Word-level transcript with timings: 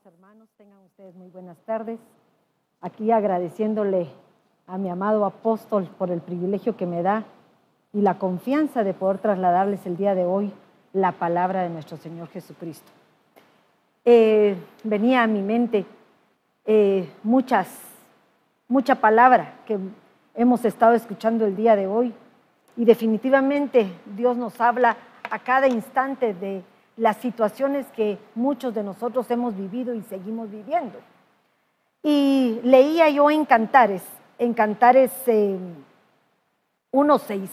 Amados 0.00 0.18
hermanos, 0.18 0.48
tengan 0.56 0.78
ustedes 0.86 1.14
muy 1.14 1.28
buenas 1.28 1.58
tardes. 1.66 1.98
Aquí 2.80 3.10
agradeciéndole 3.10 4.08
a 4.66 4.78
mi 4.78 4.88
amado 4.88 5.26
apóstol 5.26 5.90
por 5.98 6.10
el 6.10 6.22
privilegio 6.22 6.74
que 6.74 6.86
me 6.86 7.02
da 7.02 7.24
y 7.92 8.00
la 8.00 8.18
confianza 8.18 8.82
de 8.82 8.94
poder 8.94 9.18
trasladarles 9.18 9.84
el 9.84 9.98
día 9.98 10.14
de 10.14 10.24
hoy 10.24 10.54
la 10.94 11.12
palabra 11.12 11.64
de 11.64 11.68
nuestro 11.68 11.98
Señor 11.98 12.28
Jesucristo. 12.28 12.90
Eh, 14.06 14.56
venía 14.84 15.22
a 15.22 15.26
mi 15.26 15.42
mente 15.42 15.84
eh, 16.64 17.06
muchas, 17.22 17.68
mucha 18.68 18.94
palabra 18.94 19.60
que 19.66 19.78
hemos 20.34 20.64
estado 20.64 20.94
escuchando 20.94 21.44
el 21.44 21.56
día 21.56 21.76
de 21.76 21.86
hoy 21.86 22.14
y 22.74 22.86
definitivamente 22.86 23.92
Dios 24.16 24.34
nos 24.38 24.58
habla 24.62 24.96
a 25.30 25.38
cada 25.40 25.68
instante 25.68 26.32
de 26.32 26.62
las 27.00 27.16
situaciones 27.16 27.86
que 27.96 28.18
muchos 28.34 28.74
de 28.74 28.82
nosotros 28.82 29.30
hemos 29.30 29.56
vivido 29.56 29.94
y 29.94 30.02
seguimos 30.02 30.50
viviendo. 30.50 30.98
Y 32.02 32.60
leía 32.62 33.08
yo 33.08 33.30
en 33.30 33.46
Cantares, 33.46 34.02
en 34.38 34.52
Cantares 34.52 35.10
1.6, 35.26 37.48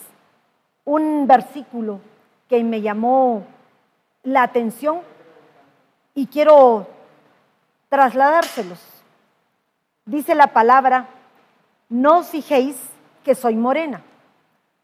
un 0.83 1.27
versículo 1.27 2.01
que 2.49 2.61
me 2.61 2.81
llamó 2.81 3.45
la 4.23 4.43
atención 4.43 4.99
y 6.13 6.27
quiero 6.27 6.85
trasladárselos. 7.87 8.85
Dice 10.05 10.35
la 10.35 10.47
palabra, 10.47 11.07
no 11.87 12.17
os 12.17 12.27
fijéis 12.27 12.75
que 13.23 13.33
soy 13.33 13.55
morena, 13.55 14.01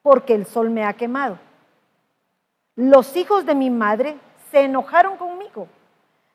porque 0.03 0.33
el 0.33 0.45
sol 0.45 0.69
me 0.69 0.85
ha 0.85 0.93
quemado. 0.93 1.37
Los 2.77 3.17
hijos 3.17 3.45
de 3.45 3.55
mi 3.55 3.69
madre 3.69 4.15
se 4.53 4.65
enojaron 4.65 5.17
conmigo. 5.17 5.67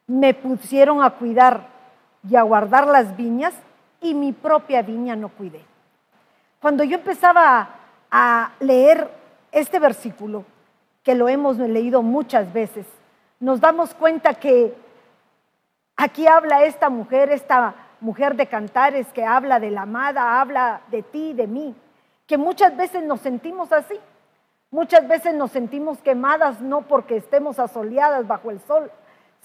Me 0.09 0.35
pusieron 0.35 1.05
a 1.05 1.11
cuidar 1.11 1.69
y 2.29 2.35
a 2.35 2.43
guardar 2.43 2.89
las 2.89 3.17
viñas 3.17 3.55
y 4.01 4.13
mi 4.13 4.33
propia 4.33 4.83
viña 4.83 5.15
no 5.15 5.29
cuidé. 5.29 5.65
Cuando 6.61 6.83
yo 6.83 6.97
empezaba 6.97 7.69
a 8.11 8.51
leer 8.59 9.09
este 9.53 9.79
versículo, 9.79 10.45
que 11.05 11.15
lo 11.15 11.29
hemos 11.29 11.59
leído 11.59 12.03
muchas 12.03 12.53
veces, 12.53 12.87
nos 13.39 13.61
damos 13.61 13.95
cuenta 13.95 14.35
que 14.35 14.75
aquí 15.97 16.27
habla 16.27 16.65
esta 16.65 16.91
mujer, 16.91 17.31
esta 17.31 17.73
mujer 18.01 18.35
de 18.35 18.49
cantares 18.49 19.07
que 19.13 19.25
habla 19.25 19.61
de 19.61 19.71
la 19.71 19.83
amada, 19.83 20.41
habla 20.41 20.81
de 20.91 21.05
ti, 21.05 21.35
de 21.35 21.47
mí, 21.47 21.73
que 22.27 22.37
muchas 22.37 22.77
veces 22.77 23.05
nos 23.05 23.21
sentimos 23.21 23.71
así. 23.73 23.95
Muchas 24.71 25.09
veces 25.09 25.35
nos 25.35 25.51
sentimos 25.51 25.99
quemadas 25.99 26.61
no 26.61 26.83
porque 26.83 27.17
estemos 27.17 27.59
asoleadas 27.59 28.27
bajo 28.27 28.51
el 28.51 28.61
sol, 28.61 28.91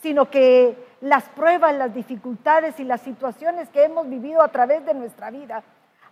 sino 0.02 0.30
que 0.30 0.78
las 1.00 1.24
pruebas, 1.30 1.74
las 1.76 1.94
dificultades 1.94 2.78
y 2.80 2.84
las 2.84 3.02
situaciones 3.02 3.70
que 3.70 3.86
hemos 3.86 4.10
vivido 4.10 4.42
a 4.42 4.50
través 4.50 4.86
de 4.86 4.94
nuestra 4.94 5.32
vida 5.32 5.64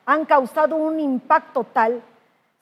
han 0.06 0.24
causado 0.24 0.78
un 0.78 1.00
impacto 1.00 1.66
tal 1.66 2.02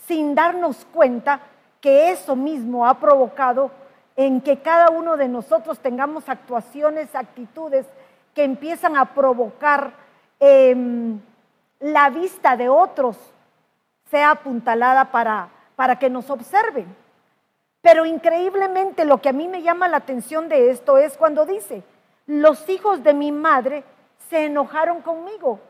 sin 0.07 0.33
darnos 0.33 0.85
cuenta 0.91 1.39
que 1.81 2.11
eso 2.11 2.35
mismo 2.35 2.87
ha 2.87 2.99
provocado 2.99 3.69
en 4.15 4.41
que 4.41 4.57
cada 4.57 4.89
uno 4.89 5.17
de 5.17 5.27
nosotros 5.27 5.79
tengamos 5.79 6.27
actuaciones, 6.29 7.13
actitudes 7.13 7.85
que 8.33 8.43
empiezan 8.43 8.97
a 8.97 9.13
provocar 9.13 9.93
em, 10.39 11.19
la 11.79 12.09
vista 12.09 12.57
de 12.57 12.69
otros 12.69 13.17
sea 14.09 14.31
apuntalada 14.31 15.05
para 15.11 15.49
para 15.79 15.97
que 15.97 16.09
nos 16.09 16.29
observen. 16.29 16.93
Pero 17.79 18.05
increíblemente 18.05 19.05
lo 19.05 19.21
que 19.21 19.29
a 19.29 19.31
mí 19.31 19.47
me 19.47 19.61
llama 19.61 19.87
la 19.87 19.95
atención 19.95 20.49
de 20.49 20.71
esto 20.71 20.97
es 20.97 21.15
cuando 21.15 21.45
dice, 21.45 21.83
los 22.27 22.67
hijos 22.67 23.01
de 23.01 23.13
mi 23.13 23.31
madre 23.31 23.85
se 24.29 24.43
enojaron 24.43 25.01
conmigo. 25.01 25.61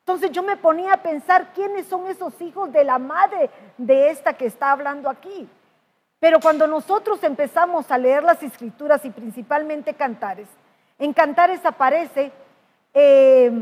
Entonces 0.00 0.32
yo 0.32 0.42
me 0.42 0.56
ponía 0.56 0.94
a 0.94 1.02
pensar 1.04 1.52
quiénes 1.54 1.86
son 1.86 2.08
esos 2.08 2.40
hijos 2.40 2.72
de 2.72 2.82
la 2.82 2.98
madre 2.98 3.50
de 3.78 4.10
esta 4.10 4.32
que 4.32 4.46
está 4.46 4.72
hablando 4.72 5.08
aquí. 5.08 5.48
Pero 6.18 6.40
cuando 6.40 6.66
nosotros 6.66 7.22
empezamos 7.22 7.88
a 7.92 7.98
leer 7.98 8.24
las 8.24 8.42
escrituras 8.42 9.04
y 9.04 9.10
principalmente 9.10 9.94
cantares, 9.94 10.48
en 10.98 11.12
cantares 11.12 11.64
aparece 11.64 12.32
eh, 12.92 13.52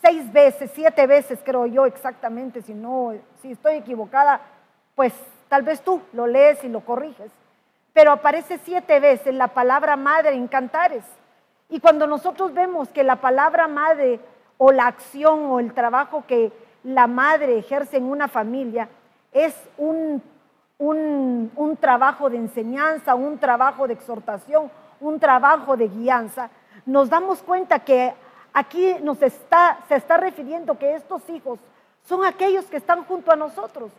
seis 0.00 0.32
veces, 0.32 0.70
siete 0.72 1.04
veces 1.08 1.40
creo 1.44 1.66
yo 1.66 1.84
exactamente, 1.84 2.62
si 2.62 2.74
no, 2.74 3.12
si 3.40 3.50
estoy 3.50 3.74
equivocada, 3.74 4.40
pues 4.94 5.12
tal 5.52 5.64
vez 5.64 5.82
tú 5.82 6.00
lo 6.14 6.26
lees 6.26 6.64
y 6.64 6.68
lo 6.70 6.80
corriges, 6.80 7.30
pero 7.92 8.10
aparece 8.10 8.58
siete 8.64 9.00
veces 9.00 9.34
la 9.34 9.48
palabra 9.48 9.96
madre 9.96 10.32
en 10.32 10.48
cantares. 10.48 11.04
Y 11.68 11.78
cuando 11.78 12.06
nosotros 12.06 12.54
vemos 12.54 12.88
que 12.88 13.04
la 13.04 13.16
palabra 13.16 13.68
madre 13.68 14.18
o 14.56 14.72
la 14.72 14.86
acción 14.86 15.44
o 15.50 15.60
el 15.60 15.74
trabajo 15.74 16.24
que 16.26 16.50
la 16.84 17.06
madre 17.06 17.58
ejerce 17.58 17.98
en 17.98 18.04
una 18.04 18.28
familia 18.28 18.88
es 19.30 19.54
un, 19.76 20.22
un, 20.78 21.76
trabajo 21.78 22.30
de 22.30 22.38
enseñanza, 22.38 23.14
un 23.14 23.36
trabajo 23.36 23.86
de 23.86 23.92
exhortación, 23.92 24.70
un 25.02 25.20
trabajo 25.20 25.76
de 25.76 25.88
guianza, 25.88 26.48
nos 26.86 27.10
damos 27.10 27.42
cuenta 27.42 27.80
que 27.80 28.14
aquí 28.54 28.96
nos 29.02 29.20
está, 29.20 29.80
se 29.86 29.96
está 29.96 30.16
refiriendo 30.16 30.78
que 30.78 30.94
estos 30.94 31.28
hijos 31.28 31.58
son 32.08 32.24
aquellos 32.24 32.64
que 32.64 32.78
están 32.78 33.04
junto 33.04 33.30
a 33.30 33.36
nosotros, 33.36 33.92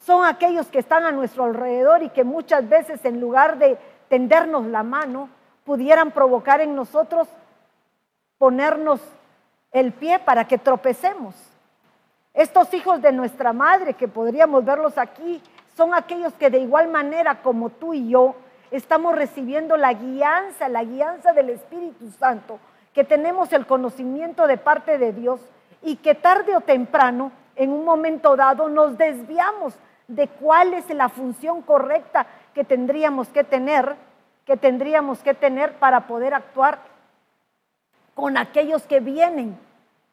son 0.00 0.24
aquellos 0.24 0.66
que 0.68 0.78
están 0.78 1.04
a 1.04 1.12
nuestro 1.12 1.44
alrededor 1.44 2.02
y 2.02 2.10
que 2.10 2.24
muchas 2.24 2.68
veces 2.68 3.04
en 3.04 3.20
lugar 3.20 3.58
de 3.58 3.78
tendernos 4.08 4.66
la 4.66 4.82
mano, 4.82 5.28
pudieran 5.64 6.10
provocar 6.10 6.60
en 6.60 6.74
nosotros 6.74 7.28
ponernos 8.38 9.00
el 9.70 9.92
pie 9.92 10.18
para 10.18 10.46
que 10.46 10.58
tropecemos. 10.58 11.34
Estos 12.32 12.72
hijos 12.72 13.02
de 13.02 13.12
nuestra 13.12 13.52
madre, 13.52 13.94
que 13.94 14.08
podríamos 14.08 14.64
verlos 14.64 14.96
aquí, 14.96 15.42
son 15.76 15.92
aquellos 15.92 16.32
que 16.34 16.50
de 16.50 16.58
igual 16.58 16.88
manera 16.88 17.42
como 17.42 17.70
tú 17.70 17.94
y 17.94 18.08
yo 18.08 18.34
estamos 18.70 19.14
recibiendo 19.14 19.76
la 19.76 19.92
guianza, 19.92 20.68
la 20.68 20.84
guianza 20.84 21.32
del 21.32 21.50
Espíritu 21.50 22.10
Santo, 22.12 22.58
que 22.94 23.04
tenemos 23.04 23.52
el 23.52 23.66
conocimiento 23.66 24.46
de 24.46 24.56
parte 24.56 24.98
de 24.98 25.12
Dios 25.12 25.40
y 25.82 25.96
que 25.96 26.14
tarde 26.14 26.56
o 26.56 26.60
temprano, 26.60 27.30
en 27.56 27.70
un 27.72 27.84
momento 27.84 28.36
dado, 28.36 28.68
nos 28.68 28.96
desviamos 28.96 29.74
de 30.08 30.26
cuál 30.26 30.74
es 30.74 30.88
la 30.90 31.08
función 31.08 31.62
correcta 31.62 32.26
que 32.54 32.64
tendríamos 32.64 33.28
que 33.28 33.44
tener, 33.44 33.94
que 34.44 34.56
tendríamos 34.56 35.20
que 35.20 35.34
tener 35.34 35.74
para 35.74 36.06
poder 36.06 36.34
actuar 36.34 36.78
con 38.14 38.36
aquellos 38.36 38.82
que 38.84 39.00
vienen 39.00 39.58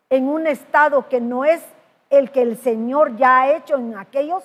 en 0.10 0.28
un 0.28 0.46
estado 0.46 1.08
que 1.10 1.20
no 1.20 1.46
es 1.46 1.64
el 2.10 2.30
que 2.32 2.42
el 2.42 2.58
Señor 2.58 3.16
ya 3.16 3.42
ha 3.42 3.56
hecho 3.56 3.78
en 3.78 3.98
aquellos 3.98 4.44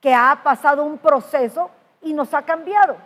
que 0.00 0.14
ha 0.14 0.40
pasado 0.42 0.84
un 0.84 0.98
proceso 0.98 1.70
y 2.00 2.14
nos 2.14 2.32
ha 2.32 2.42
cambiado. 2.42 2.96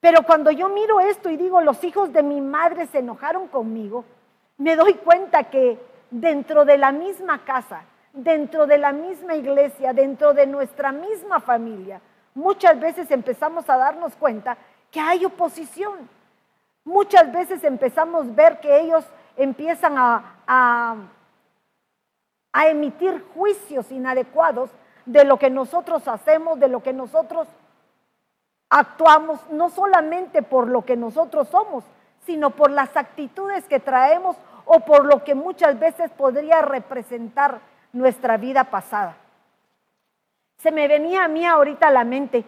Pero 0.00 0.22
cuando 0.24 0.50
yo 0.50 0.68
miro 0.68 1.00
esto 1.00 1.30
y 1.30 1.36
digo, 1.36 1.60
los 1.60 1.82
hijos 1.84 2.12
de 2.12 2.22
mi 2.22 2.40
madre 2.40 2.86
se 2.86 2.98
enojaron 2.98 3.48
conmigo, 3.48 4.04
me 4.58 4.76
doy 4.76 4.94
cuenta 4.94 5.44
que 5.44 5.78
dentro 6.10 6.64
de 6.64 6.78
la 6.78 6.92
misma 6.92 7.44
casa, 7.44 7.82
dentro 8.14 8.66
de 8.66 8.78
la 8.78 8.92
misma 8.92 9.34
iglesia, 9.34 9.92
dentro 9.92 10.32
de 10.32 10.46
nuestra 10.46 10.92
misma 10.92 11.40
familia, 11.40 12.00
muchas 12.34 12.78
veces 12.78 13.10
empezamos 13.10 13.68
a 13.68 13.76
darnos 13.76 14.14
cuenta 14.14 14.56
que 14.90 15.00
hay 15.00 15.24
oposición. 15.24 16.08
Muchas 16.84 17.32
veces 17.32 17.64
empezamos 17.64 18.26
a 18.26 18.30
ver 18.30 18.60
que 18.60 18.80
ellos 18.80 19.04
empiezan 19.36 19.94
a, 19.96 20.96
emitir 22.66 23.24
juicios 23.34 23.90
inadecuados 23.90 24.70
de 25.06 25.24
lo 25.24 25.38
que 25.38 25.50
nosotros 25.50 26.06
hacemos, 26.06 26.60
de 26.60 26.68
lo 26.68 26.82
que 26.82 26.92
nosotros 26.92 27.48
actuamos, 28.70 29.40
no 29.50 29.70
solamente 29.70 30.42
por 30.42 30.68
lo 30.68 30.84
que 30.84 30.96
nosotros 30.96 31.48
somos, 31.48 31.82
sino 32.24 32.50
por 32.50 32.70
las 32.70 32.96
actitudes 32.96 33.64
que 33.64 33.80
traemos 33.80 34.36
o 34.66 34.80
por 34.80 35.04
lo 35.04 35.24
que 35.24 35.34
muchas 35.34 35.78
veces 35.78 36.10
podría 36.12 36.62
representar 36.62 37.60
nuestra 37.94 38.36
vida 38.36 38.64
pasada. 38.64 39.16
Se 40.58 40.70
me 40.70 40.86
venía 40.88 41.24
a 41.24 41.28
mí 41.28 41.46
ahorita 41.46 41.88
a 41.88 41.92
la 41.92 42.04
mente 42.04 42.44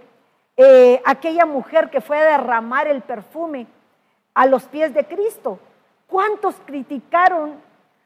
eh, 0.57 1.01
aquella 1.05 1.47
mujer 1.47 1.89
que 1.91 2.01
fue 2.01 2.19
a 2.19 2.39
derramar 2.39 2.89
el 2.89 3.03
perfume 3.03 3.67
a 4.35 4.47
los 4.47 4.65
pies 4.65 4.93
de 4.93 5.07
Cristo. 5.07 5.59
¿Cuántos 6.07 6.55
criticaron 6.67 7.55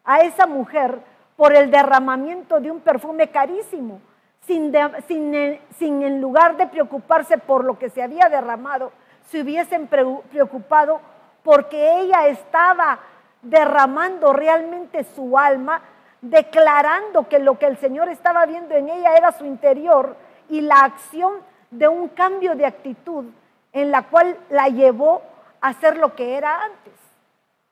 a 0.04 0.20
esa 0.20 0.46
mujer 0.46 1.00
por 1.36 1.54
el 1.54 1.70
derramamiento 1.70 2.60
de 2.60 2.70
un 2.70 2.80
perfume 2.80 3.28
carísimo? 3.28 4.00
Sin, 4.46 4.72
sin, 5.06 5.60
sin, 5.78 6.02
en 6.02 6.20
lugar 6.20 6.56
de 6.56 6.66
preocuparse 6.66 7.38
por 7.38 7.64
lo 7.64 7.78
que 7.78 7.90
se 7.90 8.02
había 8.02 8.28
derramado, 8.28 8.90
se 9.28 9.42
hubiesen 9.42 9.86
preocupado 9.86 11.00
porque 11.42 12.00
ella 12.00 12.26
estaba 12.26 12.98
derramando 13.42 14.32
realmente 14.32 15.04
su 15.04 15.38
alma 15.38 15.82
declarando 16.20 17.28
que 17.28 17.38
lo 17.38 17.58
que 17.58 17.66
el 17.66 17.78
Señor 17.78 18.08
estaba 18.08 18.46
viendo 18.46 18.74
en 18.74 18.88
ella 18.88 19.14
era 19.16 19.32
su 19.32 19.44
interior 19.44 20.16
y 20.48 20.60
la 20.60 20.76
acción 20.76 21.34
de 21.70 21.88
un 21.88 22.08
cambio 22.08 22.54
de 22.54 22.66
actitud 22.66 23.26
en 23.72 23.90
la 23.90 24.02
cual 24.08 24.36
la 24.50 24.68
llevó 24.68 25.22
a 25.60 25.72
ser 25.74 25.96
lo 25.96 26.14
que 26.14 26.36
era 26.36 26.64
antes. 26.64 26.94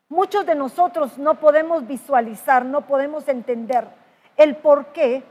Muchos 0.08 0.46
de 0.46 0.54
nosotros 0.54 1.18
no 1.18 1.34
podemos 1.34 1.86
visualizar, 1.86 2.64
no 2.64 2.82
podemos 2.82 3.28
entender 3.28 3.86
el 4.36 4.56
por 4.56 4.86
qué, 4.86 5.22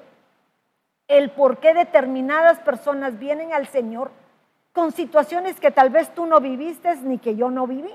el 1.07 1.31
por 1.31 1.57
qué 1.57 1.73
determinadas 1.73 2.59
personas 2.59 3.17
vienen 3.17 3.53
al 3.53 3.67
Señor 3.67 4.11
con 4.73 4.91
situaciones 4.91 5.59
que 5.59 5.71
tal 5.71 5.89
vez 5.89 6.13
tú 6.13 6.27
no 6.27 6.39
viviste 6.39 6.95
ni 6.97 7.17
que 7.17 7.35
yo 7.35 7.49
no 7.49 7.65
viví. 7.65 7.93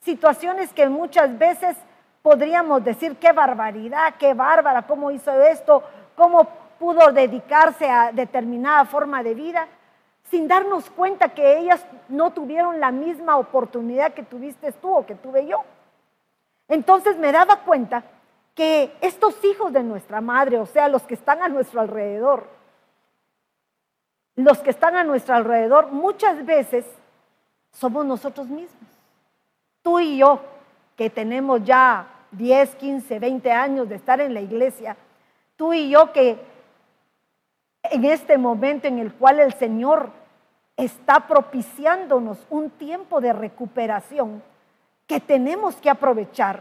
Situaciones 0.00 0.72
que 0.72 0.88
muchas 0.88 1.36
veces 1.36 1.76
podríamos 2.28 2.84
decir, 2.84 3.16
qué 3.16 3.32
barbaridad, 3.32 4.16
qué 4.18 4.34
bárbara, 4.34 4.82
cómo 4.82 5.10
hizo 5.10 5.32
esto, 5.40 5.82
cómo 6.14 6.46
pudo 6.78 7.10
dedicarse 7.10 7.88
a 7.88 8.12
determinada 8.12 8.84
forma 8.84 9.22
de 9.22 9.32
vida, 9.32 9.66
sin 10.24 10.46
darnos 10.46 10.90
cuenta 10.90 11.30
que 11.30 11.56
ellas 11.56 11.82
no 12.06 12.30
tuvieron 12.30 12.80
la 12.80 12.90
misma 12.90 13.38
oportunidad 13.38 14.12
que 14.12 14.22
tuviste 14.22 14.72
tú 14.72 14.94
o 14.94 15.06
que 15.06 15.14
tuve 15.14 15.46
yo. 15.46 15.64
Entonces 16.68 17.16
me 17.16 17.32
daba 17.32 17.60
cuenta 17.60 18.04
que 18.54 18.94
estos 19.00 19.42
hijos 19.42 19.72
de 19.72 19.82
nuestra 19.82 20.20
madre, 20.20 20.58
o 20.58 20.66
sea, 20.66 20.86
los 20.86 21.04
que 21.04 21.14
están 21.14 21.40
a 21.40 21.48
nuestro 21.48 21.80
alrededor, 21.80 22.46
los 24.36 24.58
que 24.58 24.68
están 24.68 24.96
a 24.96 25.02
nuestro 25.02 25.34
alrededor, 25.34 25.92
muchas 25.92 26.44
veces 26.44 26.84
somos 27.72 28.04
nosotros 28.04 28.48
mismos. 28.48 28.90
Tú 29.80 29.98
y 29.98 30.18
yo, 30.18 30.40
que 30.94 31.08
tenemos 31.08 31.64
ya 31.64 32.17
10, 32.32 32.76
15, 32.76 33.18
20 33.18 33.52
años 33.52 33.88
de 33.88 33.96
estar 33.96 34.20
en 34.20 34.34
la 34.34 34.40
iglesia, 34.40 34.96
tú 35.56 35.72
y 35.72 35.90
yo 35.90 36.12
que 36.12 36.38
en 37.84 38.04
este 38.04 38.38
momento 38.38 38.86
en 38.86 38.98
el 38.98 39.12
cual 39.12 39.40
el 39.40 39.54
Señor 39.54 40.10
está 40.76 41.26
propiciándonos 41.26 42.46
un 42.50 42.70
tiempo 42.70 43.20
de 43.20 43.32
recuperación, 43.32 44.42
que 45.06 45.20
tenemos 45.20 45.76
que 45.76 45.90
aprovechar. 45.90 46.60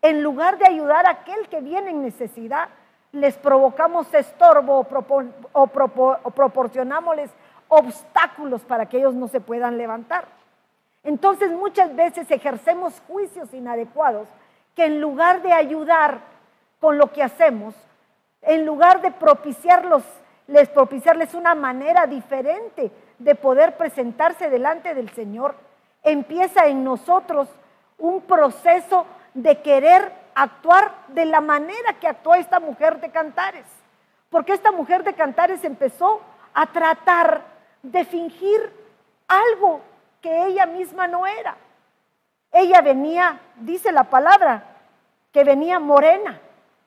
En 0.00 0.22
lugar 0.22 0.56
de 0.58 0.66
ayudar 0.66 1.06
a 1.06 1.10
aquel 1.10 1.48
que 1.48 1.60
viene 1.60 1.90
en 1.90 2.02
necesidad, 2.02 2.68
les 3.12 3.36
provocamos 3.36 4.12
estorbo 4.14 4.86
o, 5.52 5.66
proporcionámosles 6.30 7.30
obstáculos 7.68 8.62
para 8.62 8.86
que 8.86 8.98
ellos 8.98 9.14
no 9.14 9.28
se 9.28 9.40
puedan 9.40 9.76
levantar. 9.76 10.26
Entonces 11.02 11.50
muchas 11.52 11.94
veces 11.94 12.30
ejercemos 12.30 13.02
juicios 13.06 13.52
inadecuados 13.52 14.28
que 14.78 14.84
en 14.84 15.00
lugar 15.00 15.42
de 15.42 15.52
ayudar 15.52 16.20
con 16.78 16.98
lo 16.98 17.12
que 17.12 17.20
hacemos, 17.20 17.74
en 18.42 18.64
lugar 18.64 19.02
de 19.02 19.10
propiciarlos, 19.10 20.04
les 20.46 20.68
propiciarles 20.68 21.34
una 21.34 21.56
manera 21.56 22.06
diferente 22.06 22.92
de 23.18 23.34
poder 23.34 23.76
presentarse 23.76 24.48
delante 24.48 24.94
del 24.94 25.10
Señor, 25.10 25.56
empieza 26.04 26.68
en 26.68 26.84
nosotros 26.84 27.48
un 27.98 28.20
proceso 28.20 29.04
de 29.34 29.60
querer 29.62 30.12
actuar 30.36 30.94
de 31.08 31.24
la 31.24 31.40
manera 31.40 31.94
que 31.94 32.06
actuó 32.06 32.36
esta 32.36 32.60
mujer 32.60 33.00
de 33.00 33.10
Cantares. 33.10 33.66
Porque 34.30 34.52
esta 34.52 34.70
mujer 34.70 35.02
de 35.02 35.14
Cantares 35.14 35.64
empezó 35.64 36.20
a 36.54 36.66
tratar 36.66 37.42
de 37.82 38.04
fingir 38.04 38.72
algo 39.26 39.80
que 40.22 40.46
ella 40.46 40.66
misma 40.66 41.08
no 41.08 41.26
era. 41.26 41.56
Ella 42.52 42.80
venía, 42.80 43.40
dice 43.56 43.92
la 43.92 44.04
palabra, 44.04 44.64
que 45.32 45.44
venía 45.44 45.78
morena 45.78 46.40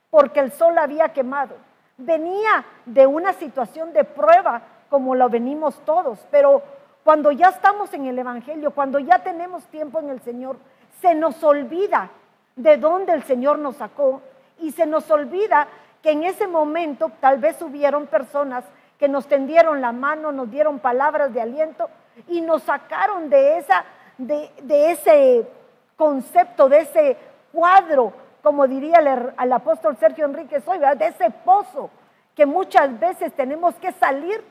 porque 0.10 0.40
el 0.40 0.52
sol 0.52 0.75
la 0.75 0.84
había 0.84 1.10
quemado. 1.10 1.56
Venía 1.98 2.66
de 2.86 3.08
una 3.08 3.34
situación 3.34 3.94
de 3.94 4.04
prueba 4.04 4.62
como 4.90 5.16
lo 5.16 5.30
venimos 5.30 5.80
todos, 5.86 6.19
pero 6.30 6.62
cuando 7.04 7.31
ya 7.31 7.50
estamos 7.50 7.94
en 7.94 8.06
el 8.06 8.19
Evangelio, 8.19 8.72
cuando 8.72 9.00
ya 9.00 9.19
tenemos 9.19 9.63
tiempo 9.68 10.00
en 10.00 10.10
el 10.10 10.22
Señor, 10.22 10.58
se 11.00 11.16
nos 11.16 11.44
olvida 11.44 12.10
de 12.56 12.78
dónde 12.78 13.14
el 13.14 13.24
Señor 13.24 13.57
nos 13.57 13.78
sacó 13.78 14.22
y 14.60 14.72
se 14.72 14.86
nos 14.86 15.10
olvida 15.10 15.68
que 16.04 16.12
en 16.12 16.24
ese 16.24 16.48
momento 16.48 17.12
tal 17.19 17.38
vez 17.38 17.62
hubieron 17.62 18.07
personas 18.07 18.66
que 19.00 19.07
nos 19.07 19.28
tendieron 19.28 19.81
la 19.81 19.92
mano, 19.92 20.31
nos 20.31 20.52
dieron 20.52 20.80
palabras 20.80 21.34
de 21.34 21.42
aliento 21.42 21.90
y 22.28 22.42
nos 22.42 22.64
sacaron 22.64 23.30
de, 23.30 23.57
esa, 23.57 23.84
de, 24.27 24.91
ese 24.91 25.47
concepto, 25.95 26.69
de 26.69 26.79
ese 26.79 27.18
cuadro, 27.51 28.13
como 28.41 28.68
diría 28.68 28.97
el, 28.97 29.53
apóstol 29.53 29.97
Sergio 29.97 30.25
Enrique 30.25 30.62
Soy, 30.62 30.79
de 30.79 31.07
ese 31.07 31.29
pozo 31.29 31.89
que 32.35 32.45
muchas 32.45 33.00
veces 33.00 33.33
tenemos 33.33 33.75
que 33.75 33.91
salir 33.94 34.44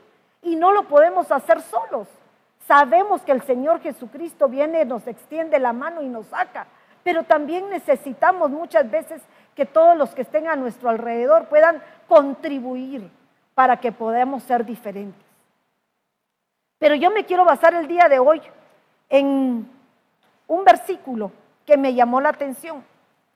y 0.42 0.56
no 0.56 0.72
lo 0.72 0.84
podemos 0.84 1.30
hacer 1.32 1.60
solos. 1.62 2.08
Sabemos 2.66 3.22
que 3.22 3.32
el 3.32 3.42
Señor 3.42 3.80
Jesucristo 3.80 4.48
viene, 4.48 4.84
nos 4.84 5.06
extiende 5.06 5.58
la 5.58 5.72
mano 5.72 6.02
y 6.02 6.08
nos 6.08 6.26
saca, 6.26 6.66
pero 7.02 7.24
también 7.24 7.68
necesitamos 7.70 8.50
muchas 8.50 8.90
veces 8.90 9.22
que 9.54 9.66
todos 9.66 9.96
los 9.96 10.10
que 10.14 10.22
estén 10.22 10.46
a 10.48 10.56
nuestro 10.56 10.88
alrededor 10.88 11.46
puedan 11.46 11.82
contribuir 12.06 13.10
para 13.54 13.78
que 13.78 13.92
podamos 13.92 14.42
ser 14.44 14.64
diferentes. 14.64 15.24
Pero 16.78 16.94
yo 16.94 17.10
me 17.10 17.24
quiero 17.24 17.44
basar 17.44 17.74
el 17.74 17.86
día 17.86 18.08
de 18.08 18.18
hoy 18.18 18.40
en 19.10 19.68
un 20.46 20.64
versículo 20.64 21.30
que 21.66 21.76
me 21.76 21.94
llamó 21.94 22.20
la 22.20 22.30
atención 22.30 22.82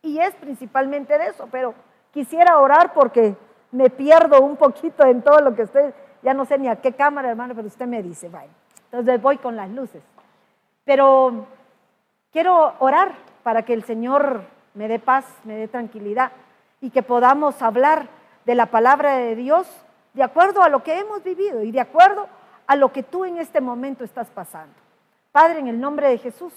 y 0.00 0.19
es 0.19 0.35
principalmente 0.37 1.19
de 1.19 1.26
eso, 1.26 1.49
pero 1.50 1.75
quisiera 2.12 2.59
orar 2.59 2.93
porque 2.94 3.37
me 3.73 3.91
pierdo 3.91 4.41
un 4.41 4.56
poquito 4.56 5.05
en 5.05 5.23
todo 5.23 5.41
lo 5.41 5.55
que 5.55 5.62
estoy, 5.62 5.93
ya 6.23 6.32
no 6.32 6.44
sé 6.44 6.59
ni 6.59 6.69
a 6.69 6.76
qué 6.76 6.93
cámara, 6.93 7.31
hermano, 7.31 7.55
pero 7.55 7.67
usted 7.67 7.87
me 7.87 8.03
dice, 8.03 8.29
vaya. 8.29 8.53
Entonces 8.85 9.21
voy 9.21 9.38
con 9.38 9.56
las 9.56 9.69
luces. 9.71 10.03
Pero 10.85 11.47
quiero 12.32 12.75
orar 12.79 13.12
para 13.43 13.62
que 13.62 13.75
el 13.75 13.85
Señor 13.85 14.43
me 14.75 14.88
dé 14.88 14.99
paz, 14.99 15.27
me 15.44 15.56
dé 15.56 15.69
tranquilidad 15.69 16.32
y 16.81 16.91
que 16.91 17.03
podamos 17.03 17.61
hablar 17.62 18.09
de 18.44 18.55
la 18.55 18.67
palabra 18.67 19.17
de 19.17 19.35
Dios 19.35 19.67
de 20.12 20.23
acuerdo 20.23 20.62
a 20.62 20.69
lo 20.69 20.82
que 20.82 20.99
hemos 20.99 21.25
vivido 21.25 21.62
y 21.62 21.73
de 21.73 21.81
acuerdo 21.81 22.29
a 22.67 22.77
lo 22.77 22.93
que 22.93 23.03
tú 23.03 23.25
en 23.25 23.38
este 23.38 23.61
momento 23.61 24.05
estás 24.05 24.31
pasando. 24.31 24.83
Padre, 25.34 25.58
en 25.58 25.66
el 25.66 25.81
nombre 25.81 26.10
de 26.10 26.19
Jesús, 26.19 26.52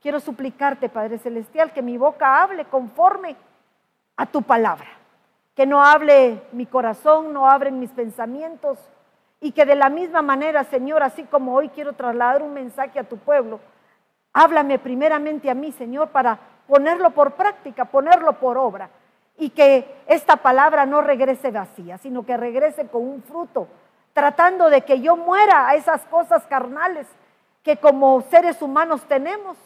quiero 0.00 0.20
suplicarte, 0.20 0.88
Padre 0.88 1.18
Celestial, 1.18 1.72
que 1.72 1.82
mi 1.82 1.98
boca 1.98 2.40
hable 2.44 2.64
conforme 2.64 3.34
a 4.16 4.24
tu 4.24 4.40
palabra. 4.42 4.86
Que 5.56 5.66
no 5.66 5.82
hable 5.82 6.40
mi 6.52 6.64
corazón, 6.64 7.32
no 7.32 7.50
abren 7.50 7.80
mis 7.80 7.90
pensamientos, 7.90 8.78
y 9.40 9.50
que 9.50 9.64
de 9.64 9.74
la 9.74 9.88
misma 9.88 10.22
manera, 10.22 10.62
Señor, 10.62 11.02
así 11.02 11.24
como 11.24 11.56
hoy 11.56 11.70
quiero 11.70 11.94
trasladar 11.94 12.40
un 12.42 12.54
mensaje 12.54 13.00
a 13.00 13.08
tu 13.08 13.16
pueblo, 13.18 13.58
háblame 14.32 14.78
primeramente 14.78 15.50
a 15.50 15.54
mí, 15.54 15.72
Señor, 15.72 16.10
para 16.10 16.38
ponerlo 16.68 17.10
por 17.10 17.32
práctica, 17.32 17.86
ponerlo 17.86 18.34
por 18.34 18.56
obra. 18.56 18.90
Y 19.38 19.50
que 19.50 20.02
esta 20.06 20.36
palabra 20.36 20.86
no 20.86 21.00
regrese 21.02 21.50
vacía, 21.50 21.98
sino 21.98 22.24
que 22.24 22.36
regrese 22.36 22.86
con 22.86 23.02
un 23.02 23.24
fruto, 23.24 23.66
tratando 24.12 24.70
de 24.70 24.82
que 24.82 25.00
yo 25.00 25.16
muera 25.16 25.66
a 25.66 25.74
esas 25.74 26.02
cosas 26.02 26.46
carnales 26.46 27.08
que 27.64 27.78
como 27.78 28.20
seres 28.30 28.62
humanos 28.62 29.02
tenemos, 29.08 29.56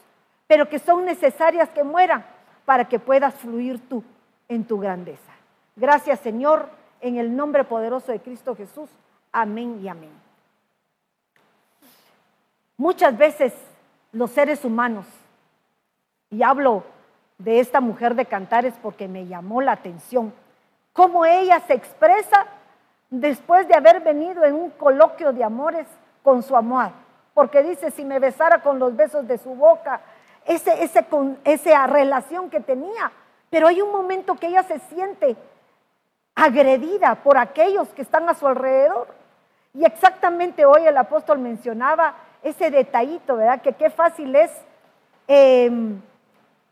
pero 0.46 0.68
que 0.68 0.78
son 0.78 1.04
necesarias 1.04 1.68
que 1.70 1.84
mueran 1.84 2.24
para 2.64 2.88
que 2.88 2.98
puedas 2.98 3.34
fluir 3.34 3.86
tú 3.88 4.02
en 4.48 4.64
tu 4.64 4.78
grandeza. 4.78 5.32
Gracias, 5.76 6.20
Señor, 6.20 6.70
en 7.00 7.16
el 7.16 7.36
nombre 7.36 7.64
poderoso 7.64 8.12
de 8.12 8.20
Cristo 8.20 8.56
Jesús. 8.56 8.88
Amén 9.32 9.80
y 9.82 9.88
amén. 9.88 10.12
Muchas 12.76 13.18
veces 13.18 13.52
los 14.12 14.30
seres 14.30 14.64
humanos, 14.64 15.04
y 16.30 16.42
hablo 16.42 16.84
de 17.36 17.58
esta 17.58 17.80
mujer 17.80 18.14
de 18.14 18.26
Cantares 18.26 18.74
porque 18.80 19.08
me 19.08 19.26
llamó 19.26 19.60
la 19.60 19.72
atención, 19.72 20.32
cómo 20.92 21.24
ella 21.24 21.60
se 21.66 21.74
expresa 21.74 22.46
después 23.10 23.66
de 23.66 23.74
haber 23.74 24.00
venido 24.00 24.44
en 24.44 24.54
un 24.54 24.70
coloquio 24.70 25.32
de 25.32 25.42
amores 25.42 25.86
con 26.22 26.42
su 26.42 26.56
amor. 26.56 26.92
Porque 27.34 27.62
dice, 27.62 27.90
si 27.90 28.04
me 28.04 28.18
besara 28.18 28.62
con 28.62 28.78
los 28.78 28.96
besos 28.96 29.26
de 29.26 29.38
su 29.38 29.54
boca, 29.54 30.00
ese, 30.44 30.82
ese, 30.82 31.04
con, 31.04 31.38
esa 31.44 31.86
relación 31.86 32.50
que 32.50 32.60
tenía. 32.60 33.12
Pero 33.50 33.68
hay 33.68 33.80
un 33.80 33.92
momento 33.92 34.34
que 34.34 34.48
ella 34.48 34.62
se 34.62 34.78
siente 34.80 35.36
agredida 36.34 37.16
por 37.16 37.36
aquellos 37.36 37.88
que 37.88 38.02
están 38.02 38.28
a 38.28 38.34
su 38.34 38.46
alrededor. 38.46 39.08
Y 39.74 39.84
exactamente 39.84 40.64
hoy 40.64 40.86
el 40.86 40.96
apóstol 40.96 41.38
mencionaba 41.38 42.14
ese 42.42 42.70
detallito, 42.70 43.36
¿verdad? 43.36 43.60
Que 43.60 43.72
qué 43.72 43.90
fácil 43.90 44.34
es 44.34 44.50
em, 45.26 46.00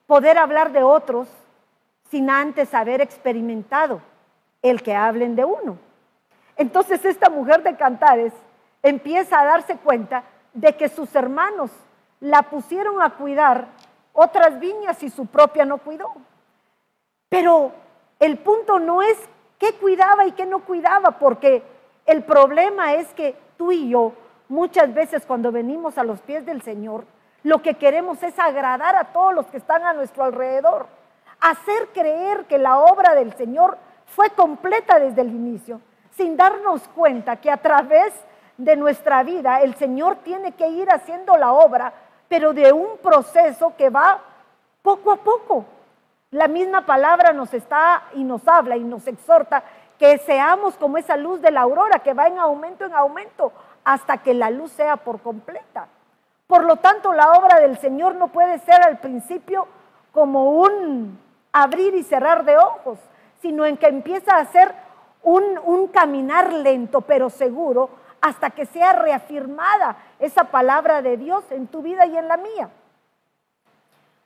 poder 0.07 0.39
hablar 0.39 0.73
de 0.73 0.83
otros 0.83 1.29
sin 2.11 2.31
antes 2.31 2.73
haber 2.75 3.01
experimentado 3.01 4.01
el 4.63 4.83
que 4.83 4.95
hablen 4.95 5.37
de 5.37 5.45
uno. 5.45 5.79
Entonces 6.57 7.05
esta 7.05 7.29
mujer 7.29 7.63
de 7.63 7.77
Cantares 7.77 8.33
empieza 8.83 9.41
a 9.41 9.45
darse 9.45 9.77
cuenta 9.77 10.25
de 10.57 10.75
que 10.75 10.89
sus 10.89 11.15
hermanos 11.15 11.71
la 12.19 12.43
pusieron 12.45 13.03
a 13.03 13.11
cuidar 13.11 13.69
otras 14.15 14.59
viñas 14.59 15.03
y 15.03 15.11
su 15.11 15.27
propia 15.27 15.67
no 15.67 15.79
cuidó. 15.79 16.15
Pero 17.29 17.73
el 18.19 18.39
punto 18.39 18.79
no 18.79 19.03
es 19.03 19.19
qué 19.59 19.75
cuidaba 19.75 20.27
y 20.27 20.33
qué 20.33 20.47
no 20.47 20.65
cuidaba, 20.65 21.19
porque 21.19 21.63
el 22.07 22.25
problema 22.25 22.95
es 22.95 23.07
que 23.13 23.37
tú 23.59 23.71
y 23.71 23.91
yo, 23.91 24.15
muchas 24.49 24.95
veces 24.95 25.27
cuando 25.27 25.53
venimos 25.53 25.99
a 25.99 26.05
los 26.05 26.21
pies 26.23 26.47
del 26.47 26.63
Señor, 26.63 27.05
lo 27.43 27.61
que 27.61 27.75
queremos 27.75 28.23
es 28.23 28.39
agradar 28.39 28.97
a 28.97 29.13
todos 29.13 29.35
los 29.35 29.47
que 29.47 29.59
están 29.59 29.85
a 29.85 29.93
nuestro 29.93 30.25
alrededor, 30.25 30.87
hacer 31.39 31.89
creer 31.93 32.47
que 32.47 32.57
la 32.57 32.79
obra 32.79 33.15
del 33.15 33.35
Señor 33.35 33.77
fue 34.07 34.31
completa 34.31 34.99
desde 34.99 35.21
el 35.21 35.29
inicio, 35.29 35.83
sin 36.13 36.35
darnos 36.35 36.89
cuenta 36.89 37.37
que 37.37 37.51
a 37.51 37.59
través 37.59 38.15
de 38.15 38.36
nuestra 38.59 39.23
vida 39.23 39.61
el 39.61 39.75
Señor 39.75 40.17
tiene 40.17 40.53
que 40.53 40.69
ir 40.69 40.91
haciendo 40.91 41.37
la 41.37 41.53
obra, 41.53 41.93
pero 42.29 42.53
de 42.53 42.73
un 42.73 42.99
proceso 42.99 43.75
que 43.77 43.91
va 43.91 44.21
poco 44.83 45.13
a 45.13 45.17
poco. 45.17 45.65
La 46.31 46.49
misma 46.49 46.85
palabra 46.85 47.33
nos 47.33 47.53
está 47.55 48.05
y 48.15 48.25
nos 48.25 48.47
habla 48.49 48.77
y 48.77 48.85
nos 48.85 49.07
exhorta 49.07 49.63
que 49.99 50.19
seamos 50.19 50.77
como 50.77 50.99
esa 50.99 51.17
luz 51.17 51.41
de 51.41 51.51
la 51.51 51.63
aurora 51.63 52.01
que 52.01 52.15
va 52.15 52.27
en 52.27 52.39
aumento 52.39 52.85
en 52.85 52.95
aumento 52.95 53.53
hasta 53.85 54.19
que 54.19 54.35
la 54.35 54.51
luz 54.51 54.73
sea 54.73 54.97
por 54.97 55.21
completa. 55.21 55.89
Por 56.47 56.65
lo 56.65 56.77
tanto, 56.77 57.13
la 57.13 57.33
obra 57.33 57.61
del 57.61 57.79
Señor 57.79 58.15
no 58.15 58.29
puede 58.29 58.59
ser 58.61 58.83
al 58.83 58.99
principio 58.99 59.67
como 60.13 60.51
un 60.61 61.19
abrir 61.53 61.95
y 61.95 62.03
cerrar 62.03 62.45
de 62.45 62.59
ojos, 62.59 62.99
sino 63.41 63.65
en 63.65 63.77
que 63.77 63.87
empieza 63.87 64.37
a 64.37 64.45
ser 64.47 64.75
un, 65.23 65.59
un 65.65 65.89
caminar 65.89 66.53
lento 66.53 67.01
pero 67.01 67.31
seguro 67.31 67.91
hasta 68.27 68.51
que 68.51 68.67
sea 68.67 68.93
reafirmada 68.93 69.97
esa 70.19 70.45
palabra 70.45 71.01
de 71.01 71.17
Dios 71.17 71.45
en 71.51 71.69
tu 71.69 71.81
vida 71.81 72.07
y 72.07 72.17
en 72.17 72.27
la 72.27 72.37
mía. 72.37 72.71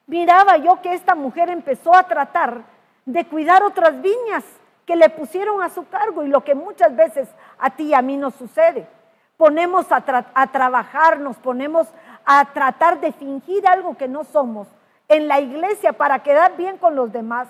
Miraba 0.06 0.56
yo 0.56 0.80
que 0.80 0.94
esta 0.94 1.14
mujer 1.14 1.50
empezó 1.50 1.94
a 1.94 2.04
tratar 2.04 2.62
de 3.04 3.26
cuidar 3.26 3.62
otras 3.62 4.00
viñas 4.00 4.42
que 4.86 4.96
le 4.96 5.10
pusieron 5.10 5.62
a 5.62 5.68
su 5.68 5.86
cargo 5.88 6.24
y 6.24 6.28
lo 6.28 6.42
que 6.42 6.54
muchas 6.54 6.96
veces 6.96 7.28
a 7.58 7.68
ti 7.68 7.88
y 7.88 7.94
a 7.94 8.00
mí 8.00 8.16
nos 8.16 8.34
sucede. 8.36 8.88
Ponemos 9.36 9.92
a, 9.92 10.02
a 10.34 10.46
trabajar, 10.46 11.20
nos 11.20 11.36
ponemos 11.36 11.86
a 12.24 12.42
tratar 12.46 13.00
de 13.00 13.12
fingir 13.12 13.68
algo 13.68 13.98
que 13.98 14.08
no 14.08 14.24
somos 14.24 14.66
en 15.08 15.28
la 15.28 15.40
iglesia 15.40 15.92
para 15.92 16.22
quedar 16.22 16.56
bien 16.56 16.78
con 16.78 16.96
los 16.96 17.12
demás, 17.12 17.48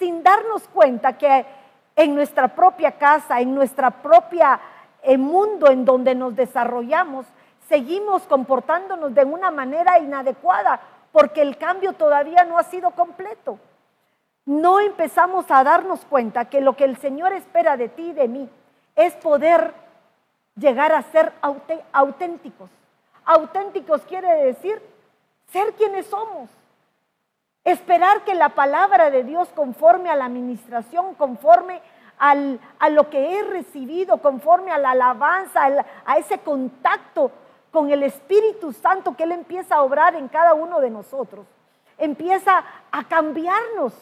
sin 0.00 0.24
darnos 0.24 0.66
cuenta 0.68 1.16
que 1.16 1.46
en 1.94 2.14
nuestra 2.16 2.48
propia 2.48 2.92
casa, 2.92 3.40
en 3.40 3.54
nuestra 3.54 3.90
propia 3.90 4.58
eh, 5.02 5.18
mundo 5.18 5.70
en 5.70 5.84
donde 5.84 6.14
nos 6.14 6.36
desarrollamos, 6.36 7.26
seguimos 7.68 8.22
comportándonos 8.22 9.14
de 9.14 9.24
una 9.24 9.50
manera 9.50 9.98
inadecuada 9.98 10.80
porque 11.12 11.42
el 11.42 11.56
cambio 11.56 11.92
todavía 11.92 12.44
no 12.44 12.58
ha 12.58 12.64
sido 12.64 12.90
completo. 12.92 13.58
No 14.44 14.80
empezamos 14.80 15.50
a 15.50 15.62
darnos 15.62 16.04
cuenta 16.04 16.46
que 16.46 16.60
lo 16.60 16.74
que 16.74 16.84
el 16.84 16.96
Señor 16.96 17.32
espera 17.32 17.76
de 17.76 17.88
ti 17.88 18.10
y 18.10 18.12
de 18.12 18.28
mí 18.28 18.48
es 18.96 19.14
poder 19.14 19.74
llegar 20.56 20.92
a 20.92 21.02
ser 21.02 21.32
auténticos 21.92 22.70
Auténticos 23.24 24.02
quiere 24.02 24.46
decir 24.46 24.82
ser 25.52 25.74
quienes 25.74 26.06
somos. 26.06 26.50
Esperar 27.64 28.24
que 28.24 28.34
la 28.34 28.50
palabra 28.50 29.10
de 29.10 29.22
Dios 29.22 29.48
conforme 29.54 30.10
a 30.10 30.16
la 30.16 30.24
administración, 30.24 31.14
conforme 31.14 31.80
a 32.24 32.88
lo 32.88 33.10
que 33.10 33.36
he 33.36 33.42
recibido, 33.42 34.18
conforme 34.18 34.70
a 34.70 34.78
la 34.78 34.92
alabanza, 34.92 35.62
a 36.06 36.18
ese 36.18 36.38
contacto 36.38 37.32
con 37.72 37.90
el 37.90 38.04
Espíritu 38.04 38.72
Santo 38.72 39.16
que 39.16 39.24
Él 39.24 39.32
empieza 39.32 39.76
a 39.76 39.82
obrar 39.82 40.14
en 40.14 40.28
cada 40.28 40.54
uno 40.54 40.80
de 40.80 40.90
nosotros. 40.90 41.46
Empieza 41.98 42.62
a 42.92 43.04
cambiarnos. 43.08 43.92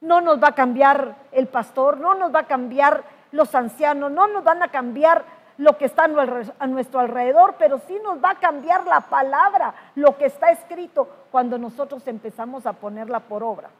No 0.00 0.20
nos 0.20 0.40
va 0.40 0.48
a 0.48 0.54
cambiar 0.54 1.16
el 1.32 1.48
pastor, 1.48 1.98
no 1.98 2.14
nos 2.14 2.32
va 2.32 2.40
a 2.40 2.46
cambiar 2.46 3.02
los 3.32 3.52
ancianos, 3.54 4.12
no 4.12 4.28
nos 4.28 4.44
van 4.44 4.62
a 4.62 4.68
cambiar 4.68 5.24
lo 5.58 5.76
que 5.76 5.86
está 5.86 6.04
a 6.04 6.66
nuestro 6.66 7.00
alrededor, 7.00 7.56
pero 7.58 7.80
sí 7.88 7.98
nos 8.04 8.22
va 8.22 8.30
a 8.30 8.38
cambiar 8.38 8.86
la 8.86 9.00
palabra, 9.00 9.74
lo 9.94 10.16
que 10.18 10.26
está 10.26 10.50
escrito, 10.50 11.08
cuando 11.32 11.58
nosotros 11.58 12.06
empezamos 12.06 12.66
a 12.66 12.74
ponerla 12.74 13.20
por 13.20 13.42
obra. 13.42 13.70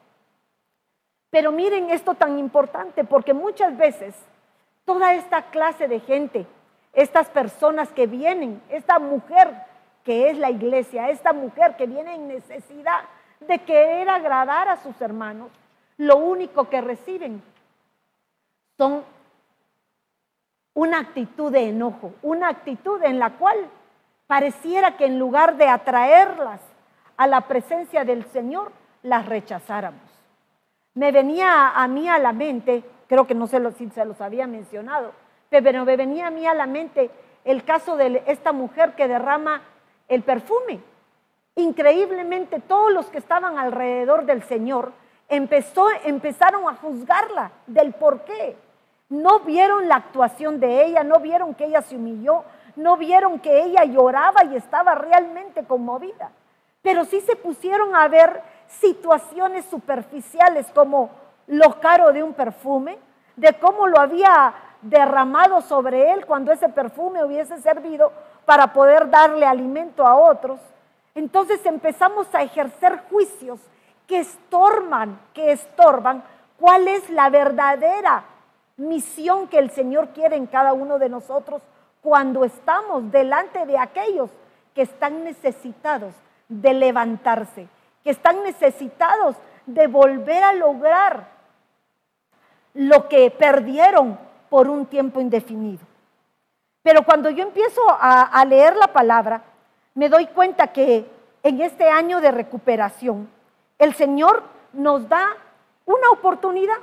Pero 1.31 1.53
miren 1.53 1.91
esto 1.91 2.15
tan 2.15 2.39
importante, 2.39 3.05
porque 3.05 3.35
muchas 3.35 3.77
veces 3.77 4.15
toda 4.85 5.15
esta 5.15 5.43
clase 5.51 5.89
de 5.89 6.01
gente, 6.01 6.47
estas 6.93 7.29
personas 7.29 7.89
que 7.91 8.07
vienen, 8.07 8.63
esta 8.69 8.99
mujer 8.99 9.53
que 10.05 10.31
es 10.31 10.39
la 10.39 10.51
iglesia, 10.51 11.11
esta 11.11 11.33
mujer 11.33 11.77
que 11.77 11.87
viene 11.87 12.15
en 12.15 12.29
necesidad 12.29 13.01
de 13.41 13.59
querer 13.59 14.09
agradar 14.09 14.69
a 14.69 14.77
sus 14.77 14.99
hermanos, 15.01 15.51
lo 15.99 16.17
único 16.17 16.69
que 16.69 16.81
reciben 16.81 17.43
son 18.77 19.03
una 20.75 21.01
actitud 21.01 21.51
de 21.51 21.71
enojo, 21.71 22.13
una 22.23 22.49
actitud 22.49 23.03
en 23.03 23.19
la 23.19 23.31
cual 23.31 23.57
pareciera 24.27 24.97
que 24.97 25.07
en 25.07 25.19
lugar 25.19 25.57
de 25.57 25.69
atraerlas 25.69 26.61
a 27.17 27.27
la 27.27 27.43
presencia 27.43 28.05
del 28.05 28.25
Señor, 28.27 28.71
las 29.03 29.27
rechazáramos. 29.27 30.16
Me 30.97 31.13
venía 31.13 31.73
a 31.73 31.87
mí 31.89 32.09
a 32.09 32.19
la 32.19 32.33
mente, 32.33 32.83
creo 33.07 33.27
que 33.27 33.35
no 33.35 33.47
sé 33.47 33.61
si 33.73 33.91
se 33.91 34.07
los 34.07 34.19
había 34.23 34.47
mencionado, 34.47 35.13
pero 35.51 35.85
me 35.85 35.95
venía 35.95 36.29
a 36.29 36.31
mí 36.31 36.47
a 36.47 36.55
la 36.55 36.65
mente 36.65 37.11
el 37.45 37.65
caso 37.65 37.99
de 37.99 38.23
esta 38.27 38.53
mujer 38.53 38.95
que 38.95 39.07
derrama 39.07 39.61
el 40.09 40.23
perfume. 40.23 40.81
Increíblemente 41.55 42.61
todos 42.61 42.91
los 42.95 43.07
que 43.07 43.19
estaban 43.19 43.59
alrededor 43.59 44.25
del 44.25 44.43
Señor 44.45 44.93
empezaron 45.29 46.67
a 46.67 46.77
juzgarla 46.77 47.53
del 47.67 47.93
por 47.93 48.23
qué. 48.23 48.57
No 49.11 49.41
vieron 49.41 49.89
la 49.89 49.97
actuación 49.97 50.61
de 50.61 50.87
ella, 50.87 51.05
no 51.05 51.21
vieron 51.21 51.55
que 51.55 51.67
ella 51.67 51.83
se 51.83 51.97
humilló, 51.97 52.43
no 52.75 52.97
vieron 52.97 53.39
que 53.39 53.65
ella 53.65 53.85
lloraba 53.85 54.45
y 54.45 54.57
estaba 54.57 54.95
realmente 54.95 55.63
conmovida. 55.65 56.31
Pero 56.81 57.05
sí 57.05 57.21
se 57.21 57.37
pusieron 57.37 57.95
a 57.95 58.09
ver 58.09 58.56
situaciones 58.69 59.65
superficiales 59.67 60.67
como 60.75 61.11
lo 61.47 61.81
caro 61.81 62.13
de 62.13 62.23
un 62.23 62.35
perfume, 62.35 62.99
de 63.37 63.53
cómo 63.55 63.87
lo 63.87 64.01
había 64.01 64.55
derramado 64.83 65.61
sobre 65.61 66.13
él 66.13 66.27
cuando 66.27 66.53
ese 66.53 66.69
perfume 66.69 67.25
hubiese 67.25 67.61
servido 67.61 68.13
para 68.45 68.73
poder 68.73 69.11
darle 69.11 69.47
alimento 69.47 70.07
a 70.07 70.17
otros. 70.17 70.61
Entonces 71.15 71.65
empezamos 71.67 72.27
a 72.35 72.43
ejercer 72.43 73.03
juicios 73.11 73.61
que 74.07 74.21
estorban, 74.21 75.19
que 75.35 75.53
estorban 75.53 76.23
cuál 76.59 76.89
es 76.89 77.09
la 77.11 77.31
verdadera 77.31 78.25
misión 78.77 79.49
que 79.49 79.59
el 79.59 79.71
Señor 79.71 80.09
quiere 80.09 80.37
en 80.37 80.47
cada 80.47 80.73
uno 80.73 80.99
de 80.99 81.09
nosotros 81.09 81.63
cuando 82.03 82.45
estamos 82.45 83.11
delante 83.11 83.67
de 83.67 83.79
aquellos 83.79 84.31
que 84.75 84.83
están 84.83 85.25
necesitados 85.25 86.15
de 86.49 86.75
levantarse, 86.75 87.69
que 88.07 88.13
están 88.13 88.45
necesitados 88.45 89.35
de 89.67 89.89
volver 89.89 90.45
a 90.45 90.53
lograr 90.53 91.27
lo 92.73 93.09
que 93.09 93.33
perdieron 93.33 94.17
por 94.49 94.71
un 94.71 94.87
tiempo 94.87 95.21
indefinido. 95.21 95.81
Pero 96.85 97.03
cuando 97.03 97.31
yo 97.31 97.43
empiezo 97.43 97.83
a, 97.89 98.45
leer 98.45 98.77
la 98.77 98.93
palabra, 98.93 99.43
me 99.97 100.09
doy 100.09 100.27
cuenta 100.27 100.69
que 100.69 101.05
en 101.43 101.61
este 101.61 101.91
año 101.91 102.21
de 102.21 102.31
recuperación, 102.31 103.29
el 103.77 103.93
Señor 103.93 104.45
nos 104.73 105.09
da 105.09 105.27
una 105.85 106.09
oportunidad. 106.11 106.79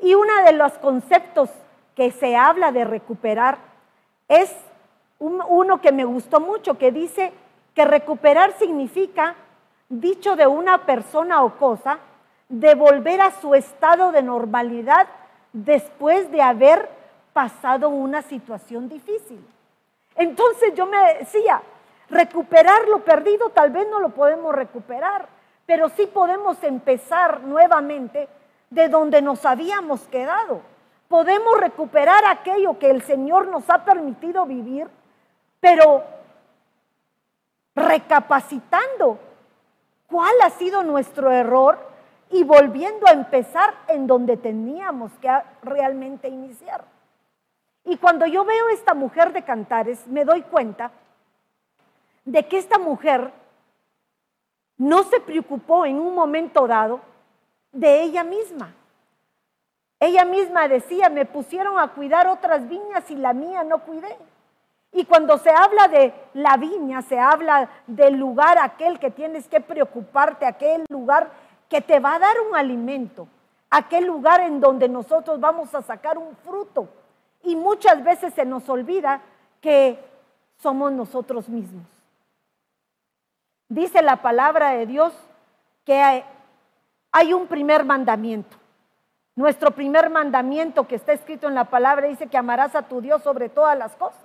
Y 0.00 0.14
uno 0.14 0.32
de 0.46 0.52
los 0.54 0.72
conceptos 0.78 1.50
que 1.94 2.10
se 2.10 2.38
habla 2.38 2.72
de 2.72 2.86
recuperar 2.86 3.58
es 4.28 4.50
uno 5.18 5.82
que 5.82 5.92
me 5.92 6.06
gustó 6.06 6.40
mucho, 6.40 6.78
que 6.78 6.90
dice 6.90 7.34
que 7.74 7.84
recuperar 7.84 8.54
significa, 8.58 9.36
dicho 9.88 10.36
de 10.36 10.46
una 10.46 10.86
persona 10.86 11.42
o 11.42 11.56
cosa, 11.56 11.98
devolver 12.48 13.20
a 13.20 13.32
su 13.32 13.54
estado 13.54 14.12
de 14.12 14.22
normalidad 14.22 15.06
después 15.52 16.30
de 16.30 16.42
haber 16.42 16.88
pasado 17.32 17.88
una 17.88 18.22
situación 18.22 18.88
difícil. 18.88 19.44
Entonces 20.14 20.74
yo 20.74 20.86
me 20.86 21.14
decía, 21.14 21.62
recuperar 22.08 22.88
lo 22.88 23.04
perdido 23.04 23.50
tal 23.50 23.70
vez 23.70 23.86
no 23.90 24.00
lo 24.00 24.10
podemos 24.10 24.54
recuperar, 24.54 25.28
pero 25.66 25.88
sí 25.90 26.06
podemos 26.06 26.62
empezar 26.62 27.42
nuevamente 27.42 28.28
de 28.70 28.88
donde 28.88 29.22
nos 29.22 29.44
habíamos 29.44 30.00
quedado. 30.08 30.60
Podemos 31.08 31.60
recuperar 31.60 32.24
aquello 32.24 32.78
que 32.78 32.90
el 32.90 33.02
Señor 33.02 33.48
nos 33.48 33.68
ha 33.70 33.84
permitido 33.84 34.46
vivir, 34.46 34.88
pero 35.60 36.04
recapacitando 37.74 39.18
cuál 40.06 40.34
ha 40.42 40.50
sido 40.50 40.82
nuestro 40.82 41.30
error 41.30 41.78
y 42.30 42.44
volviendo 42.44 43.06
a 43.06 43.12
empezar 43.12 43.74
en 43.88 44.06
donde 44.06 44.36
teníamos 44.36 45.12
que 45.20 45.30
realmente 45.62 46.28
iniciar. 46.28 46.84
Y 47.84 47.96
cuando 47.98 48.26
yo 48.26 48.44
veo 48.44 48.68
esta 48.70 48.94
mujer 48.94 49.32
de 49.32 49.44
Cantares, 49.44 50.06
me 50.08 50.24
doy 50.24 50.42
cuenta 50.42 50.90
de 52.24 52.46
que 52.46 52.58
esta 52.58 52.78
mujer 52.78 53.32
no 54.76 55.04
se 55.04 55.20
preocupó 55.20 55.86
en 55.86 55.98
un 55.98 56.14
momento 56.14 56.66
dado 56.66 57.00
de 57.72 58.02
ella 58.02 58.24
misma. 58.24 58.74
Ella 60.00 60.24
misma 60.24 60.68
decía, 60.68 61.08
me 61.08 61.24
pusieron 61.24 61.78
a 61.78 61.88
cuidar 61.88 62.26
otras 62.26 62.68
viñas 62.68 63.10
y 63.10 63.16
la 63.16 63.32
mía 63.32 63.62
no 63.64 63.78
cuidé. 63.78 64.16
Y 64.96 65.04
cuando 65.04 65.36
se 65.36 65.50
habla 65.50 65.88
de 65.88 66.14
la 66.32 66.56
viña, 66.56 67.02
se 67.02 67.18
habla 67.18 67.68
del 67.86 68.14
lugar 68.14 68.56
aquel 68.58 68.98
que 68.98 69.10
tienes 69.10 69.46
que 69.46 69.60
preocuparte, 69.60 70.46
aquel 70.46 70.86
lugar 70.88 71.28
que 71.68 71.82
te 71.82 72.00
va 72.00 72.14
a 72.14 72.18
dar 72.18 72.40
un 72.48 72.56
alimento, 72.56 73.28
aquel 73.68 74.06
lugar 74.06 74.40
en 74.40 74.58
donde 74.58 74.88
nosotros 74.88 75.38
vamos 75.38 75.74
a 75.74 75.82
sacar 75.82 76.16
un 76.16 76.34
fruto. 76.36 76.88
Y 77.42 77.56
muchas 77.56 78.02
veces 78.02 78.32
se 78.32 78.46
nos 78.46 78.70
olvida 78.70 79.20
que 79.60 80.02
somos 80.62 80.90
nosotros 80.92 81.46
mismos. 81.46 81.84
Dice 83.68 84.00
la 84.00 84.22
palabra 84.22 84.70
de 84.70 84.86
Dios 84.86 85.12
que 85.84 86.24
hay 87.12 87.34
un 87.34 87.48
primer 87.48 87.84
mandamiento. 87.84 88.56
Nuestro 89.34 89.72
primer 89.72 90.08
mandamiento 90.08 90.88
que 90.88 90.94
está 90.94 91.12
escrito 91.12 91.48
en 91.48 91.54
la 91.54 91.64
palabra 91.64 92.06
dice 92.06 92.28
que 92.28 92.38
amarás 92.38 92.74
a 92.74 92.88
tu 92.88 93.02
Dios 93.02 93.22
sobre 93.22 93.50
todas 93.50 93.76
las 93.76 93.94
cosas. 93.96 94.22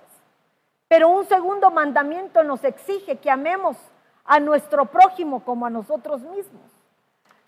Pero 0.91 1.07
un 1.07 1.25
segundo 1.25 1.71
mandamiento 1.71 2.43
nos 2.43 2.65
exige 2.65 3.15
que 3.15 3.31
amemos 3.31 3.77
a 4.25 4.41
nuestro 4.41 4.87
prójimo 4.87 5.41
como 5.45 5.65
a 5.65 5.69
nosotros 5.69 6.19
mismos. 6.19 6.69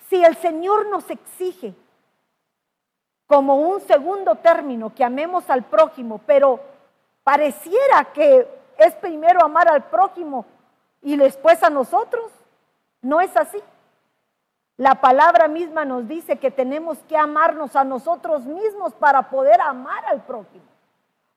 Si 0.07 0.23
el 0.23 0.37
Señor 0.37 0.85
nos 0.85 1.09
exige 1.09 1.75
como 3.27 3.57
un 3.57 3.81
segundo 3.81 4.35
término 4.35 4.95
que 4.95 5.03
amemos 5.03 5.49
al 5.49 5.63
prójimo, 5.63 6.21
pero 6.25 6.61
pareciera 7.25 8.13
que 8.13 8.47
es 8.77 8.95
primero 8.95 9.43
amar 9.43 9.67
al 9.67 9.89
prójimo 9.89 10.45
y 11.01 11.17
después 11.17 11.61
a 11.63 11.69
nosotros, 11.69 12.31
no 13.01 13.19
es 13.19 13.35
así. 13.35 13.61
La 14.77 15.01
palabra 15.01 15.49
misma 15.49 15.83
nos 15.83 16.07
dice 16.07 16.37
que 16.37 16.49
tenemos 16.49 16.97
que 17.09 17.17
amarnos 17.17 17.75
a 17.75 17.83
nosotros 17.83 18.45
mismos 18.45 18.93
para 18.93 19.29
poder 19.29 19.59
amar 19.59 20.05
al 20.05 20.23
prójimo. 20.23 20.72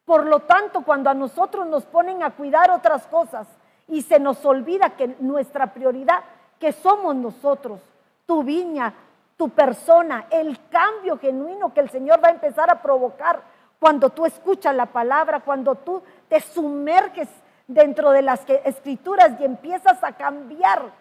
Por 0.06 0.24
lo 0.24 0.40
tanto, 0.40 0.82
cuando 0.82 1.10
a 1.10 1.14
nosotros 1.14 1.66
nos 1.66 1.84
ponen 1.84 2.22
a 2.22 2.30
cuidar 2.30 2.70
otras 2.70 3.06
cosas 3.08 3.48
y 3.88 4.02
se 4.02 4.20
nos 4.20 4.42
olvida 4.46 4.90
que 4.90 5.16
nuestra 5.18 5.74
prioridad, 5.74 6.22
que 6.60 6.72
somos 6.72 7.14
nosotros, 7.16 7.80
tu 8.24 8.44
viña, 8.44 8.94
tu 9.36 9.50
persona, 9.50 10.26
el 10.30 10.58
cambio 10.68 11.18
genuino 11.18 11.74
que 11.74 11.80
el 11.80 11.90
Señor 11.90 12.22
va 12.22 12.28
a 12.28 12.32
empezar 12.32 12.70
a 12.70 12.80
provocar 12.80 13.42
cuando 13.80 14.10
tú 14.10 14.24
escuchas 14.24 14.74
la 14.76 14.86
palabra, 14.86 15.40
cuando 15.40 15.74
tú 15.74 16.00
te 16.28 16.40
sumerges 16.40 17.28
dentro 17.66 18.12
de 18.12 18.22
las 18.22 18.48
escrituras 18.64 19.32
y 19.40 19.44
empiezas 19.44 20.02
a 20.04 20.12
cambiar 20.12 20.92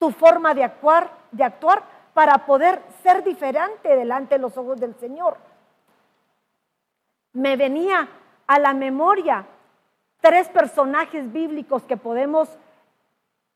tu 0.00 0.10
forma 0.10 0.54
de 0.54 0.64
actuar, 0.64 1.08
de 1.30 1.44
actuar 1.44 1.84
para 2.12 2.44
poder 2.46 2.82
ser 3.04 3.22
diferente 3.22 3.94
delante 3.96 4.34
de 4.34 4.40
los 4.40 4.56
ojos 4.58 4.78
del 4.80 4.96
Señor. 4.96 5.36
Me 7.32 7.56
venía 7.56 8.08
a 8.46 8.58
la 8.58 8.74
memoria 8.74 9.46
tres 10.20 10.48
personajes 10.48 11.32
bíblicos 11.32 11.82
que 11.84 11.96
podemos 11.96 12.48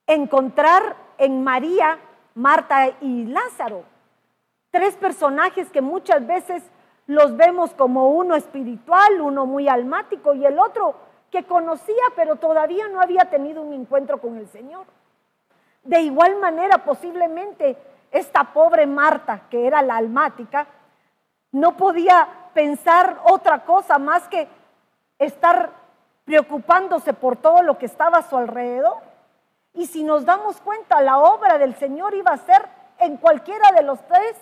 encontrar 0.06 0.96
en 1.18 1.42
María, 1.44 1.98
Marta 2.34 2.88
y 3.00 3.24
Lázaro. 3.26 3.84
Tres 4.70 4.96
personajes 4.96 5.70
que 5.70 5.80
muchas 5.80 6.26
veces 6.26 6.62
los 7.06 7.36
vemos 7.36 7.72
como 7.74 8.10
uno 8.10 8.34
espiritual, 8.34 9.20
uno 9.20 9.46
muy 9.46 9.68
almático 9.68 10.34
y 10.34 10.44
el 10.44 10.58
otro 10.58 10.96
que 11.30 11.44
conocía 11.44 12.02
pero 12.14 12.36
todavía 12.36 12.88
no 12.88 13.00
había 13.00 13.26
tenido 13.30 13.62
un 13.62 13.72
encuentro 13.72 14.18
con 14.20 14.36
el 14.36 14.48
Señor. 14.48 14.86
De 15.84 16.00
igual 16.00 16.36
manera, 16.36 16.78
posiblemente 16.84 17.76
esta 18.10 18.52
pobre 18.52 18.86
Marta, 18.86 19.42
que 19.48 19.66
era 19.66 19.82
la 19.82 19.96
almática, 19.96 20.66
no 21.52 21.76
podía 21.76 22.28
pensar 22.56 23.20
otra 23.24 23.66
cosa 23.66 23.98
más 23.98 24.26
que 24.28 24.48
estar 25.18 25.72
preocupándose 26.24 27.12
por 27.12 27.36
todo 27.36 27.60
lo 27.60 27.76
que 27.76 27.84
estaba 27.84 28.16
a 28.16 28.22
su 28.30 28.34
alrededor. 28.34 28.96
Y 29.74 29.86
si 29.86 30.02
nos 30.02 30.24
damos 30.24 30.62
cuenta, 30.62 31.02
la 31.02 31.18
obra 31.18 31.58
del 31.58 31.76
Señor 31.76 32.14
iba 32.14 32.30
a 32.32 32.38
ser 32.38 32.66
en 32.98 33.18
cualquiera 33.18 33.72
de 33.72 33.82
los 33.82 34.00
tres 34.06 34.36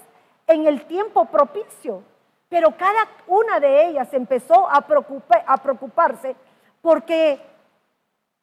en 0.47 0.69
el 0.69 0.85
tiempo 0.85 1.25
propicio. 1.25 2.05
Pero 2.49 2.77
cada 2.77 3.09
una 3.27 3.59
de 3.59 3.89
ellas 3.89 4.15
empezó 4.15 4.71
a, 4.71 4.83
preocuparse 4.83 6.37
porque, 6.83 7.41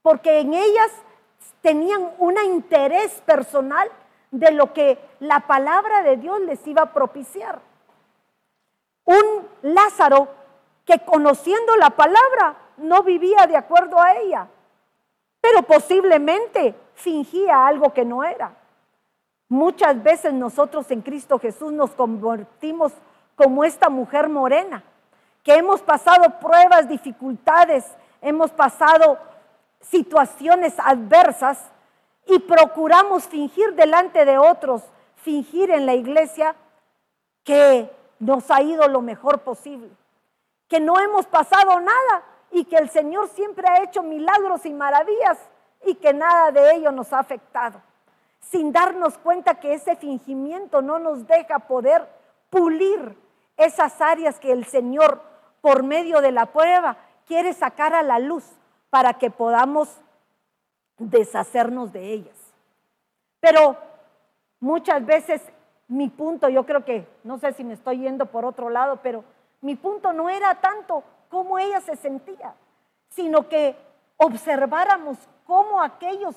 porque 0.02 0.42
en 0.42 0.54
ellas 0.54 0.92
tenían 1.62 2.12
un 2.18 2.36
interés 2.44 3.22
personal 3.22 3.90
de 4.32 4.52
lo 4.52 4.74
que 4.74 5.00
la 5.22 5.48
palabra 5.48 6.04
de 6.04 6.18
Dios 6.18 6.42
les 6.42 6.68
iba 6.68 6.82
a 6.82 6.94
propiciar. 6.94 7.71
Un 9.06 9.48
Lázaro 9.62 10.28
que 10.86 11.00
conociendo 11.00 11.76
la 11.78 11.92
palabra 11.92 12.56
no 12.78 13.04
vivía 13.04 13.46
de 13.48 13.58
acuerdo 13.58 14.00
a 14.00 14.16
ella, 14.16 14.48
pero 15.40 15.64
posiblemente 15.64 16.76
fingía 16.94 17.66
algo 17.66 17.94
que 17.94 18.06
no 18.06 18.24
era. 18.24 18.56
Muchas 19.50 20.02
veces 20.02 20.34
nosotros 20.34 20.90
en 20.92 21.02
Cristo 21.02 21.40
Jesús 21.40 21.74
nos 21.74 21.92
convertimos 21.92 22.94
como 23.36 23.64
esta 23.64 23.90
mujer 23.90 24.30
morena, 24.30 24.84
que 25.44 25.56
hemos 25.56 25.82
pasado 25.82 26.40
pruebas, 26.40 26.88
dificultades, 26.88 27.86
hemos 28.22 28.52
pasado 28.52 29.18
situaciones 29.80 30.76
adversas 30.78 31.60
y 32.28 32.40
procuramos 32.40 33.24
fingir 33.24 33.74
delante 33.74 34.26
de 34.26 34.38
otros, 34.38 34.84
fingir 35.16 35.72
en 35.72 35.86
la 35.86 35.96
iglesia 35.96 36.56
que 37.44 37.90
nos 38.22 38.52
ha 38.52 38.62
ido 38.62 38.88
lo 38.88 39.02
mejor 39.02 39.40
posible, 39.40 39.90
que 40.68 40.80
no 40.80 41.00
hemos 41.00 41.26
pasado 41.26 41.80
nada 41.80 42.24
y 42.52 42.66
que 42.66 42.78
el 42.78 42.90
Señor 42.90 43.28
siempre 43.30 43.68
ha 43.68 43.84
hecho 43.84 44.04
milagros 44.04 44.66
y 44.66 44.72
maravillas 44.72 45.40
y 45.84 45.96
que 45.96 46.14
nada 46.14 46.52
de 46.52 46.76
ello 46.76 46.92
nos 46.92 47.12
ha 47.14 47.20
afectado, 47.20 47.82
sin 48.40 48.72
darnos 48.72 49.18
cuenta 49.18 49.56
que 49.56 49.74
ese 49.74 49.96
fingimiento 49.96 50.84
no 50.84 51.00
nos 51.00 51.26
deja 51.26 51.60
poder 51.60 52.08
pulir 52.52 53.18
esas 53.58 54.00
áreas 54.00 54.40
que 54.40 54.52
el 54.52 54.66
Señor, 54.66 55.20
por 55.60 55.82
medio 55.82 56.22
de 56.22 56.32
la 56.32 56.46
prueba, 56.46 56.98
quiere 57.26 57.54
sacar 57.54 57.96
a 57.96 58.04
la 58.04 58.20
luz 58.20 58.46
para 58.92 59.16
que 59.16 59.32
podamos 59.32 59.90
deshacernos 61.00 61.92
de 61.92 62.14
ellas. 62.14 62.38
Pero 63.40 63.78
muchas 64.60 65.04
veces 65.04 65.42
mi 65.92 66.10
punto, 66.10 66.50
yo 66.50 66.66
creo 66.66 66.86
que, 66.86 67.08
no 67.24 67.38
sé 67.38 67.54
si 67.54 67.64
me 67.64 67.74
estoy 67.74 68.00
yendo 68.00 68.26
por 68.26 68.46
otro 68.46 68.70
lado, 68.70 69.00
pero 69.04 69.24
mi 69.62 69.76
punto 69.76 70.14
no 70.14 70.30
era 70.30 70.56
tanto 70.56 71.04
cómo 71.30 71.60
ella 71.60 71.82
se 71.82 71.96
sentía, 71.96 72.54
sino 73.10 73.48
que 73.48 73.76
observáramos 74.18 75.18
cómo 75.46 75.82
aquellos 75.82 76.36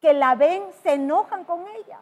que 0.00 0.12
la 0.12 0.34
ven 0.34 0.64
se 0.82 0.94
enojan 0.94 1.44
con 1.44 1.66
ella, 1.68 2.00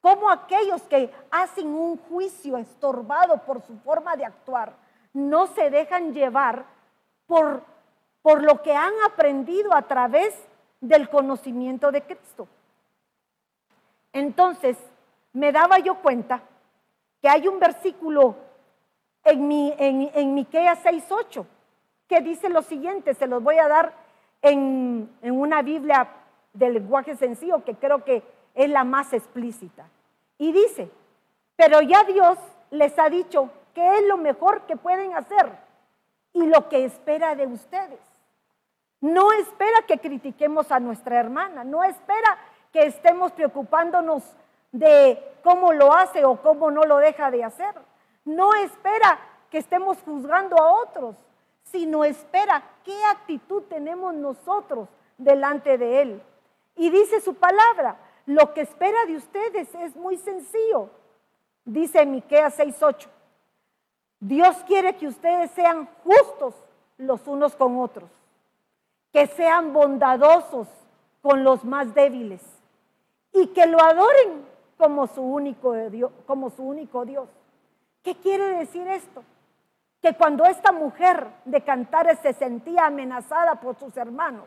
cómo 0.00 0.30
aquellos 0.30 0.82
que 0.82 1.12
hacen 1.30 1.68
un 1.68 1.98
juicio 1.98 2.56
estorbado 2.56 3.38
por 3.38 3.62
su 3.62 3.76
forma 3.80 4.16
de 4.16 4.26
actuar 4.26 4.74
no 5.12 5.46
se 5.48 5.70
dejan 5.70 6.12
llevar 6.12 6.66
por 7.26 7.62
por 8.26 8.42
lo 8.42 8.60
que 8.60 8.74
han 8.74 8.92
aprendido 9.06 9.72
a 9.72 9.82
través 9.82 10.34
del 10.80 11.08
conocimiento 11.08 11.92
de 11.92 12.02
Cristo. 12.02 12.48
Entonces, 14.12 14.76
me 15.36 15.52
daba 15.52 15.78
yo 15.78 15.96
cuenta 15.96 16.40
que 17.20 17.28
hay 17.28 17.46
un 17.46 17.60
versículo 17.60 18.36
en, 19.22 19.46
mi, 19.46 19.74
en, 19.76 20.10
en 20.14 20.34
Miqueas 20.34 20.82
6.8 20.82 21.44
que 22.08 22.22
dice 22.22 22.48
lo 22.48 22.62
siguiente, 22.62 23.12
se 23.12 23.26
los 23.26 23.42
voy 23.42 23.58
a 23.58 23.68
dar 23.68 23.92
en, 24.40 25.14
en 25.20 25.38
una 25.38 25.60
Biblia 25.60 26.08
de 26.54 26.70
lenguaje 26.70 27.16
sencillo 27.16 27.62
que 27.64 27.74
creo 27.74 28.02
que 28.02 28.22
es 28.54 28.70
la 28.70 28.84
más 28.84 29.12
explícita. 29.12 29.86
Y 30.38 30.52
dice, 30.52 30.90
pero 31.54 31.82
ya 31.82 32.04
Dios 32.04 32.38
les 32.70 32.98
ha 32.98 33.10
dicho 33.10 33.50
que 33.74 33.98
es 33.98 34.06
lo 34.06 34.16
mejor 34.16 34.62
que 34.62 34.76
pueden 34.76 35.14
hacer 35.14 35.52
y 36.32 36.46
lo 36.46 36.70
que 36.70 36.86
espera 36.86 37.34
de 37.34 37.46
ustedes. 37.46 38.00
No 39.02 39.30
espera 39.32 39.82
que 39.86 39.98
critiquemos 39.98 40.72
a 40.72 40.80
nuestra 40.80 41.20
hermana, 41.20 41.62
no 41.62 41.84
espera 41.84 42.38
que 42.72 42.86
estemos 42.86 43.32
preocupándonos 43.32 44.34
de 44.72 45.22
cómo 45.42 45.72
lo 45.72 45.92
hace 45.92 46.24
o 46.24 46.40
cómo 46.42 46.70
no 46.70 46.82
lo 46.82 46.98
deja 46.98 47.30
de 47.30 47.44
hacer. 47.44 47.74
No 48.24 48.54
espera 48.54 49.18
que 49.50 49.58
estemos 49.58 49.98
juzgando 50.02 50.56
a 50.60 50.82
otros, 50.82 51.16
sino 51.64 52.04
espera 52.04 52.62
qué 52.84 52.96
actitud 53.04 53.62
tenemos 53.64 54.14
nosotros 54.14 54.88
delante 55.18 55.78
de 55.78 56.02
Él. 56.02 56.22
Y 56.74 56.90
dice 56.90 57.20
su 57.20 57.34
palabra, 57.34 57.96
lo 58.26 58.52
que 58.52 58.62
espera 58.62 59.04
de 59.06 59.16
ustedes 59.16 59.74
es 59.74 59.96
muy 59.96 60.16
sencillo. 60.16 60.90
Dice 61.64 62.04
Miqueas 62.06 62.58
6:8. 62.58 63.08
Dios 64.20 64.56
quiere 64.66 64.96
que 64.96 65.08
ustedes 65.08 65.50
sean 65.52 65.88
justos 66.04 66.54
los 66.98 67.26
unos 67.26 67.54
con 67.54 67.78
otros 67.78 68.10
que 69.16 69.26
sean 69.28 69.72
bondadosos 69.72 70.68
con 71.22 71.42
los 71.42 71.64
más 71.64 71.94
débiles 71.94 72.42
y 73.32 73.46
que 73.46 73.66
lo 73.66 73.80
adoren 73.80 74.44
como 74.76 75.06
su 75.06 75.22
único 75.22 75.72
Dios. 75.90 76.12
Como 76.26 76.50
su 76.50 76.62
único 76.62 77.04
Dios. 77.04 77.28
¿Qué 78.02 78.14
quiere 78.16 78.58
decir 78.58 78.86
esto? 78.88 79.22
que 80.06 80.14
cuando 80.14 80.44
esta 80.44 80.72
mujer 80.72 81.26
de 81.44 81.62
Cantares 81.62 82.18
se 82.20 82.32
sentía 82.32 82.86
amenazada 82.86 83.56
por 83.56 83.76
sus 83.76 83.96
hermanos, 83.96 84.44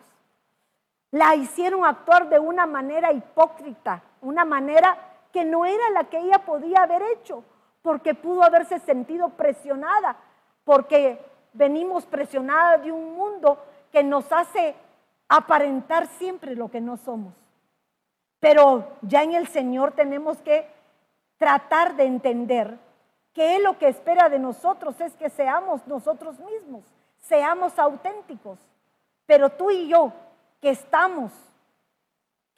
la 1.12 1.36
hicieron 1.36 1.84
actuar 1.84 2.30
de 2.30 2.40
una 2.40 2.66
manera 2.66 3.12
hipócrita, 3.12 4.02
una 4.22 4.46
manera 4.46 4.98
que 5.34 5.44
no 5.44 5.66
era 5.66 5.90
la 5.90 6.06
que 6.06 6.20
ella 6.20 6.46
podía 6.46 6.84
haber 6.84 7.02
hecho, 7.14 7.44
porque 7.82 8.14
pudo 8.14 8.44
haberse 8.44 8.80
sentido 8.80 9.30
presionada, 9.30 10.16
porque 10.64 11.20
venimos 11.54 12.06
presionadas 12.06 12.84
de 12.84 12.92
un 12.92 13.16
mundo 13.16 13.58
que 13.92 14.04
nos 14.04 14.32
hace 14.32 14.76
aparentar 15.28 16.08
siempre 16.08 16.56
lo 16.56 16.70
que 16.70 16.80
no 16.80 16.96
somos. 16.96 17.34
Pero 18.40 18.88
ya 19.02 19.24
en 19.24 19.34
el 19.34 19.48
Señor 19.48 19.92
tenemos 19.92 20.38
que 20.42 20.68
tratar 21.38 21.96
de 21.96 22.06
entender 22.06 22.78
que 23.34 23.56
Él 23.56 23.64
lo 23.64 23.78
que 23.78 23.88
espera 23.88 24.30
de 24.30 24.40
nosotros 24.40 25.00
es 25.02 25.16
que 25.16 25.30
seamos 25.30 25.86
nosotros 25.88 26.40
mismos, 26.40 26.84
seamos 27.20 27.78
auténticos. 27.78 28.60
Pero 29.26 29.50
tú 29.50 29.72
y 29.72 29.88
yo, 29.88 30.12
que 30.62 30.70
estamos 30.70 31.32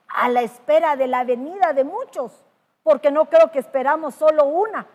a 0.08 0.30
la 0.30 0.42
espera 0.42 0.96
de 0.96 1.08
la 1.08 1.24
venida 1.24 1.74
de 1.74 1.84
muchos, 1.84 2.32
porque 2.84 3.12
no 3.12 3.26
creo 3.26 3.52
que 3.52 3.60
esperamos 3.60 4.16
solo 4.16 4.46
una, 4.46 4.88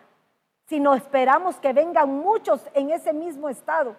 sino 0.65 0.93
esperamos 0.93 1.57
que 1.59 1.73
vengan 1.73 2.09
muchos 2.09 2.61
en 2.73 2.89
ese 2.91 3.13
mismo 3.13 3.49
estado, 3.49 3.95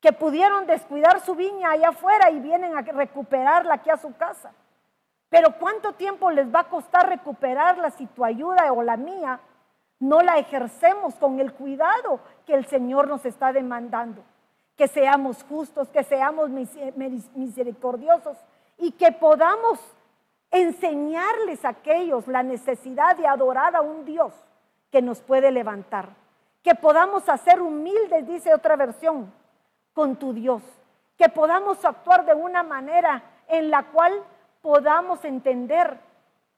que 0.00 0.12
pudieron 0.12 0.66
descuidar 0.66 1.20
su 1.20 1.34
viña 1.34 1.72
allá 1.72 1.88
afuera 1.88 2.30
y 2.30 2.38
vienen 2.38 2.76
a 2.76 2.82
recuperarla 2.82 3.74
aquí 3.74 3.90
a 3.90 3.96
su 3.96 4.16
casa. 4.16 4.52
Pero 5.28 5.58
¿cuánto 5.58 5.92
tiempo 5.92 6.30
les 6.30 6.52
va 6.52 6.60
a 6.60 6.68
costar 6.68 7.08
recuperarla 7.08 7.90
si 7.90 8.06
tu 8.06 8.24
ayuda 8.24 8.72
o 8.72 8.82
la 8.82 8.96
mía 8.96 9.40
no 10.00 10.20
la 10.20 10.38
ejercemos 10.38 11.14
con 11.16 11.40
el 11.40 11.52
cuidado 11.52 12.20
que 12.46 12.54
el 12.54 12.66
Señor 12.66 13.08
nos 13.08 13.26
está 13.26 13.52
demandando? 13.52 14.22
Que 14.76 14.88
seamos 14.88 15.44
justos, 15.44 15.88
que 15.88 16.04
seamos 16.04 16.50
misericordiosos 16.50 18.38
y 18.78 18.92
que 18.92 19.12
podamos 19.12 19.78
enseñarles 20.50 21.64
a 21.64 21.70
aquellos 21.70 22.26
la 22.26 22.42
necesidad 22.42 23.16
de 23.16 23.26
adorar 23.26 23.76
a 23.76 23.82
un 23.82 24.04
Dios 24.04 24.32
que 24.90 25.02
nos 25.02 25.20
puede 25.20 25.50
levantar. 25.50 26.08
Que 26.62 26.74
podamos 26.74 27.28
hacer 27.28 27.60
humildes, 27.60 28.26
dice 28.26 28.54
otra 28.54 28.76
versión, 28.76 29.32
con 29.92 30.16
tu 30.16 30.32
Dios. 30.32 30.62
Que 31.16 31.28
podamos 31.28 31.84
actuar 31.84 32.24
de 32.24 32.34
una 32.34 32.62
manera 32.62 33.22
en 33.48 33.70
la 33.70 33.84
cual 33.84 34.12
podamos 34.60 35.24
entender 35.24 35.98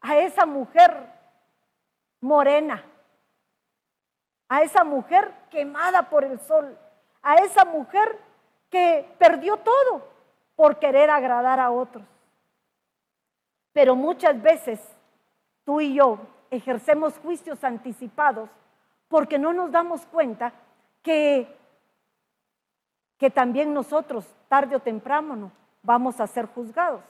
a 0.01 0.17
esa 0.17 0.47
mujer 0.47 0.95
morena, 2.21 2.85
a 4.49 4.63
esa 4.63 4.85
mujer 4.85 5.33
quemada 5.51 6.09
por 6.09 6.25
el 6.25 6.39
sol, 6.41 6.77
a 7.23 7.37
esa 7.37 7.65
mujer 7.65 8.19
que 8.71 9.09
perdió 9.19 9.59
todo 9.59 10.09
por 10.57 10.79
querer 10.79 11.11
agradar 11.11 11.61
a 11.61 11.71
otros. 11.71 12.05
Pero 13.73 13.95
muchas 13.95 14.41
veces 14.41 14.81
tú 15.65 15.81
y 15.81 15.95
yo 15.95 16.19
ejercemos 16.51 17.19
juicios 17.19 17.63
anticipados 17.63 18.51
porque 19.09 19.39
no 19.39 19.53
nos 19.53 19.71
damos 19.71 20.07
cuenta 20.07 20.53
que, 21.03 21.57
que 23.19 23.31
también 23.31 23.73
nosotros, 23.73 24.27
tarde 24.49 24.77
o 24.77 24.81
temprano, 24.81 25.53
vamos 25.83 26.21
a 26.21 26.27
ser 26.27 26.47
juzgados. 26.47 27.03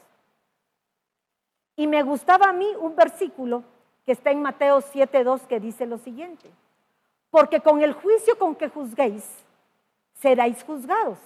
Y 1.81 1.87
me 1.87 2.03
gustaba 2.03 2.51
a 2.51 2.53
mí 2.53 2.69
un 2.79 2.95
versículo 2.95 3.65
que 4.05 4.13
está 4.13 4.31
en 4.31 4.43
Mateo 4.43 4.83
7.2 4.83 5.47
que 5.47 5.61
dice 5.61 5.87
lo 5.87 5.97
siguiente, 5.97 6.51
porque 7.31 7.61
con 7.61 7.81
el 7.81 7.95
juicio 7.95 8.39
con 8.39 8.55
que 8.55 8.69
juzguéis, 8.69 9.25
seréis 10.13 10.63
juzgados, 10.63 11.17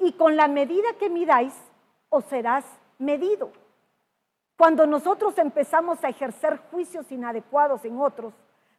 y 0.00 0.10
con 0.14 0.34
la 0.34 0.48
medida 0.48 0.94
que 0.98 1.08
midáis, 1.08 1.54
os 2.08 2.24
serás 2.24 2.64
medido. 2.98 3.52
Cuando 4.56 4.84
nosotros 4.84 5.38
empezamos 5.38 6.02
a 6.02 6.08
ejercer 6.08 6.58
juicios 6.72 7.12
inadecuados 7.12 7.84
en 7.84 8.00
otros, 8.00 8.34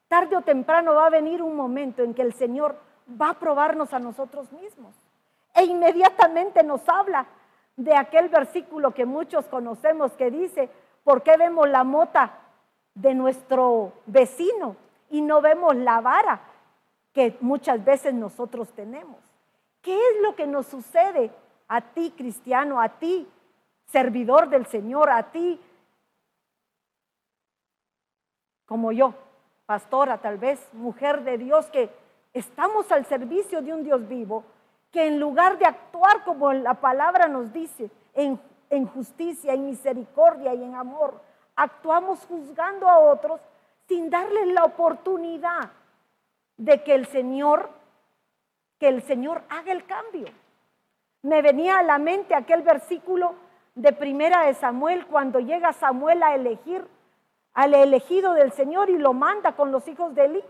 tarde 0.09 0.35
o 0.35 0.41
temprano 0.41 0.95
va 0.95 1.05
a 1.05 1.11
venir 1.11 1.41
un 1.41 1.55
momento 1.55 2.03
en 2.03 2.13
que 2.13 2.23
el 2.23 2.33
Señor 2.33 2.75
va 3.09 3.29
a 3.29 3.39
probarnos 3.39 3.93
a 3.93 3.99
nosotros 3.99 4.51
mismos. 4.51 4.93
E 5.53 5.63
inmediatamente 5.63 6.61
nos 6.61 6.81
habla 6.89 7.25
de 7.77 7.95
aquel 7.95 8.27
versículo 8.27 8.93
que 8.93 9.05
muchos 9.05 9.45
conocemos 9.45 10.11
que 10.13 10.29
dice, 10.29 10.69
¿por 11.05 11.21
qué 11.23 11.37
vemos 11.37 11.69
la 11.69 11.85
mota 11.85 12.33
de 12.95 13.13
nuestro 13.13 13.93
vecino 14.07 14.75
y 15.09 15.21
no 15.21 15.39
vemos 15.39 15.75
la 15.77 16.01
vara 16.01 16.41
que 17.13 17.37
muchas 17.39 17.85
veces 17.85 18.13
nosotros 18.13 18.73
tenemos? 18.73 19.19
¿Qué 19.81 19.95
es 19.95 20.21
lo 20.23 20.35
que 20.35 20.47
nos 20.47 20.65
sucede 20.65 21.31
a 21.67 21.79
ti, 21.79 22.11
cristiano, 22.17 22.81
a 22.81 22.89
ti, 22.89 23.27
servidor 23.85 24.49
del 24.49 24.65
Señor, 24.65 25.11
a 25.11 25.31
ti, 25.31 25.61
como 28.65 28.91
yo, 28.91 29.13
pastora 29.67 30.17
tal 30.17 30.39
vez, 30.39 30.67
mujer 30.73 31.23
de 31.23 31.37
Dios, 31.37 31.67
que 31.67 31.89
estamos 32.33 32.91
al 32.91 33.05
servicio 33.05 33.61
de 33.61 33.73
un 33.73 33.83
Dios 33.83 34.07
vivo, 34.07 34.43
que 34.91 35.05
en 35.05 35.19
lugar 35.19 35.59
de 35.59 35.65
actuar 35.65 36.23
como 36.23 36.51
la 36.51 36.73
palabra 36.73 37.27
nos 37.27 37.53
dice, 37.53 37.91
en, 38.15 38.39
en 38.69 38.87
justicia, 38.87 39.53
en 39.53 39.65
misericordia 39.65 40.53
y 40.53 40.63
en 40.63 40.75
amor, 40.75 41.21
actuamos 41.55 42.25
juzgando 42.25 42.87
a 42.87 42.99
otros 42.99 43.39
sin 43.87 44.09
darles 44.09 44.47
la 44.47 44.63
oportunidad 44.63 45.71
de 46.57 46.83
que 46.83 46.95
el 46.95 47.05
Señor, 47.07 47.69
que 48.79 48.87
el 48.87 49.01
Señor 49.03 49.43
haga 49.49 49.71
el 49.71 49.85
cambio. 49.85 50.27
Me 51.21 51.41
venía 51.41 51.79
a 51.79 51.83
la 51.83 51.97
mente 51.97 52.35
aquel 52.35 52.61
versículo 52.61 53.35
de 53.75 53.91
primera 53.93 54.45
de 54.45 54.53
Samuel, 54.53 55.05
cuando 55.07 55.39
llega 55.39 55.73
Samuel 55.73 56.23
a 56.23 56.35
elegir 56.35 56.87
al 57.53 57.73
elegido 57.73 58.33
del 58.33 58.51
Señor 58.51 58.89
y 58.89 58.97
lo 58.97 59.13
manda 59.13 59.55
con 59.55 59.71
los 59.71 59.87
hijos 59.87 60.13
de 60.15 60.25
Eli. 60.25 60.43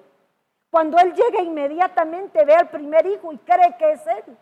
Cuando 0.69 0.97
él 0.97 1.13
llega 1.13 1.41
inmediatamente 1.41 2.43
ve 2.45 2.55
al 2.55 2.69
primer 2.69 3.05
hijo 3.05 3.31
y 3.31 3.37
cree 3.39 3.75
que 3.77 3.91
es 3.93 4.07
él. 4.07 4.37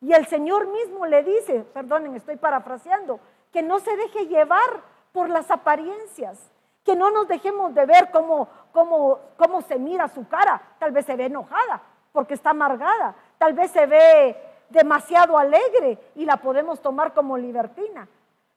Y 0.00 0.12
el 0.12 0.26
Señor 0.26 0.66
mismo 0.68 1.06
le 1.06 1.22
dice, 1.22 1.60
perdonen, 1.72 2.14
estoy 2.14 2.36
parafraseando, 2.36 3.20
que 3.52 3.62
no 3.62 3.78
se 3.80 3.96
deje 3.96 4.26
llevar 4.26 4.82
por 5.12 5.30
las 5.30 5.50
apariencias, 5.50 6.50
que 6.84 6.96
no 6.96 7.10
nos 7.10 7.28
dejemos 7.28 7.74
de 7.74 7.86
ver 7.86 8.10
cómo, 8.10 8.48
cómo, 8.72 9.20
cómo 9.36 9.62
se 9.62 9.78
mira 9.78 10.08
su 10.08 10.28
cara. 10.28 10.60
Tal 10.78 10.92
vez 10.92 11.06
se 11.06 11.16
ve 11.16 11.26
enojada 11.26 11.82
porque 12.12 12.34
está 12.34 12.50
amargada, 12.50 13.16
tal 13.38 13.54
vez 13.54 13.72
se 13.72 13.86
ve 13.86 14.36
demasiado 14.68 15.36
alegre 15.36 15.98
y 16.14 16.24
la 16.24 16.36
podemos 16.36 16.80
tomar 16.80 17.12
como 17.12 17.36
libertina. 17.36 18.06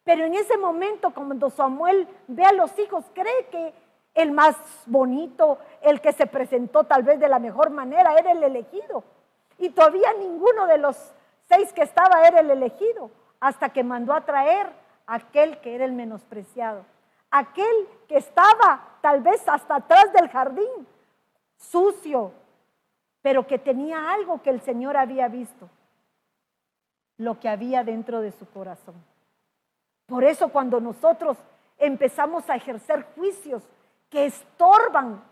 Pero 0.03 0.25
en 0.25 0.35
ese 0.35 0.57
momento, 0.57 1.11
cuando 1.11 1.49
Samuel 1.49 2.07
ve 2.27 2.43
a 2.43 2.53
los 2.53 2.77
hijos, 2.77 3.05
cree 3.13 3.47
que 3.51 3.73
el 4.13 4.31
más 4.31 4.55
bonito, 4.85 5.57
el 5.81 6.01
que 6.01 6.13
se 6.13 6.27
presentó 6.27 6.83
tal 6.83 7.03
vez 7.03 7.19
de 7.19 7.27
la 7.27 7.39
mejor 7.39 7.71
manera, 7.71 8.13
era 8.13 8.31
el 8.31 8.43
elegido. 8.43 9.03
Y 9.57 9.69
todavía 9.69 10.13
ninguno 10.13 10.67
de 10.67 10.77
los 10.77 11.13
seis 11.47 11.71
que 11.73 11.83
estaba 11.83 12.27
era 12.27 12.39
el 12.39 12.49
elegido, 12.49 13.11
hasta 13.39 13.69
que 13.69 13.83
mandó 13.83 14.13
a 14.13 14.21
traer 14.21 14.71
aquel 15.05 15.59
que 15.61 15.75
era 15.75 15.85
el 15.85 15.93
menospreciado, 15.93 16.85
aquel 17.31 17.87
que 18.07 18.17
estaba 18.17 18.97
tal 19.01 19.21
vez 19.21 19.47
hasta 19.47 19.75
atrás 19.75 20.11
del 20.13 20.29
jardín, 20.29 20.87
sucio, 21.57 22.31
pero 23.21 23.47
que 23.47 23.57
tenía 23.57 24.11
algo 24.11 24.41
que 24.41 24.49
el 24.49 24.61
Señor 24.61 24.97
había 24.97 25.27
visto, 25.27 25.69
lo 27.17 27.39
que 27.39 27.49
había 27.49 27.83
dentro 27.83 28.21
de 28.21 28.31
su 28.31 28.47
corazón. 28.49 28.95
Por 30.05 30.23
eso 30.23 30.49
cuando 30.49 30.79
nosotros 30.79 31.37
empezamos 31.77 32.49
a 32.49 32.55
ejercer 32.55 33.05
juicios 33.15 33.63
que 34.09 34.25
estorban 34.25 35.23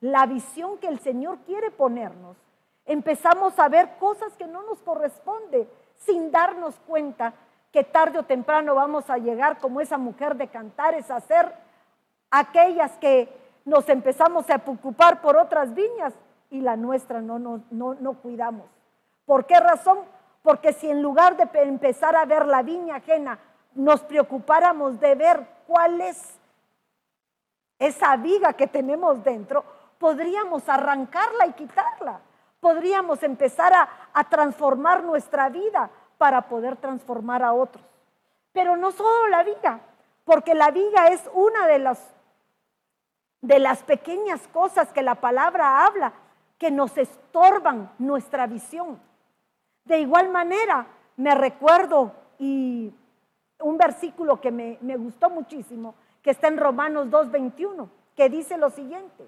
la 0.00 0.26
visión 0.26 0.78
que 0.78 0.88
el 0.88 1.00
Señor 1.00 1.38
quiere 1.40 1.70
ponernos, 1.70 2.36
empezamos 2.92 3.56
a 3.60 3.68
ver 3.68 3.88
cosas 4.00 4.36
que 4.36 4.48
no 4.48 4.62
nos 4.62 4.82
corresponde 4.82 5.68
sin 5.98 6.32
darnos 6.32 6.74
cuenta 6.88 7.34
que 7.70 7.84
tarde 7.84 8.18
o 8.18 8.24
temprano 8.24 8.74
vamos 8.74 9.08
a 9.08 9.16
llegar 9.16 9.58
como 9.58 9.80
esa 9.80 9.96
mujer 9.96 10.34
de 10.34 10.48
cantares 10.48 11.08
a 11.08 11.20
ser 11.20 11.54
aquellas 12.32 12.90
que 12.96 13.28
nos 13.64 13.88
empezamos 13.88 14.50
a 14.50 14.58
preocupar 14.58 15.20
por 15.20 15.36
otras 15.36 15.72
viñas 15.72 16.14
y 16.50 16.62
la 16.62 16.74
nuestra 16.74 17.20
no, 17.20 17.38
no, 17.38 17.62
no, 17.70 17.94
no 17.94 18.14
cuidamos. 18.14 18.66
¿Por 19.24 19.46
qué 19.46 19.60
razón? 19.60 20.00
Porque 20.42 20.72
si 20.72 20.90
en 20.90 21.00
lugar 21.00 21.36
de 21.36 21.48
empezar 21.62 22.16
a 22.16 22.24
ver 22.24 22.46
la 22.46 22.62
viña 22.62 22.96
ajena, 22.96 23.38
nos 23.72 24.00
preocupáramos 24.00 24.98
de 24.98 25.14
ver 25.14 25.46
cuál 25.68 26.00
es 26.00 26.40
esa 27.78 28.16
viga 28.16 28.54
que 28.54 28.66
tenemos 28.66 29.22
dentro, 29.22 29.64
podríamos 30.00 30.68
arrancarla 30.68 31.46
y 31.46 31.52
quitarla. 31.52 32.20
Podríamos 32.60 33.22
empezar 33.22 33.72
a, 33.72 34.24
transformar 34.24 35.02
nuestra 35.02 35.48
vida 35.48 35.90
para 36.18 36.42
poder 36.48 36.76
transformar 36.76 37.42
a 37.42 37.54
otros. 37.54 37.84
Pero 38.52 38.76
no 38.76 38.92
solo 38.92 39.28
la 39.28 39.42
viga, 39.42 39.80
porque 40.24 40.54
la 40.54 40.70
viga 40.70 41.08
es 41.08 41.22
una 41.32 41.66
de 41.66 41.78
las, 41.78 41.98
de 43.40 43.58
las 43.58 43.82
pequeñas 43.82 44.46
cosas 44.48 44.92
que 44.92 45.02
la 45.02 45.14
palabra 45.14 45.86
habla 45.86 46.12
que 46.58 46.70
nos 46.70 46.98
estorban 46.98 47.90
nuestra 47.98 48.46
visión. 48.46 49.00
De 49.84 49.98
igual 50.00 50.28
manera, 50.28 50.86
me 51.16 51.34
recuerdo 51.34 52.12
y 52.38 52.92
un 53.60 53.78
versículo 53.78 54.40
que 54.40 54.50
me, 54.50 54.76
me 54.82 54.96
gustó 54.96 55.30
muchísimo, 55.30 55.94
que 56.22 56.30
está 56.30 56.48
en 56.48 56.58
Romanos 56.58 57.08
2.21, 57.08 57.88
que 58.14 58.28
dice 58.28 58.58
lo 58.58 58.68
siguiente, 58.70 59.26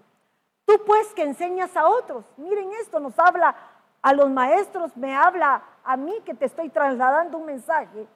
tú 0.73 0.85
pues 0.87 1.13
que 1.13 1.23
enseñas 1.23 1.77
a 1.77 1.87
otros, 1.87 2.25
miren 2.37 2.73
esto, 2.81 2.99
nos 2.99 3.19
habla 3.19 3.55
a 4.01 4.13
los 4.15 4.31
maestros, 4.31 4.97
me 4.97 5.15
habla 5.15 5.63
a 5.85 5.97
mí 5.97 6.15
que 6.25 6.35
te 6.35 6.47
estoy 6.47 6.71
trasladando 6.71 7.37
un 7.37 7.47
mensaje, 7.47 8.07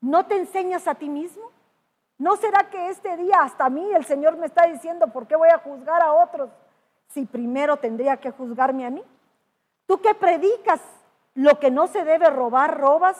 ¿no 0.00 0.24
te 0.24 0.36
enseñas 0.36 0.88
a 0.88 0.94
ti 0.94 1.08
mismo? 1.08 1.50
¿No 2.16 2.36
será 2.36 2.70
que 2.70 2.88
este 2.88 3.16
día 3.16 3.42
hasta 3.42 3.66
a 3.66 3.70
mí 3.70 3.92
el 3.92 4.04
Señor 4.04 4.36
me 4.36 4.46
está 4.46 4.66
diciendo 4.66 5.08
por 5.08 5.26
qué 5.26 5.36
voy 5.36 5.50
a 5.50 5.58
juzgar 5.58 6.02
a 6.02 6.12
otros 6.12 6.48
si 7.08 7.26
primero 7.26 7.76
tendría 7.76 8.16
que 8.16 8.30
juzgarme 8.30 8.86
a 8.86 8.90
mí? 8.90 9.04
Tú 9.86 10.00
que 10.00 10.14
predicas 10.14 10.80
lo 11.34 11.58
que 11.58 11.70
no 11.70 11.86
se 11.88 12.04
debe 12.04 12.30
robar, 12.30 12.78
robas. 12.78 13.18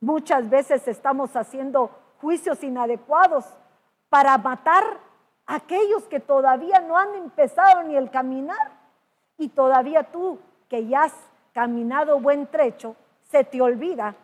Muchas 0.00 0.50
veces 0.50 0.86
estamos 0.88 1.34
haciendo 1.36 1.90
juicios 2.20 2.62
inadecuados 2.62 3.46
para 4.08 4.36
matar 4.36 4.98
aquellos 5.50 6.04
que 6.04 6.20
todavía 6.20 6.78
no 6.78 6.96
han 6.96 7.16
empezado 7.16 7.82
ni 7.82 7.96
el 7.96 8.10
caminar. 8.10 8.70
Y 9.36 9.48
todavía 9.48 10.04
tú, 10.04 10.38
que 10.68 10.86
ya 10.86 11.04
has 11.04 11.14
caminado 11.52 12.20
buen 12.20 12.46
trecho, 12.46 12.94
se 13.30 13.42
te 13.42 13.60
olvida 13.60 14.14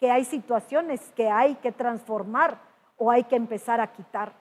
que 0.00 0.10
hay 0.10 0.24
situaciones 0.24 1.00
que 1.14 1.30
hay 1.30 1.54
que 1.56 1.70
transformar 1.70 2.58
o 2.96 3.12
hay 3.12 3.22
que 3.24 3.36
empezar 3.36 3.80
a 3.80 3.92
quitar. 3.92 4.32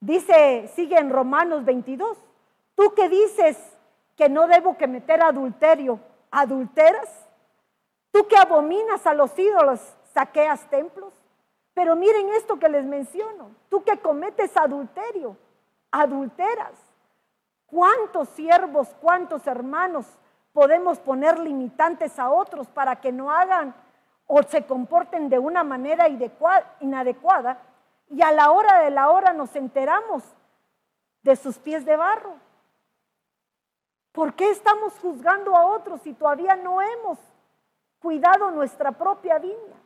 Dice, 0.00 0.68
sigue 0.74 0.98
en 0.98 1.10
Romanos 1.10 1.64
22, 1.64 2.18
tú 2.74 2.92
que 2.94 3.08
dices 3.08 3.58
que 4.16 4.28
no 4.28 4.46
debo 4.46 4.76
que 4.76 4.86
meter 4.86 5.22
adulterio, 5.22 5.98
¿adulteras? 6.30 7.26
Tú 8.10 8.28
que 8.28 8.36
abominas 8.36 9.06
a 9.06 9.14
los 9.14 9.36
ídolos, 9.38 9.80
saqueas 10.12 10.68
templos. 10.68 11.14
Pero 11.78 11.94
miren 11.94 12.30
esto 12.30 12.58
que 12.58 12.68
les 12.68 12.84
menciono, 12.84 13.52
tú 13.68 13.84
que 13.84 14.00
cometes 14.00 14.56
adulterio, 14.56 15.36
adulteras. 15.92 16.72
¿Cuántos 17.66 18.28
siervos, 18.30 18.88
cuántos 19.00 19.46
hermanos 19.46 20.04
podemos 20.52 20.98
poner 20.98 21.38
limitantes 21.38 22.18
a 22.18 22.30
otros 22.30 22.66
para 22.66 22.96
que 22.96 23.12
no 23.12 23.30
hagan 23.30 23.76
o 24.26 24.42
se 24.42 24.66
comporten 24.66 25.28
de 25.28 25.38
una 25.38 25.62
manera 25.62 26.08
inadecuada 26.80 27.62
y 28.10 28.22
a 28.22 28.32
la 28.32 28.50
hora 28.50 28.80
de 28.80 28.90
la 28.90 29.10
hora 29.10 29.32
nos 29.32 29.54
enteramos 29.54 30.24
de 31.22 31.36
sus 31.36 31.58
pies 31.58 31.84
de 31.84 31.96
barro. 31.96 32.34
¿Por 34.10 34.34
qué 34.34 34.50
estamos 34.50 34.98
juzgando 34.98 35.54
a 35.54 35.64
otros 35.64 36.02
si 36.02 36.12
todavía 36.12 36.56
no 36.56 36.82
hemos 36.82 37.20
cuidado 38.00 38.50
nuestra 38.50 38.90
propia 38.90 39.38
viña? 39.38 39.76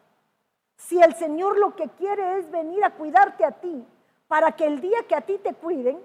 Si 0.86 1.00
el 1.00 1.14
Señor 1.14 1.58
lo 1.58 1.76
que 1.76 1.88
quiere 1.90 2.38
es 2.38 2.50
venir 2.50 2.84
a 2.84 2.90
cuidarte 2.90 3.44
a 3.44 3.52
ti, 3.52 3.86
para 4.26 4.52
que 4.52 4.66
el 4.66 4.80
día 4.80 5.06
que 5.06 5.14
a 5.14 5.20
ti 5.20 5.38
te 5.38 5.54
cuiden, 5.54 6.02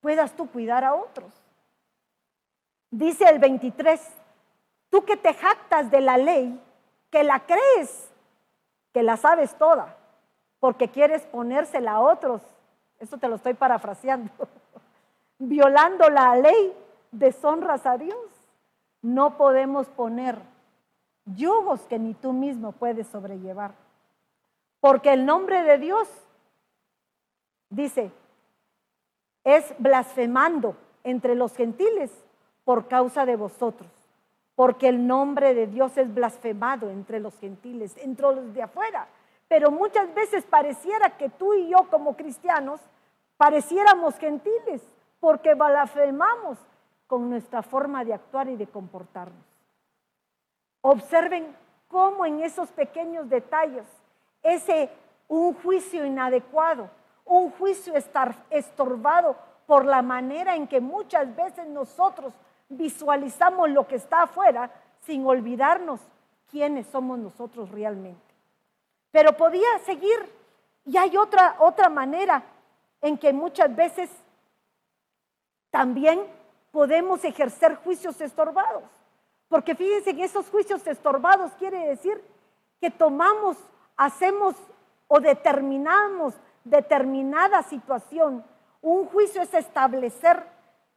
puedas 0.00 0.32
tú 0.34 0.50
cuidar 0.50 0.84
a 0.84 0.94
otros. 0.94 1.32
Dice 2.90 3.24
el 3.24 3.38
23, 3.38 4.00
tú 4.90 5.04
que 5.04 5.16
te 5.16 5.32
jactas 5.32 5.90
de 5.90 6.00
la 6.00 6.18
ley, 6.18 6.60
que 7.10 7.24
la 7.24 7.46
crees, 7.46 8.10
que 8.92 9.02
la 9.02 9.16
sabes 9.16 9.56
toda, 9.56 9.96
porque 10.60 10.90
quieres 10.90 11.22
ponérsela 11.26 11.92
a 11.92 12.00
otros. 12.00 12.42
Eso 12.98 13.16
te 13.16 13.28
lo 13.28 13.36
estoy 13.36 13.54
parafraseando. 13.54 14.30
Violando 15.38 16.10
la 16.10 16.36
ley, 16.36 16.76
deshonras 17.10 17.86
a 17.86 17.96
Dios. 17.96 18.18
No 19.00 19.36
podemos 19.38 19.86
poner 19.88 20.55
yugos 21.26 21.80
que 21.82 21.98
ni 21.98 22.14
tú 22.14 22.32
mismo 22.32 22.72
puedes 22.72 23.06
sobrellevar. 23.08 23.74
Porque 24.80 25.12
el 25.12 25.26
nombre 25.26 25.62
de 25.62 25.78
Dios, 25.78 26.08
dice, 27.70 28.12
es 29.44 29.74
blasfemando 29.78 30.76
entre 31.04 31.34
los 31.34 31.54
gentiles 31.54 32.12
por 32.64 32.88
causa 32.88 33.26
de 33.26 33.36
vosotros 33.36 33.90
porque 34.56 34.88
el 34.88 35.06
nombre 35.06 35.54
de 35.54 35.66
Dios 35.66 35.96
es 35.98 36.12
blasfemado 36.12 36.90
entre 36.90 37.20
los 37.20 37.38
gentiles, 37.38 37.94
entre 37.98 38.34
los 38.34 38.54
de 38.54 38.62
afuera. 38.62 39.06
Pero 39.48 39.70
muchas 39.70 40.12
veces 40.14 40.44
pareciera 40.44 41.16
que 41.18 41.28
tú 41.28 41.54
y 41.54 41.68
yo 41.68 41.88
como 41.90 42.16
cristianos 42.16 42.80
pareciéramos 43.36 44.18
gentiles, 44.18 44.82
porque 45.20 45.54
blasfemamos 45.54 46.58
con 47.06 47.28
nuestra 47.28 47.62
forma 47.62 48.02
de 48.04 48.14
actuar 48.14 48.48
y 48.48 48.56
de 48.56 48.66
comportarnos. 48.66 49.44
Observen 50.88 51.52
cómo 51.88 52.24
en 52.24 52.44
esos 52.44 52.70
pequeños 52.70 53.28
detalles, 53.28 53.84
ese 54.40 54.88
un 55.26 55.52
juicio 55.54 56.06
inadecuado, 56.06 56.88
un 57.24 57.50
juicio 57.50 57.92
estorbado 58.50 59.36
por 59.66 59.84
la 59.84 60.00
manera 60.00 60.54
en 60.54 60.68
que 60.68 60.80
muchas 60.80 61.34
veces 61.34 61.66
nosotros 61.66 62.32
visualizamos 62.68 63.68
lo 63.70 63.88
que 63.88 63.96
está 63.96 64.22
afuera 64.22 64.70
sin 65.00 65.26
olvidarnos 65.26 65.98
quiénes 66.52 66.86
somos 66.86 67.18
nosotros 67.18 67.68
realmente. 67.72 68.32
Pero 69.10 69.36
podía 69.36 69.80
seguir 69.84 70.32
y 70.84 70.96
hay 70.96 71.16
otra, 71.16 71.56
otra 71.58 71.88
manera 71.88 72.44
en 73.00 73.18
que 73.18 73.32
muchas 73.32 73.74
veces 73.74 74.08
también 75.68 76.28
podemos 76.70 77.24
ejercer 77.24 77.74
juicios 77.74 78.20
estorbados. 78.20 78.84
Porque 79.48 79.74
fíjense 79.74 80.14
que 80.14 80.24
esos 80.24 80.48
juicios 80.48 80.86
estorbados 80.86 81.52
quiere 81.52 81.86
decir 81.86 82.22
que 82.80 82.90
tomamos, 82.90 83.56
hacemos 83.96 84.54
o 85.08 85.20
determinamos 85.20 86.34
determinada 86.64 87.62
situación. 87.62 88.44
Un 88.82 89.06
juicio 89.06 89.42
es 89.42 89.54
establecer 89.54 90.56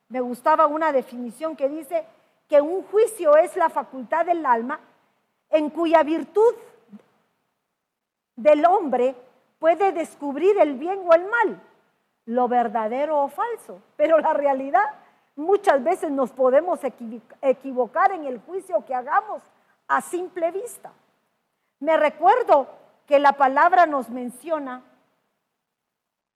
me 0.10 0.22
gustaba 0.22 0.66
una 0.66 0.92
definición 0.92 1.56
que 1.56 1.70
dice 1.70 2.04
que 2.48 2.60
un 2.60 2.84
juicio 2.84 3.38
es 3.38 3.56
la 3.56 3.70
facultad 3.70 4.26
del 4.26 4.44
alma 4.44 4.80
en 5.52 5.70
cuya 5.70 6.02
virtud 6.02 6.56
del 8.36 8.66
hombre 8.66 9.16
puede 9.60 9.92
descubrir 9.92 10.58
el 10.60 10.74
bien 10.74 11.02
o 11.06 11.14
el 11.14 11.26
mal, 11.26 11.62
lo 12.26 12.48
verdadero 12.48 13.20
o 13.24 13.28
falso. 13.28 13.82
Pero 13.96 14.18
la 14.18 14.34
realidad, 14.34 14.84
muchas 15.40 15.82
veces 15.84 16.12
nos 16.12 16.32
podemos 16.32 16.80
equivocar 17.42 18.12
en 18.12 18.26
el 18.26 18.40
juicio 18.40 18.86
que 18.86 18.94
hagamos 18.94 19.42
a 19.88 20.02
simple 20.02 20.52
vista. 20.52 20.92
Me 21.80 21.96
recuerdo 21.96 22.68
que 23.08 23.20
la 23.20 23.34
palabra 23.34 23.86
nos 23.86 24.10
menciona 24.10 24.84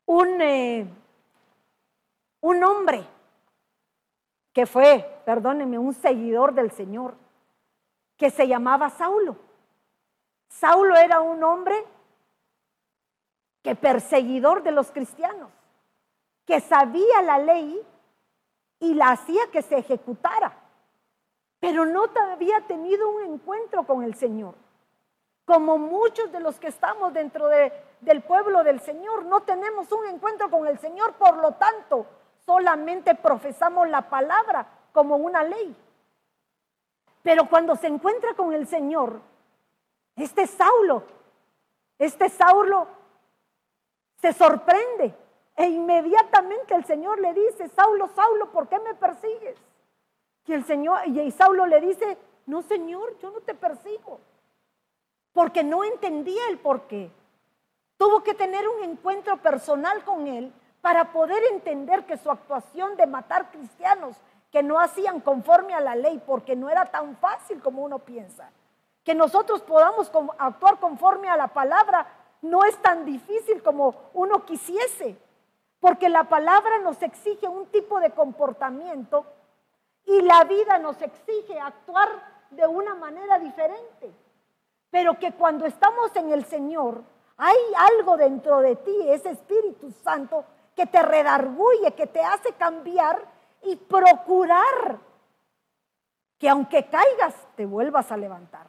un, 0.05 0.41
eh, 0.41 0.87
un 2.41 2.63
hombre 2.63 3.03
que 4.53 4.65
fue, 4.65 5.21
perdónenme, 5.25 5.77
un 5.77 5.93
seguidor 5.93 6.53
del 6.53 6.71
Señor, 6.71 7.15
que 8.15 8.29
se 8.29 8.47
llamaba 8.47 8.89
Saulo. 8.89 9.35
Saulo 10.47 10.95
era 10.95 11.19
un 11.19 11.43
hombre 11.43 11.75
que 13.61 13.75
perseguidor 13.75 14.63
de 14.63 14.71
los 14.71 14.91
cristianos, 14.91 15.51
que 16.45 16.61
sabía 16.61 17.21
la 17.21 17.39
ley 17.39 17.85
y 18.83 18.93
la 18.93 19.11
hacía 19.11 19.49
que 19.49 19.61
se 19.61 19.77
ejecutara, 19.77 20.53
pero 21.61 21.85
no 21.85 22.03
había 22.33 22.59
tenido 22.67 23.09
un 23.09 23.23
encuentro 23.23 23.85
con 23.85 24.03
el 24.03 24.13
Señor. 24.15 24.55
Como 25.45 25.77
muchos 25.77 26.33
de 26.33 26.41
los 26.41 26.59
que 26.59 26.67
estamos 26.67 27.13
dentro 27.13 27.47
del 27.47 28.21
pueblo 28.23 28.61
del 28.61 28.81
Señor, 28.81 29.23
no 29.23 29.43
tenemos 29.43 29.89
un 29.93 30.05
encuentro 30.07 30.51
con 30.51 30.67
el 30.67 30.79
Señor, 30.79 31.13
por 31.13 31.37
lo 31.37 31.53
tanto, 31.53 32.05
solamente 32.45 33.15
profesamos 33.15 33.87
la 33.87 34.09
palabra 34.09 34.67
como 34.91 35.15
una 35.15 35.45
ley. 35.45 35.73
Pero 37.21 37.47
cuando 37.49 37.77
se 37.77 37.87
encuentra 37.87 38.33
con 38.33 38.53
el 38.53 38.67
Señor, 38.67 39.21
este 40.17 40.45
Saulo, 40.45 41.03
este 41.97 42.27
Saulo 42.27 42.85
se 44.17 44.33
sorprende 44.33 45.15
e 45.55 45.65
inmediatamente 45.65 46.73
el 46.73 46.85
Señor 46.85 47.19
le 47.19 47.33
dice, 47.33 47.67
Saulo, 47.69 48.07
Saulo, 48.15 48.51
¿por 48.51 48.67
qué 48.67 48.79
me 48.79 48.95
persigues? 48.95 49.57
Y 50.45 50.53
el 50.53 50.65
Señor, 50.65 51.07
y 51.07 51.31
Saulo 51.31 51.65
le 51.65 51.79
dice, 51.79 52.17
no 52.45 52.61
Señor, 52.61 53.17
yo 53.19 53.31
no 53.31 53.41
te 53.41 53.53
persigo, 53.53 54.19
porque 55.31 55.63
no 55.63 55.83
entendía 55.83 56.47
el 56.49 56.57
por 56.57 56.81
qué. 56.87 57.11
Tuvo 57.97 58.23
que 58.23 58.33
tener 58.33 58.67
un 58.67 58.83
encuentro 58.83 59.37
personal 59.37 60.03
con 60.03 60.27
él 60.27 60.51
para 60.81 61.13
poder 61.13 61.41
entender 61.51 62.05
que 62.05 62.17
su 62.17 62.29
actuación 62.29 62.97
de 62.97 63.07
matar 63.07 63.51
cristianos 63.51 64.17
que 64.51 64.61
no 64.61 64.79
hacían 64.79 65.21
conforme 65.21 65.73
a 65.73 65.81
la 65.81 65.95
ley, 65.95 66.21
porque 66.25 66.55
no 66.55 66.69
era 66.69 66.85
tan 66.85 67.15
fácil 67.17 67.61
como 67.61 67.83
uno 67.83 67.99
piensa, 67.99 68.51
que 69.03 69.15
nosotros 69.15 69.61
podamos 69.61 70.11
actuar 70.37 70.79
conforme 70.79 71.29
a 71.29 71.37
la 71.37 71.47
palabra, 71.47 72.05
no 72.41 72.63
es 72.65 72.77
tan 72.81 73.05
difícil 73.05 73.63
como 73.63 73.95
uno 74.13 74.45
quisiese, 74.45 75.17
porque 75.83 76.07
la 76.07 76.23
palabra 76.23 76.79
nos 76.79 77.01
exige 77.01 77.45
un 77.45 77.65
tipo 77.65 77.99
de 77.99 78.11
comportamiento 78.11 79.25
Y 80.05 80.21
la 80.21 80.45
vida 80.45 80.77
nos 80.77 81.01
exige 81.01 81.59
actuar 81.59 82.07
de 82.51 82.65
una 82.65 82.95
manera 82.95 83.37
diferente. 83.37 84.09
Pero 84.89 85.19
que 85.19 85.33
cuando 85.33 85.65
estamos 85.65 86.15
en 86.15 86.31
el 86.31 86.45
Señor, 86.45 87.03
hay 87.35 87.57
algo 87.75 88.15
dentro 88.15 88.59
de 88.59 88.77
ti, 88.77 88.95
ese 89.09 89.31
Espíritu 89.31 89.91
Santo, 89.91 90.45
que 90.73 90.85
te 90.85 91.03
redarguye, 91.03 91.91
que 91.91 92.07
te 92.07 92.21
hace 92.21 92.53
cambiar 92.53 93.21
y 93.63 93.75
procurar 93.75 94.99
que 96.37 96.47
aunque 96.47 96.85
caigas, 96.85 97.35
te 97.57 97.65
vuelvas 97.65 98.09
a 98.09 98.15
levantar. 98.15 98.67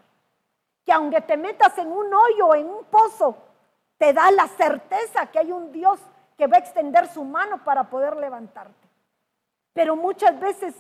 Que 0.84 0.92
aunque 0.92 1.20
te 1.20 1.36
metas 1.36 1.78
en 1.78 1.92
un 1.92 2.12
hoyo, 2.12 2.56
en 2.56 2.68
un 2.68 2.84
pozo, 2.86 3.36
te 3.98 4.12
da 4.12 4.32
la 4.32 4.48
certeza 4.48 5.26
que 5.26 5.38
hay 5.38 5.52
un 5.52 5.70
Dios 5.70 6.00
que 6.36 6.46
va 6.46 6.56
a 6.56 6.60
extender 6.60 7.06
su 7.08 7.24
mano 7.24 7.62
para 7.64 7.84
poder 7.90 8.16
levantarte. 8.16 8.88
Pero 9.72 9.96
muchas 9.96 10.38
veces 10.38 10.74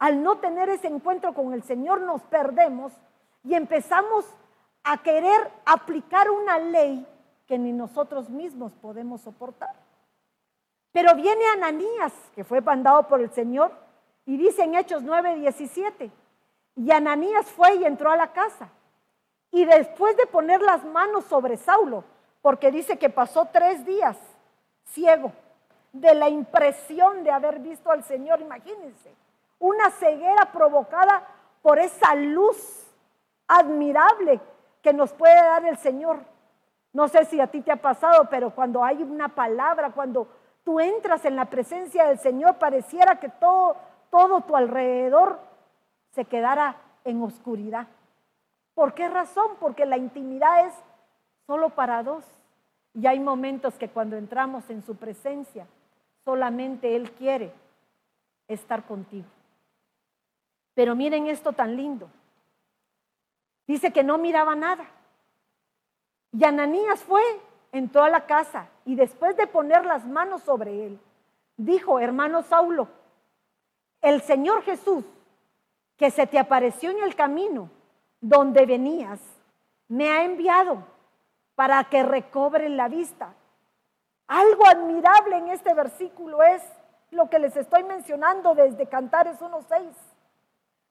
al 0.00 0.22
no 0.22 0.38
tener 0.38 0.68
ese 0.70 0.88
encuentro 0.88 1.34
con 1.34 1.52
el 1.52 1.62
Señor 1.62 2.00
nos 2.00 2.22
perdemos 2.22 2.92
y 3.44 3.54
empezamos 3.54 4.24
a 4.82 5.02
querer 5.02 5.50
aplicar 5.66 6.30
una 6.30 6.58
ley 6.58 7.06
que 7.46 7.58
ni 7.58 7.72
nosotros 7.72 8.30
mismos 8.30 8.72
podemos 8.74 9.20
soportar. 9.20 9.74
Pero 10.92 11.14
viene 11.14 11.44
Ananías, 11.52 12.12
que 12.34 12.44
fue 12.44 12.62
mandado 12.62 13.06
por 13.08 13.20
el 13.20 13.30
Señor, 13.30 13.72
y 14.24 14.38
dice 14.38 14.62
en 14.62 14.74
Hechos 14.74 15.02
9, 15.02 15.36
17, 15.36 16.10
y 16.76 16.90
Ananías 16.90 17.46
fue 17.46 17.74
y 17.76 17.84
entró 17.84 18.10
a 18.10 18.16
la 18.16 18.32
casa. 18.32 18.70
Y 19.50 19.66
después 19.66 20.16
de 20.16 20.26
poner 20.26 20.62
las 20.62 20.84
manos 20.84 21.24
sobre 21.24 21.56
Saulo, 21.58 22.04
porque 22.40 22.70
dice 22.70 22.98
que 22.98 23.10
pasó 23.10 23.48
tres 23.52 23.84
días 23.84 24.16
ciego, 24.92 25.32
de 25.92 26.14
la 26.14 26.28
impresión 26.28 27.24
de 27.24 27.30
haber 27.30 27.58
visto 27.58 27.90
al 27.90 28.04
Señor, 28.04 28.40
imagínense, 28.40 29.12
una 29.58 29.90
ceguera 29.90 30.52
provocada 30.52 31.26
por 31.62 31.78
esa 31.78 32.14
luz 32.14 32.86
admirable 33.48 34.40
que 34.82 34.92
nos 34.92 35.12
puede 35.12 35.34
dar 35.34 35.64
el 35.66 35.76
Señor. 35.76 36.20
No 36.92 37.08
sé 37.08 37.24
si 37.24 37.40
a 37.40 37.46
ti 37.46 37.60
te 37.60 37.72
ha 37.72 37.76
pasado, 37.76 38.28
pero 38.30 38.50
cuando 38.50 38.84
hay 38.84 39.02
una 39.02 39.28
palabra, 39.28 39.90
cuando 39.90 40.28
tú 40.64 40.80
entras 40.80 41.24
en 41.24 41.36
la 41.36 41.46
presencia 41.46 42.06
del 42.06 42.18
Señor, 42.18 42.58
pareciera 42.58 43.16
que 43.16 43.28
todo, 43.28 43.76
todo 44.10 44.40
tu 44.42 44.56
alrededor 44.56 45.40
se 46.12 46.24
quedara 46.24 46.76
en 47.04 47.22
oscuridad. 47.22 47.86
¿Por 48.74 48.94
qué 48.94 49.08
razón? 49.08 49.56
Porque 49.60 49.84
la 49.86 49.96
intimidad 49.96 50.66
es 50.66 50.74
solo 51.46 51.70
para 51.70 52.02
dos. 52.02 52.24
Y 52.94 53.06
hay 53.06 53.20
momentos 53.20 53.74
que 53.74 53.88
cuando 53.88 54.16
entramos 54.16 54.68
en 54.70 54.82
su 54.82 54.96
presencia, 54.96 55.66
solamente 56.24 56.96
Él 56.96 57.10
quiere 57.12 57.52
estar 58.48 58.84
contigo. 58.86 59.28
Pero 60.74 60.94
miren 60.94 61.26
esto 61.26 61.52
tan 61.52 61.76
lindo. 61.76 62.08
Dice 63.66 63.92
que 63.92 64.02
no 64.02 64.18
miraba 64.18 64.54
nada. 64.54 64.84
Y 66.32 66.44
Ananías 66.44 67.00
fue, 67.00 67.22
entró 67.72 68.02
a 68.02 68.10
la 68.10 68.26
casa 68.26 68.68
y 68.84 68.94
después 68.94 69.36
de 69.36 69.46
poner 69.46 69.84
las 69.84 70.06
manos 70.06 70.42
sobre 70.42 70.86
él, 70.86 70.98
dijo, 71.56 71.98
hermano 71.98 72.42
Saulo, 72.42 72.88
el 74.00 74.22
Señor 74.22 74.62
Jesús, 74.62 75.04
que 75.96 76.10
se 76.10 76.26
te 76.26 76.38
apareció 76.38 76.90
en 76.90 77.02
el 77.02 77.14
camino 77.14 77.68
donde 78.20 78.64
venías, 78.64 79.20
me 79.88 80.10
ha 80.10 80.24
enviado 80.24 80.84
para 81.60 81.84
que 81.84 82.02
recobren 82.02 82.74
la 82.78 82.88
vista. 82.88 83.34
Algo 84.28 84.66
admirable 84.66 85.36
en 85.36 85.48
este 85.48 85.74
versículo 85.74 86.42
es 86.42 86.62
lo 87.10 87.28
que 87.28 87.38
les 87.38 87.54
estoy 87.54 87.82
mencionando 87.82 88.54
desde 88.54 88.88
Cantares 88.88 89.38
1.6. 89.42 89.92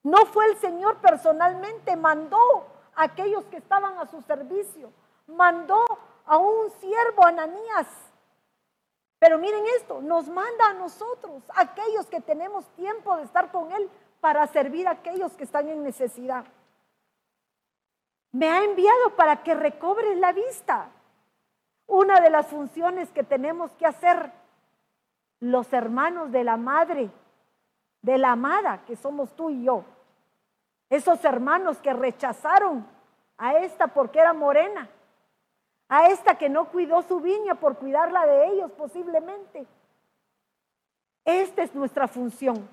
No 0.03 0.27
fue 0.27 0.45
el 0.45 0.57
Señor 0.57 0.97
personalmente, 0.97 1.95
mandó 1.95 2.67
a 2.93 3.05
aquellos 3.05 3.45
que 3.45 3.57
estaban 3.57 3.97
a 3.97 4.05
su 4.05 4.21
servicio, 4.21 4.93
mandó 5.25 5.83
a 6.27 6.37
un 6.37 6.69
siervo, 6.79 7.25
Ananías. 7.25 7.87
Pero 9.17 9.39
miren 9.39 9.65
esto, 9.75 10.03
nos 10.03 10.27
manda 10.27 10.69
a 10.69 10.73
nosotros, 10.73 11.41
aquellos 11.55 12.05
que 12.05 12.21
tenemos 12.21 12.63
tiempo 12.75 13.17
de 13.17 13.23
estar 13.23 13.51
con 13.51 13.71
Él, 13.71 13.89
para 14.21 14.45
servir 14.45 14.87
a 14.87 14.91
aquellos 14.91 15.31
que 15.31 15.45
están 15.45 15.67
en 15.67 15.81
necesidad 15.81 16.45
me 18.31 18.49
ha 18.49 18.63
enviado 18.63 19.15
para 19.15 19.43
que 19.43 19.55
recobre 19.55 20.15
la 20.15 20.31
vista. 20.31 20.89
Una 21.87 22.19
de 22.19 22.29
las 22.29 22.47
funciones 22.47 23.09
que 23.11 23.23
tenemos 23.23 23.71
que 23.71 23.85
hacer 23.85 24.31
los 25.39 25.71
hermanos 25.73 26.31
de 26.31 26.43
la 26.43 26.57
madre, 26.57 27.09
de 28.01 28.17
la 28.17 28.33
amada, 28.33 28.83
que 28.85 28.95
somos 28.95 29.35
tú 29.35 29.49
y 29.49 29.63
yo. 29.63 29.83
Esos 30.89 31.23
hermanos 31.25 31.77
que 31.79 31.93
rechazaron 31.93 32.85
a 33.37 33.55
esta 33.57 33.87
porque 33.87 34.19
era 34.19 34.33
morena, 34.33 34.89
a 35.87 36.07
esta 36.07 36.37
que 36.37 36.49
no 36.49 36.65
cuidó 36.65 37.01
su 37.03 37.19
viña 37.19 37.55
por 37.55 37.77
cuidarla 37.77 38.25
de 38.25 38.47
ellos 38.47 38.71
posiblemente. 38.71 39.65
Esta 41.25 41.63
es 41.63 41.73
nuestra 41.73 42.07
función, 42.07 42.69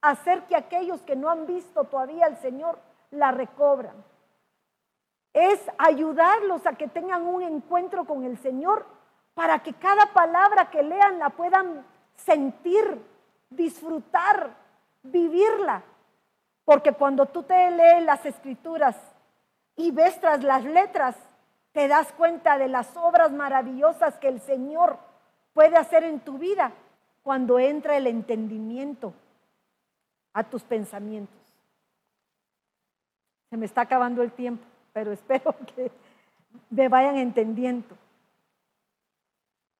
hacer 0.00 0.42
que 0.44 0.56
aquellos 0.56 1.00
que 1.02 1.16
no 1.16 1.28
han 1.28 1.46
visto 1.46 1.84
todavía 1.84 2.26
al 2.26 2.38
Señor 2.38 2.78
la 3.10 3.30
recobran 3.30 3.94
es 5.32 5.60
ayudarlos 5.78 6.66
a 6.66 6.74
que 6.74 6.88
tengan 6.88 7.26
un 7.26 7.42
encuentro 7.42 8.04
con 8.04 8.24
el 8.24 8.38
Señor 8.38 8.86
para 9.34 9.62
que 9.62 9.72
cada 9.74 10.06
palabra 10.12 10.70
que 10.70 10.82
lean 10.82 11.18
la 11.18 11.30
puedan 11.30 11.84
sentir, 12.16 13.00
disfrutar, 13.48 14.50
vivirla. 15.02 15.82
Porque 16.64 16.92
cuando 16.92 17.26
tú 17.26 17.42
te 17.42 17.70
lees 17.70 18.04
las 18.04 18.24
escrituras 18.26 18.96
y 19.76 19.90
ves 19.92 20.20
tras 20.20 20.42
las 20.42 20.64
letras, 20.64 21.16
te 21.72 21.86
das 21.86 22.12
cuenta 22.12 22.58
de 22.58 22.68
las 22.68 22.96
obras 22.96 23.30
maravillosas 23.30 24.18
que 24.18 24.28
el 24.28 24.40
Señor 24.40 24.98
puede 25.52 25.76
hacer 25.76 26.04
en 26.04 26.20
tu 26.20 26.38
vida 26.38 26.72
cuando 27.22 27.58
entra 27.58 27.96
el 27.96 28.08
entendimiento 28.08 29.14
a 30.32 30.44
tus 30.44 30.62
pensamientos. 30.64 31.38
Se 33.50 33.56
me 33.56 33.66
está 33.66 33.82
acabando 33.82 34.22
el 34.22 34.32
tiempo 34.32 34.69
pero 34.92 35.12
espero 35.12 35.54
que 35.74 35.90
me 36.70 36.88
vayan 36.88 37.16
entendiendo. 37.16 37.96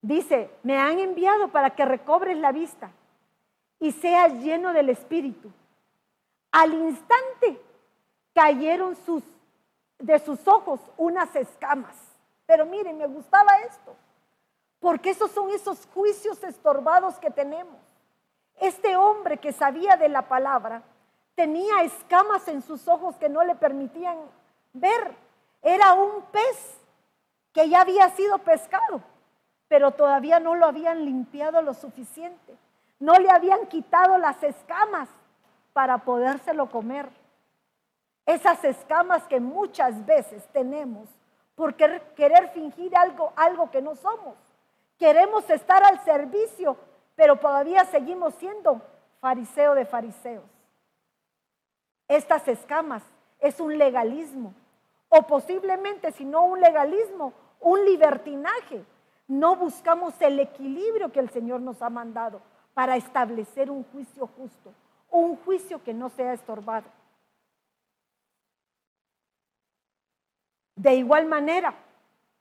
Dice, 0.01 0.49
me 0.63 0.77
han 0.77 0.99
enviado 0.99 1.49
para 1.49 1.71
que 1.71 1.85
recobres 1.85 2.37
la 2.37 2.51
vista 2.51 2.91
y 3.79 3.91
seas 3.91 4.33
lleno 4.33 4.73
del 4.73 4.89
Espíritu. 4.89 5.51
Al 6.51 6.73
instante 6.73 7.61
cayeron 8.33 8.95
sus, 9.05 9.23
de 9.99 10.19
sus 10.19 10.47
ojos 10.47 10.79
unas 10.97 11.35
escamas. 11.35 11.95
Pero 12.45 12.65
miren, 12.65 12.97
me 12.97 13.07
gustaba 13.07 13.59
esto, 13.61 13.95
porque 14.79 15.11
esos 15.11 15.31
son 15.31 15.51
esos 15.51 15.87
juicios 15.93 16.43
estorbados 16.43 17.17
que 17.19 17.29
tenemos. 17.29 17.77
Este 18.59 18.95
hombre 18.95 19.37
que 19.37 19.53
sabía 19.53 19.95
de 19.95 20.09
la 20.09 20.27
palabra 20.27 20.83
tenía 21.35 21.83
escamas 21.83 22.47
en 22.47 22.61
sus 22.61 22.87
ojos 22.87 23.15
que 23.15 23.29
no 23.29 23.43
le 23.43 23.55
permitían 23.55 24.17
ver. 24.73 25.15
Era 25.61 25.93
un 25.93 26.23
pez 26.31 26.77
que 27.53 27.69
ya 27.69 27.81
había 27.81 28.09
sido 28.09 28.39
pescado, 28.39 29.01
pero 29.67 29.91
todavía 29.91 30.39
no 30.39 30.55
lo 30.55 30.65
habían 30.65 31.05
limpiado 31.05 31.61
lo 31.61 31.73
suficiente. 31.73 32.57
No 32.99 33.13
le 33.15 33.29
habían 33.29 33.67
quitado 33.67 34.17
las 34.17 34.41
escamas 34.43 35.09
para 35.73 35.99
podérselo 35.99 36.69
comer. 36.69 37.09
Esas 38.25 38.63
escamas 38.63 39.23
que 39.23 39.39
muchas 39.39 40.05
veces 40.05 40.45
tenemos 40.53 41.09
por 41.55 41.75
querer 41.75 42.49
fingir 42.49 42.95
algo, 42.95 43.33
algo 43.35 43.69
que 43.71 43.81
no 43.81 43.95
somos. 43.95 44.35
Queremos 44.97 45.49
estar 45.49 45.83
al 45.83 46.03
servicio, 46.03 46.77
pero 47.15 47.35
todavía 47.35 47.85
seguimos 47.85 48.33
siendo 48.35 48.81
fariseo 49.19 49.75
de 49.75 49.85
fariseos. 49.85 50.45
Estas 52.07 52.47
escamas 52.47 53.03
es 53.39 53.59
un 53.59 53.77
legalismo 53.77 54.53
o 55.13 55.23
posiblemente, 55.23 56.13
si 56.13 56.23
no 56.23 56.45
un 56.45 56.61
legalismo, 56.61 57.33
un 57.59 57.83
libertinaje. 57.85 58.83
No 59.27 59.57
buscamos 59.57 60.13
el 60.21 60.39
equilibrio 60.39 61.11
que 61.11 61.19
el 61.19 61.29
Señor 61.29 61.59
nos 61.59 61.81
ha 61.81 61.89
mandado 61.89 62.41
para 62.73 62.95
establecer 62.95 63.69
un 63.69 63.83
juicio 63.91 64.25
justo, 64.25 64.73
un 65.09 65.35
juicio 65.35 65.83
que 65.83 65.93
no 65.93 66.09
sea 66.09 66.31
estorbado. 66.31 66.85
De 70.75 70.95
igual 70.95 71.25
manera, 71.25 71.73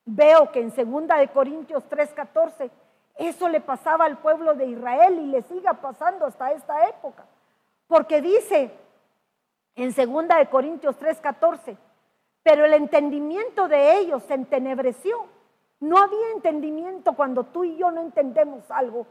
veo 0.05 0.53
que 0.53 0.61
en 0.61 0.71
2 0.71 1.18
de 1.18 1.29
Corintios 1.29 1.83
3:14 1.89 2.71
eso 3.16 3.49
le 3.49 3.61
pasaba 3.61 4.05
al 4.05 4.18
pueblo 4.18 4.55
de 4.55 4.66
Israel 4.66 5.18
y 5.18 5.27
le 5.27 5.43
siga 5.43 5.75
pasando 5.75 6.25
hasta 6.25 6.53
esta 6.53 6.89
época. 6.89 7.27
Porque 7.89 8.23
dice 8.23 8.71
en 9.75 9.93
2 9.93 10.29
de 10.39 10.49
Corintios 10.49 10.97
3:14, 10.97 11.77
pero 12.43 12.64
el 12.64 12.74
entendimiento 12.74 13.68
de 13.68 13.99
ellos 13.99 14.22
se 14.24 14.34
entenebreció. 14.34 15.26
No 15.80 15.99
había 15.99 16.30
entendimiento 16.34 17.14
cuando 17.14 17.45
tú 17.45 17.64
y 17.64 17.76
yo 17.76 17.91
no 17.91 18.01
entendemos 18.01 18.70
algo. 18.70 19.07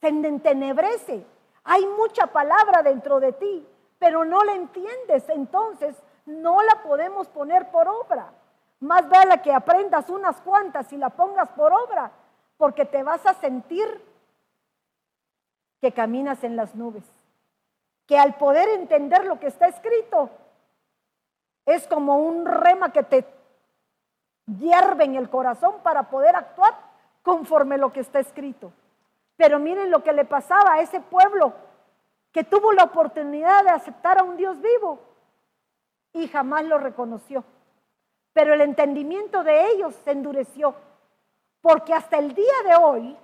Se 0.00 0.08
entenebrece. 0.08 1.24
Hay 1.64 1.86
mucha 1.86 2.28
palabra 2.28 2.82
dentro 2.82 3.20
de 3.20 3.32
ti, 3.32 3.66
pero 3.98 4.24
no 4.24 4.42
la 4.44 4.54
entiendes, 4.54 5.28
entonces 5.28 5.96
no 6.24 6.62
la 6.62 6.82
podemos 6.82 7.28
poner 7.28 7.70
por 7.70 7.88
obra. 7.88 8.32
Más 8.80 9.08
vale 9.08 9.42
que 9.42 9.52
aprendas 9.52 10.08
unas 10.08 10.40
cuantas 10.40 10.92
y 10.92 10.96
la 10.96 11.10
pongas 11.10 11.48
por 11.50 11.72
obra, 11.72 12.12
porque 12.56 12.84
te 12.84 13.02
vas 13.02 13.24
a 13.26 13.34
sentir 13.34 13.86
que 15.80 15.92
caminas 15.92 16.44
en 16.44 16.56
las 16.56 16.74
nubes. 16.74 17.04
Que 18.06 18.18
al 18.18 18.36
poder 18.36 18.68
entender 18.70 19.24
lo 19.26 19.38
que 19.38 19.48
está 19.48 19.68
escrito, 19.68 20.30
es 21.68 21.86
como 21.86 22.16
un 22.16 22.46
rema 22.46 22.92
que 22.92 23.02
te 23.02 23.26
hierve 24.46 25.04
en 25.04 25.16
el 25.16 25.28
corazón 25.28 25.74
para 25.82 26.04
poder 26.04 26.34
actuar 26.34 26.74
conforme 27.22 27.76
lo 27.76 27.92
que 27.92 28.00
está 28.00 28.20
escrito. 28.20 28.72
Pero 29.36 29.58
miren 29.58 29.90
lo 29.90 30.02
que 30.02 30.14
le 30.14 30.24
pasaba 30.24 30.74
a 30.74 30.80
ese 30.80 31.00
pueblo 31.00 31.52
que 32.32 32.42
tuvo 32.42 32.72
la 32.72 32.84
oportunidad 32.84 33.64
de 33.64 33.70
aceptar 33.70 34.18
a 34.18 34.22
un 34.22 34.38
Dios 34.38 34.58
vivo 34.62 34.98
y 36.14 36.26
jamás 36.28 36.64
lo 36.64 36.78
reconoció. 36.78 37.44
Pero 38.32 38.54
el 38.54 38.62
entendimiento 38.62 39.44
de 39.44 39.66
ellos 39.70 39.94
se 40.04 40.12
endureció, 40.12 40.74
porque 41.60 41.92
hasta 41.92 42.16
el 42.16 42.34
día 42.34 42.62
de 42.64 42.76
hoy, 42.76 43.16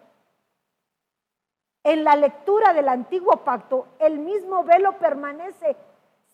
en 1.83 2.05
la 2.05 2.15
lectura 2.17 2.75
del 2.75 2.89
antiguo 2.89 3.39
pacto, 3.39 3.87
el 3.99 4.19
mismo 4.19 4.65
velo 4.65 4.99
permanece 4.99 5.77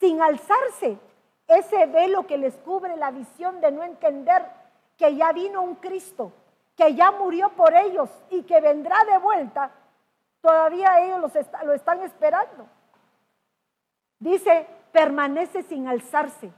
sin 0.00 0.20
alzarse. 0.20 0.98
Ese 1.50 1.86
velo 1.86 2.28
que 2.28 2.38
les 2.38 2.54
cubre 2.58 2.96
la 2.96 3.10
visión 3.10 3.60
de 3.60 3.72
no 3.72 3.82
entender 3.82 4.46
que 4.96 5.16
ya 5.16 5.32
vino 5.32 5.62
un 5.62 5.74
Cristo, 5.74 6.30
que 6.76 6.94
ya 6.94 7.10
murió 7.10 7.48
por 7.50 7.74
ellos 7.74 8.08
y 8.30 8.44
que 8.44 8.60
vendrá 8.60 8.96
de 9.10 9.18
vuelta, 9.18 9.72
todavía 10.40 11.00
ellos 11.00 11.32
lo 11.64 11.72
están 11.72 12.02
esperando. 12.02 12.68
Dice, 14.20 14.64
permanece 14.92 15.64
sin 15.64 15.88
alzarse, 15.88 16.52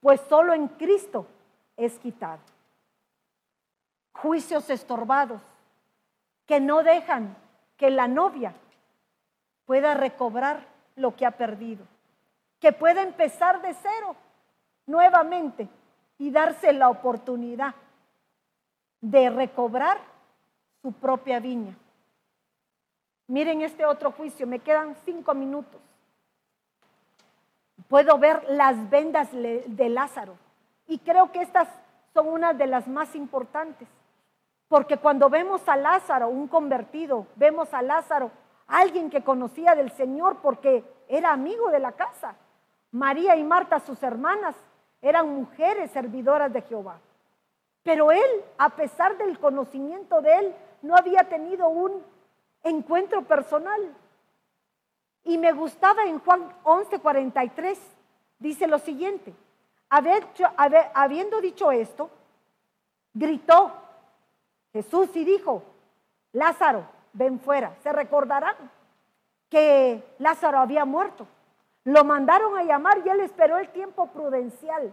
pues 0.00 0.20
solo 0.22 0.54
en 0.54 0.66
Cristo 0.68 1.28
es 1.76 1.96
quitado. 2.00 2.40
Juicios 4.12 4.68
estorbados 4.70 5.40
que 6.46 6.58
no 6.58 6.82
dejan 6.82 7.36
que 7.76 7.90
la 7.90 8.08
novia 8.08 8.54
pueda 9.66 9.94
recobrar 9.94 10.66
lo 10.96 11.14
que 11.14 11.26
ha 11.26 11.30
perdido, 11.30 11.84
que 12.66 12.72
pueda 12.72 13.00
empezar 13.00 13.62
de 13.62 13.72
cero 13.74 14.16
nuevamente 14.86 15.68
y 16.18 16.32
darse 16.32 16.72
la 16.72 16.88
oportunidad 16.88 17.76
de 19.00 19.30
recobrar 19.30 19.98
su 20.82 20.92
propia 20.92 21.38
viña. 21.38 21.76
Miren 23.28 23.62
este 23.62 23.86
otro 23.86 24.10
juicio, 24.10 24.48
me 24.48 24.58
quedan 24.58 24.96
cinco 25.04 25.32
minutos. 25.32 25.80
Puedo 27.86 28.18
ver 28.18 28.42
las 28.48 28.90
vendas 28.90 29.28
de 29.30 29.88
Lázaro 29.88 30.36
y 30.88 30.98
creo 30.98 31.30
que 31.30 31.42
estas 31.42 31.68
son 32.14 32.26
una 32.26 32.52
de 32.52 32.66
las 32.66 32.88
más 32.88 33.14
importantes. 33.14 33.86
Porque 34.66 34.96
cuando 34.96 35.30
vemos 35.30 35.68
a 35.68 35.76
Lázaro, 35.76 36.30
un 36.30 36.48
convertido, 36.48 37.28
vemos 37.36 37.72
a 37.72 37.80
Lázaro, 37.80 38.32
alguien 38.66 39.08
que 39.08 39.22
conocía 39.22 39.76
del 39.76 39.92
Señor 39.92 40.38
porque 40.42 40.82
era 41.06 41.32
amigo 41.32 41.70
de 41.70 41.78
la 41.78 41.92
casa. 41.92 42.34
María 42.96 43.36
y 43.36 43.44
Marta, 43.44 43.78
sus 43.80 44.02
hermanas, 44.02 44.56
eran 45.02 45.28
mujeres 45.28 45.90
servidoras 45.90 46.50
de 46.50 46.62
Jehová. 46.62 46.98
Pero 47.82 48.10
él, 48.10 48.44
a 48.56 48.70
pesar 48.70 49.18
del 49.18 49.38
conocimiento 49.38 50.22
de 50.22 50.34
él, 50.34 50.54
no 50.80 50.96
había 50.96 51.24
tenido 51.24 51.68
un 51.68 52.02
encuentro 52.62 53.22
personal. 53.22 53.94
Y 55.24 55.36
me 55.36 55.52
gustaba 55.52 56.04
en 56.04 56.18
Juan 56.20 56.50
11:43, 56.64 57.78
dice 58.38 58.66
lo 58.66 58.78
siguiente, 58.78 59.34
habiendo 59.90 61.40
dicho 61.42 61.70
esto, 61.70 62.08
gritó 63.12 63.72
Jesús 64.72 65.14
y 65.14 65.24
dijo, 65.24 65.62
Lázaro, 66.32 66.86
ven 67.12 67.40
fuera. 67.40 67.76
Se 67.82 67.92
recordarán 67.92 68.56
que 69.50 70.02
Lázaro 70.18 70.58
había 70.58 70.84
muerto. 70.86 71.26
Lo 71.86 72.02
mandaron 72.02 72.58
a 72.58 72.64
llamar 72.64 72.98
y 73.04 73.08
él 73.08 73.20
esperó 73.20 73.58
el 73.58 73.68
tiempo 73.68 74.08
prudencial 74.08 74.92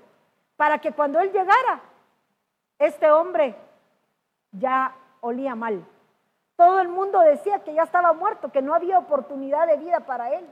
para 0.55 0.77
que 0.77 0.91
cuando 0.91 1.19
él 1.19 1.31
llegara, 1.31 1.81
este 2.77 3.09
hombre 3.09 3.55
ya 4.51 4.95
olía 5.19 5.55
mal. 5.55 5.83
Todo 6.55 6.79
el 6.81 6.89
mundo 6.89 7.19
decía 7.21 7.63
que 7.63 7.73
ya 7.73 7.81
estaba 7.81 8.13
muerto, 8.13 8.51
que 8.51 8.61
no 8.61 8.75
había 8.75 8.99
oportunidad 8.99 9.65
de 9.65 9.77
vida 9.77 10.01
para 10.01 10.35
él. 10.35 10.47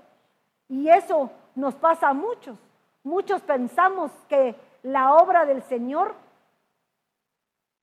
Y 0.68 0.90
eso 0.90 1.30
nos 1.54 1.76
pasa 1.76 2.10
a 2.10 2.14
muchos. 2.16 2.58
Muchos 3.04 3.44
pensamos 3.44 4.12
que 4.28 4.56
la 4.82 5.14
obra 5.14 5.46
del 5.46 5.62
Señor 5.62 6.16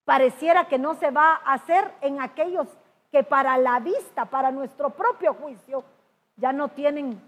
pareciera 0.05 0.67
que 0.67 0.81
no 0.81 0.97
se 0.97 1.13
va 1.13 1.41
a 1.45 1.53
hacer 1.53 1.95
en 2.01 2.21
aquellos 2.21 2.67
que 3.13 3.23
para 3.23 3.57
la 3.57 3.79
vista, 3.79 4.25
para 4.25 4.51
nuestro 4.51 4.91
propio 4.91 5.33
juicio, 5.35 5.85
ya 6.35 6.53
no 6.53 6.67
tienen 6.67 7.23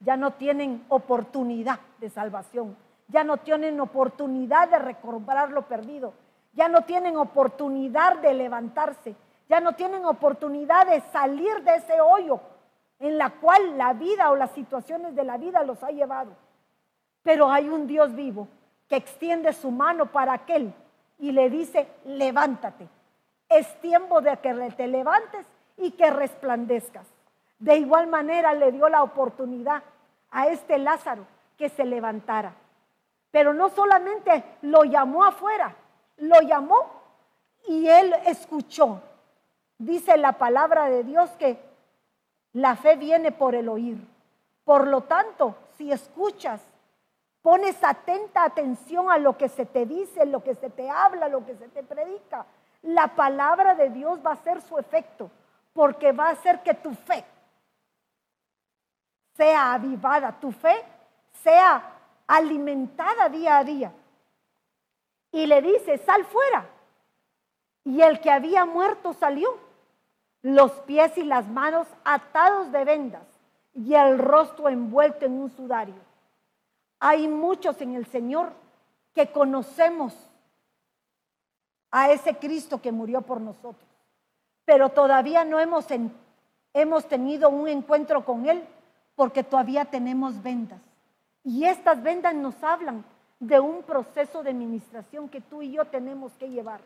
ya 0.00 0.16
no 0.16 0.32
tienen 0.32 0.84
oportunidad 0.88 1.80
de 1.98 2.10
salvación, 2.10 2.76
ya 3.08 3.24
no 3.24 3.38
tienen 3.38 3.80
oportunidad 3.80 4.68
de 4.68 4.78
recobrar 4.78 5.50
lo 5.50 5.62
perdido, 5.62 6.12
ya 6.52 6.68
no 6.68 6.82
tienen 6.82 7.16
oportunidad 7.16 8.18
de 8.18 8.34
levantarse, 8.34 9.14
ya 9.48 9.60
no 9.60 9.74
tienen 9.74 10.04
oportunidad 10.04 10.86
de 10.86 11.00
salir 11.12 11.62
de 11.62 11.76
ese 11.76 12.00
hoyo 12.00 12.40
en 12.98 13.18
la 13.18 13.30
cual 13.30 13.76
la 13.76 13.92
vida 13.92 14.30
o 14.30 14.36
las 14.36 14.50
situaciones 14.52 15.14
de 15.14 15.24
la 15.24 15.36
vida 15.36 15.62
los 15.62 15.82
ha 15.82 15.90
llevado. 15.90 16.32
Pero 17.22 17.50
hay 17.50 17.68
un 17.68 17.86
Dios 17.86 18.14
vivo 18.14 18.48
que 18.88 18.96
extiende 18.96 19.52
su 19.52 19.70
mano 19.70 20.06
para 20.06 20.32
aquel 20.32 20.72
y 21.18 21.32
le 21.32 21.50
dice, 21.50 21.88
levántate. 22.04 22.88
Es 23.48 23.80
tiempo 23.80 24.20
de 24.20 24.36
que 24.38 24.52
te 24.76 24.86
levantes 24.86 25.46
y 25.76 25.92
que 25.92 26.10
resplandezcas. 26.10 27.06
De 27.58 27.76
igual 27.76 28.06
manera 28.06 28.54
le 28.54 28.72
dio 28.72 28.88
la 28.88 29.02
oportunidad 29.02 29.82
a 30.30 30.48
este 30.48 30.78
Lázaro 30.78 31.26
que 31.56 31.68
se 31.68 31.84
levantara. 31.84 32.54
Pero 33.30 33.54
no 33.54 33.70
solamente 33.70 34.44
lo 34.62 34.84
llamó 34.84 35.24
afuera, 35.24 35.74
lo 36.18 36.40
llamó 36.40 36.90
y 37.66 37.88
él 37.88 38.14
escuchó. 38.26 39.00
Dice 39.78 40.16
la 40.16 40.32
palabra 40.32 40.88
de 40.88 41.04
Dios 41.04 41.30
que 41.38 41.58
la 42.52 42.76
fe 42.76 42.96
viene 42.96 43.32
por 43.32 43.54
el 43.54 43.68
oír. 43.68 43.98
Por 44.64 44.86
lo 44.86 45.02
tanto, 45.02 45.54
si 45.76 45.92
escuchas, 45.92 46.60
pones 47.42 47.82
atenta 47.84 48.44
atención 48.44 49.10
a 49.10 49.18
lo 49.18 49.36
que 49.36 49.48
se 49.48 49.66
te 49.66 49.86
dice, 49.86 50.26
lo 50.26 50.42
que 50.42 50.54
se 50.54 50.70
te 50.70 50.90
habla, 50.90 51.28
lo 51.28 51.44
que 51.44 51.54
se 51.54 51.68
te 51.68 51.82
predica, 51.82 52.44
la 52.82 53.08
palabra 53.08 53.74
de 53.74 53.90
Dios 53.90 54.18
va 54.24 54.30
a 54.30 54.34
hacer 54.34 54.60
su 54.62 54.78
efecto, 54.78 55.30
porque 55.72 56.12
va 56.12 56.28
a 56.28 56.32
hacer 56.32 56.62
que 56.62 56.74
tu 56.74 56.94
fe 56.94 57.24
sea 59.36 59.74
avivada, 59.74 60.32
tu 60.40 60.52
fe 60.52 60.84
sea 61.42 61.82
alimentada 62.26 63.28
día 63.28 63.58
a 63.58 63.64
día. 63.64 63.92
Y 65.32 65.46
le 65.46 65.62
dice, 65.62 65.98
sal 65.98 66.24
fuera. 66.24 66.66
Y 67.84 68.00
el 68.00 68.20
que 68.20 68.30
había 68.30 68.64
muerto 68.64 69.12
salió, 69.12 69.58
los 70.42 70.72
pies 70.82 71.16
y 71.18 71.24
las 71.24 71.46
manos 71.48 71.86
atados 72.04 72.72
de 72.72 72.84
vendas 72.84 73.22
y 73.74 73.94
el 73.94 74.18
rostro 74.18 74.68
envuelto 74.68 75.26
en 75.26 75.32
un 75.32 75.50
sudario. 75.50 75.94
Hay 76.98 77.28
muchos 77.28 77.80
en 77.80 77.94
el 77.94 78.06
Señor 78.06 78.52
que 79.14 79.30
conocemos 79.30 80.14
a 81.90 82.10
ese 82.10 82.36
Cristo 82.36 82.80
que 82.80 82.92
murió 82.92 83.22
por 83.22 83.40
nosotros, 83.40 83.88
pero 84.64 84.88
todavía 84.90 85.44
no 85.44 85.60
hemos, 85.60 85.86
hemos 86.72 87.06
tenido 87.06 87.50
un 87.50 87.68
encuentro 87.68 88.24
con 88.24 88.46
Él 88.48 88.66
porque 89.16 89.42
todavía 89.42 89.86
tenemos 89.86 90.40
vendas. 90.42 90.80
Y 91.42 91.64
estas 91.64 92.02
vendas 92.02 92.34
nos 92.34 92.62
hablan 92.62 93.04
de 93.40 93.58
un 93.58 93.82
proceso 93.82 94.42
de 94.42 94.50
administración 94.50 95.28
que 95.28 95.40
tú 95.40 95.62
y 95.62 95.72
yo 95.72 95.84
tenemos 95.86 96.32
que 96.34 96.48
llevar. 96.48 96.80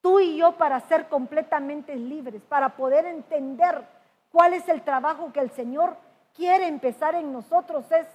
Tú 0.00 0.20
y 0.20 0.36
yo 0.36 0.56
para 0.56 0.80
ser 0.80 1.08
completamente 1.08 1.96
libres, 1.96 2.42
para 2.42 2.70
poder 2.70 3.06
entender 3.06 3.84
cuál 4.30 4.54
es 4.54 4.68
el 4.68 4.82
trabajo 4.82 5.32
que 5.32 5.40
el 5.40 5.50
Señor 5.50 5.96
quiere 6.34 6.66
empezar 6.66 7.14
en 7.14 7.32
nosotros 7.32 7.90
es 7.90 8.06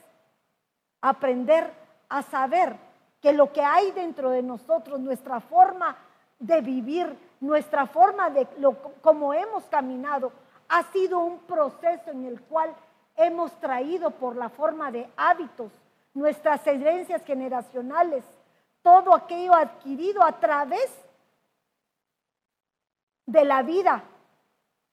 aprender 1.02 1.72
a 2.10 2.22
saber 2.24 2.76
que 3.22 3.34
lo 3.34 3.52
que 3.52 3.62
hay 3.62 3.92
dentro 3.92 4.30
de 4.30 4.44
nosotros, 4.44 5.00
nuestra 5.00 5.40
forma 5.40 5.98
de 6.38 6.62
vivir, 6.62 7.18
nuestra 7.40 7.86
forma 7.88 8.30
de 8.30 8.48
lo, 8.58 8.78
como 9.02 9.34
hemos 9.34 9.64
caminado, 9.66 10.32
ha 10.68 10.84
sido 10.92 11.20
un 11.20 11.40
proceso 11.40 12.12
en 12.12 12.26
el 12.26 12.42
cual 12.42 12.74
hemos 13.20 13.52
traído 13.60 14.12
por 14.12 14.36
la 14.38 14.50
forma 14.50 14.92
de 14.92 15.08
hábitos, 15.18 15.72
nuestras 16.14 16.66
herencias 16.66 17.24
generacionales, 17.26 18.24
todo 18.82 19.14
aquello 19.14 19.54
adquirido 19.54 20.24
a 20.24 20.40
través 20.40 20.90
de 23.26 23.44
la 23.44 23.62
vida, 23.62 24.04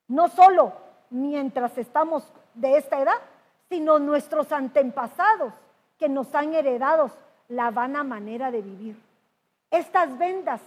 no 0.09 0.29
solo 0.29 0.73
mientras 1.11 1.79
estamos 1.79 2.25
de 2.55 2.77
esta 2.77 3.01
edad, 3.01 3.21
sino 3.69 4.01
nuestros 4.01 4.51
antepasados 4.51 5.53
que 5.97 6.09
nos 6.09 6.35
han 6.35 6.53
heredado 6.53 7.11
la 7.49 7.71
vana 7.71 8.03
manera 8.03 8.51
de 8.51 8.61
vivir. 8.61 9.01
Estas 9.71 10.19
vendas 10.19 10.61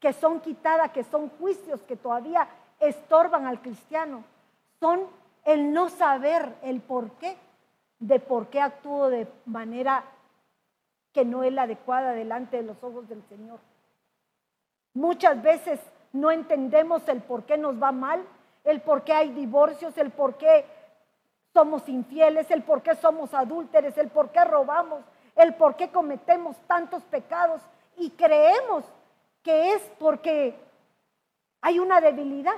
que 0.00 0.14
son 0.14 0.40
quitadas, 0.40 0.90
que 0.92 1.04
son 1.04 1.28
juicios 1.38 1.82
que 1.82 1.96
todavía 1.96 2.48
estorban 2.80 3.46
al 3.46 3.60
cristiano, 3.60 4.24
son 4.80 5.06
el 5.44 5.72
no 5.72 5.88
saber 5.88 6.54
el 6.62 6.80
por 6.80 7.12
qué, 7.12 7.36
de 7.98 8.20
por 8.20 8.48
qué 8.48 8.60
actúo 8.60 9.08
de 9.08 9.26
manera 9.46 10.04
que 11.12 11.24
no 11.24 11.44
es 11.44 11.52
la 11.52 11.62
adecuada 11.62 12.12
delante 12.12 12.56
de 12.58 12.62
los 12.62 12.82
ojos 12.82 13.08
del 13.08 13.22
Señor. 13.28 13.60
Muchas 14.94 15.42
veces 15.42 15.80
no 16.12 16.30
entendemos 16.30 17.06
el 17.08 17.22
por 17.22 17.44
qué 17.44 17.56
nos 17.56 17.80
va 17.82 17.92
mal, 17.92 18.24
el 18.64 18.80
por 18.80 19.04
qué 19.04 19.12
hay 19.12 19.30
divorcios, 19.30 19.96
el 19.98 20.10
por 20.10 20.36
qué 20.36 20.64
somos 21.52 21.88
infieles, 21.88 22.50
el 22.50 22.62
por 22.62 22.82
qué 22.82 22.94
somos 22.96 23.34
adúlteres, 23.34 23.96
el 23.98 24.08
por 24.08 24.30
qué 24.30 24.44
robamos, 24.44 25.02
el 25.36 25.54
por 25.54 25.76
qué 25.76 25.90
cometemos 25.90 26.56
tantos 26.66 27.02
pecados 27.04 27.60
y 27.96 28.10
creemos 28.10 28.84
que 29.42 29.72
es 29.72 29.82
porque 29.98 30.54
hay 31.60 31.78
una 31.78 32.00
debilidad 32.00 32.56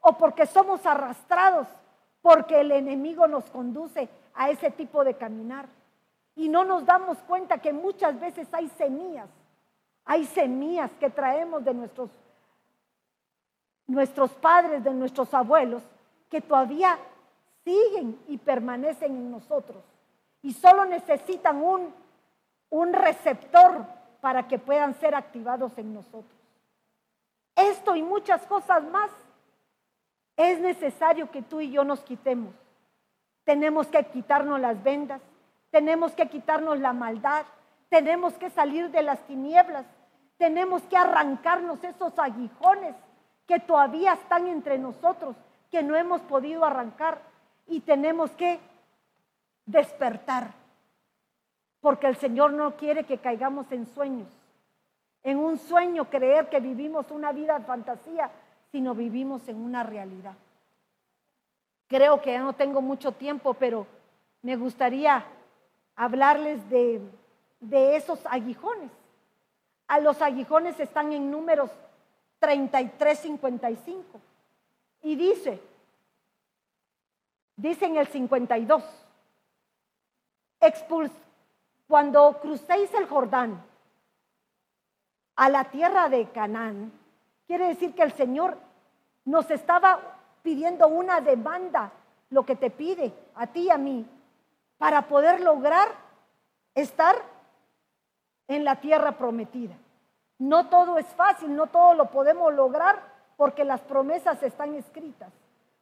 o 0.00 0.16
porque 0.16 0.46
somos 0.46 0.84
arrastrados, 0.86 1.66
porque 2.26 2.60
el 2.60 2.72
enemigo 2.72 3.28
nos 3.28 3.48
conduce 3.50 4.08
a 4.34 4.50
ese 4.50 4.72
tipo 4.72 5.04
de 5.04 5.14
caminar. 5.14 5.68
Y 6.34 6.48
no 6.48 6.64
nos 6.64 6.84
damos 6.84 7.16
cuenta 7.18 7.58
que 7.58 7.72
muchas 7.72 8.18
veces 8.18 8.48
hay 8.50 8.68
semillas, 8.70 9.28
hay 10.04 10.24
semillas 10.24 10.90
que 10.98 11.08
traemos 11.08 11.64
de 11.64 11.72
nuestros, 11.72 12.10
nuestros 13.86 14.32
padres, 14.32 14.82
de 14.82 14.92
nuestros 14.92 15.32
abuelos, 15.34 15.84
que 16.28 16.40
todavía 16.40 16.98
siguen 17.62 18.18
y 18.26 18.38
permanecen 18.38 19.12
en 19.12 19.30
nosotros. 19.30 19.84
Y 20.42 20.52
solo 20.52 20.84
necesitan 20.84 21.62
un, 21.62 21.94
un 22.70 22.92
receptor 22.92 23.86
para 24.20 24.48
que 24.48 24.58
puedan 24.58 24.98
ser 24.98 25.14
activados 25.14 25.78
en 25.78 25.94
nosotros. 25.94 26.40
Esto 27.54 27.94
y 27.94 28.02
muchas 28.02 28.44
cosas 28.48 28.82
más 28.82 29.12
es 30.36 30.60
necesario 30.60 31.30
que 31.30 31.42
tú 31.42 31.60
y 31.60 31.70
yo 31.70 31.84
nos 31.84 32.00
quitemos. 32.00 32.54
Tenemos 33.44 33.86
que 33.86 34.04
quitarnos 34.06 34.60
las 34.60 34.82
vendas, 34.82 35.20
tenemos 35.70 36.12
que 36.12 36.28
quitarnos 36.28 36.78
la 36.78 36.92
maldad, 36.92 37.46
tenemos 37.88 38.34
que 38.34 38.50
salir 38.50 38.90
de 38.90 39.02
las 39.02 39.20
tinieblas, 39.26 39.86
tenemos 40.36 40.82
que 40.82 40.96
arrancarnos 40.96 41.82
esos 41.82 42.18
aguijones 42.18 42.94
que 43.46 43.60
todavía 43.60 44.14
están 44.14 44.46
entre 44.48 44.78
nosotros, 44.78 45.36
que 45.70 45.82
no 45.82 45.96
hemos 45.96 46.20
podido 46.22 46.64
arrancar 46.64 47.20
y 47.66 47.80
tenemos 47.80 48.30
que 48.32 48.58
despertar, 49.64 50.50
porque 51.80 52.06
el 52.06 52.16
Señor 52.16 52.52
no 52.52 52.76
quiere 52.76 53.04
que 53.04 53.18
caigamos 53.18 53.70
en 53.72 53.86
sueños, 53.86 54.28
en 55.22 55.38
un 55.38 55.58
sueño 55.58 56.08
creer 56.10 56.48
que 56.48 56.60
vivimos 56.60 57.10
una 57.10 57.32
vida 57.32 57.58
de 57.58 57.64
fantasía, 57.64 58.30
sino 58.72 58.94
vivimos 58.94 59.46
en 59.48 59.56
una 59.56 59.82
realidad. 59.82 60.34
Creo 61.88 62.20
que 62.20 62.32
ya 62.32 62.40
no 62.40 62.52
tengo 62.54 62.82
mucho 62.82 63.12
tiempo, 63.12 63.54
pero 63.54 63.86
me 64.42 64.56
gustaría 64.56 65.24
hablarles 65.94 66.68
de, 66.68 67.00
de 67.60 67.96
esos 67.96 68.24
aguijones. 68.26 68.90
A 69.88 70.00
los 70.00 70.20
aguijones 70.20 70.78
están 70.80 71.12
en 71.12 71.30
números 71.30 71.70
33, 72.40 73.18
55. 73.18 74.20
Y 75.02 75.14
dice, 75.14 75.60
dice 77.56 77.86
en 77.86 77.96
el 77.96 78.08
52, 78.08 78.82
expuls 80.60 81.12
cuando 81.86 82.40
crucéis 82.40 82.92
el 82.94 83.06
Jordán 83.06 83.62
a 85.36 85.48
la 85.48 85.64
tierra 85.64 86.08
de 86.08 86.28
Canaán, 86.30 86.92
quiere 87.46 87.68
decir 87.68 87.94
que 87.94 88.02
el 88.02 88.12
Señor 88.12 88.56
nos 89.24 89.50
estaba 89.50 89.98
pidiendo 90.42 90.88
una 90.88 91.20
demanda, 91.20 91.90
lo 92.30 92.44
que 92.44 92.56
te 92.56 92.70
pide 92.70 93.12
a 93.34 93.46
ti 93.46 93.64
y 93.64 93.70
a 93.70 93.78
mí, 93.78 94.06
para 94.78 95.02
poder 95.02 95.40
lograr 95.40 95.88
estar 96.74 97.16
en 98.48 98.64
la 98.64 98.76
tierra 98.76 99.12
prometida. 99.12 99.74
No 100.38 100.68
todo 100.68 100.98
es 100.98 101.06
fácil, 101.06 101.54
no 101.54 101.66
todo 101.66 101.94
lo 101.94 102.10
podemos 102.10 102.52
lograr 102.52 103.00
porque 103.36 103.64
las 103.64 103.80
promesas 103.80 104.42
están 104.42 104.74
escritas, 104.74 105.32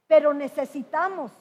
pero 0.07 0.33
necesitamos 0.33 1.33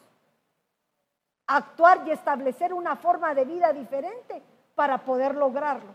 actuar 1.47 2.03
y 2.07 2.11
establecer 2.11 2.73
una 2.73 2.95
forma 2.95 3.33
de 3.33 3.45
vida 3.45 3.73
diferente 3.73 4.41
para 4.75 4.99
poder 4.99 5.35
lograrlo. 5.35 5.91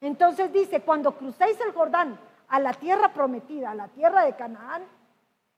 Entonces 0.00 0.52
dice, 0.52 0.80
cuando 0.80 1.12
crucéis 1.12 1.60
el 1.60 1.72
Jordán 1.72 2.18
a 2.48 2.60
la 2.60 2.72
tierra 2.72 3.12
prometida, 3.12 3.70
a 3.70 3.74
la 3.74 3.88
tierra 3.88 4.24
de 4.24 4.36
Canaán, 4.36 4.82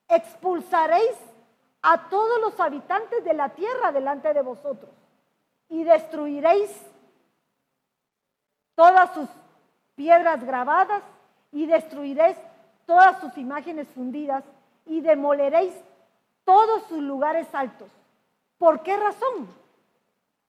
expulsaréis 0.07 1.17
a 1.81 2.09
todos 2.09 2.39
los 2.41 2.59
habitantes 2.59 3.23
de 3.23 3.33
la 3.33 3.49
tierra 3.49 3.91
delante 3.91 4.33
de 4.33 4.41
vosotros 4.41 4.91
y 5.69 5.83
destruiréis 5.83 6.69
todas 8.75 9.13
sus 9.13 9.29
piedras 9.95 10.43
grabadas 10.43 11.01
y 11.51 11.65
destruiréis 11.65 12.37
todas 12.85 13.19
sus 13.21 13.37
imágenes 13.37 13.87
fundidas 13.89 14.43
y 14.85 15.01
demoleréis 15.01 15.73
todos 16.43 16.83
sus 16.83 16.99
lugares 16.99 17.47
altos. 17.53 17.89
¿Por 18.57 18.83
qué 18.83 18.97
razón? 18.97 19.47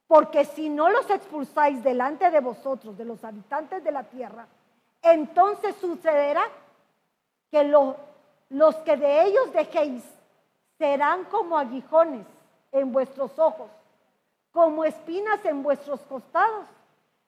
Porque 0.07 0.45
si 0.45 0.68
no 0.68 0.90
los 0.90 1.09
expulsáis 1.09 1.82
delante 1.82 2.30
de 2.30 2.40
vosotros, 2.40 2.99
de 2.99 3.05
los 3.05 3.22
habitantes 3.24 3.82
de 3.84 3.93
la 3.93 4.03
tierra, 4.05 4.47
entonces 5.03 5.74
sucederá 5.76 6.44
que 7.50 7.64
los 7.64 8.76
que 8.76 8.96
de 8.96 9.24
ellos 9.24 9.53
dejéis 9.53 10.05
serán 10.78 11.24
como 11.24 11.59
aguijones 11.59 12.26
en 12.70 12.92
vuestros 12.92 13.38
ojos, 13.38 13.70
como 14.53 14.84
espinas 14.84 15.44
en 15.44 15.62
vuestros 15.62 16.00
costados, 16.03 16.66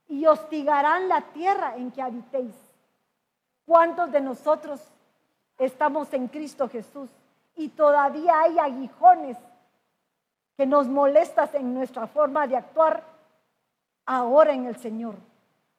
y 0.07 0.27
hostigarán 0.27 1.09
la 1.09 1.21
tierra 1.33 1.77
en 1.77 1.91
que 1.91 2.03
habitéis. 2.03 2.55
¿Cuántos 3.67 4.13
de 4.13 4.21
nosotros 4.21 4.81
estamos 5.59 6.13
en 6.13 6.29
Cristo 6.29 6.69
Jesús 6.69 7.11
y 7.57 7.69
todavía 7.71 8.41
hay 8.41 8.59
aguijones 8.59 9.39
que 10.57 10.67
nos 10.67 10.87
molestan 10.87 11.49
en 11.55 11.75
nuestra 11.75 12.07
forma 12.07 12.47
de 12.47 12.57
actuar 12.57 13.03
ahora 14.05 14.53
en 14.53 14.67
el 14.67 14.77
Señor? 14.77 15.15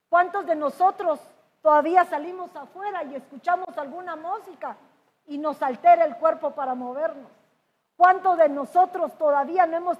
¿Cuántos 0.09 0.45
de 0.45 0.55
nosotros 0.55 1.19
todavía 1.65 2.05
salimos 2.05 2.55
afuera 2.55 3.03
y 3.05 3.15
escuchamos 3.15 3.75
alguna 3.75 4.15
música 4.15 4.77
y 5.25 5.39
nos 5.39 5.59
altera 5.63 6.05
el 6.05 6.15
cuerpo 6.17 6.51
para 6.51 6.75
movernos? 6.75 7.31
¿Cuántos 7.97 8.37
de 8.37 8.49
nosotros 8.49 9.17
todavía 9.17 9.65
no 9.65 9.75
hemos 9.75 9.97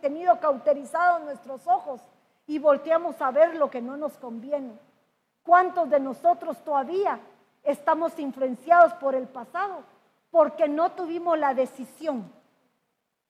tenido 0.00 0.38
cauterizados 0.38 1.22
nuestros 1.22 1.66
ojos 1.66 2.00
y 2.46 2.60
volteamos 2.60 3.20
a 3.20 3.32
ver 3.32 3.56
lo 3.56 3.68
que 3.68 3.82
no 3.82 3.96
nos 3.96 4.16
conviene? 4.18 4.78
¿Cuántos 5.42 5.90
de 5.90 5.98
nosotros 5.98 6.56
todavía 6.62 7.18
estamos 7.64 8.16
influenciados 8.20 8.92
por 8.94 9.16
el 9.16 9.26
pasado 9.26 9.82
porque 10.30 10.68
no 10.68 10.92
tuvimos 10.92 11.36
la 11.36 11.52
decisión 11.52 12.30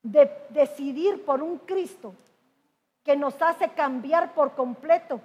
de 0.02 0.30
decidir 0.50 1.24
por 1.24 1.42
un 1.42 1.56
Cristo 1.56 2.12
que 3.02 3.16
nos 3.16 3.40
hace 3.40 3.70
cambiar 3.70 4.34
por 4.34 4.52
completo 4.52 5.22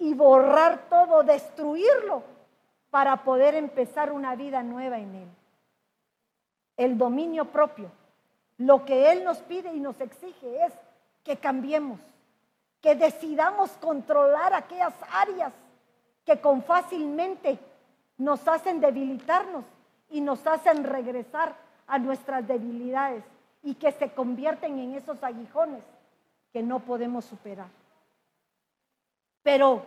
y 0.00 0.14
borrar 0.14 0.88
todo, 0.88 1.22
destruirlo 1.22 2.24
para 2.90 3.22
poder 3.22 3.54
empezar 3.54 4.10
una 4.10 4.34
vida 4.34 4.64
nueva 4.64 4.98
en 4.98 5.14
Él? 5.14 5.28
el 6.80 6.96
dominio 6.96 7.44
propio. 7.44 7.90
Lo 8.56 8.86
que 8.86 9.12
Él 9.12 9.22
nos 9.22 9.36
pide 9.38 9.70
y 9.74 9.80
nos 9.80 10.00
exige 10.00 10.64
es 10.64 10.72
que 11.22 11.36
cambiemos, 11.36 12.00
que 12.80 12.94
decidamos 12.94 13.70
controlar 13.72 14.54
aquellas 14.54 14.94
áreas 15.12 15.52
que 16.24 16.40
con 16.40 16.62
fácilmente 16.62 17.58
nos 18.16 18.48
hacen 18.48 18.80
debilitarnos 18.80 19.64
y 20.08 20.22
nos 20.22 20.46
hacen 20.46 20.84
regresar 20.84 21.54
a 21.86 21.98
nuestras 21.98 22.48
debilidades 22.48 23.24
y 23.62 23.74
que 23.74 23.92
se 23.92 24.10
convierten 24.12 24.78
en 24.78 24.94
esos 24.94 25.22
aguijones 25.22 25.84
que 26.50 26.62
no 26.62 26.80
podemos 26.80 27.26
superar. 27.26 27.68
Pero 29.42 29.84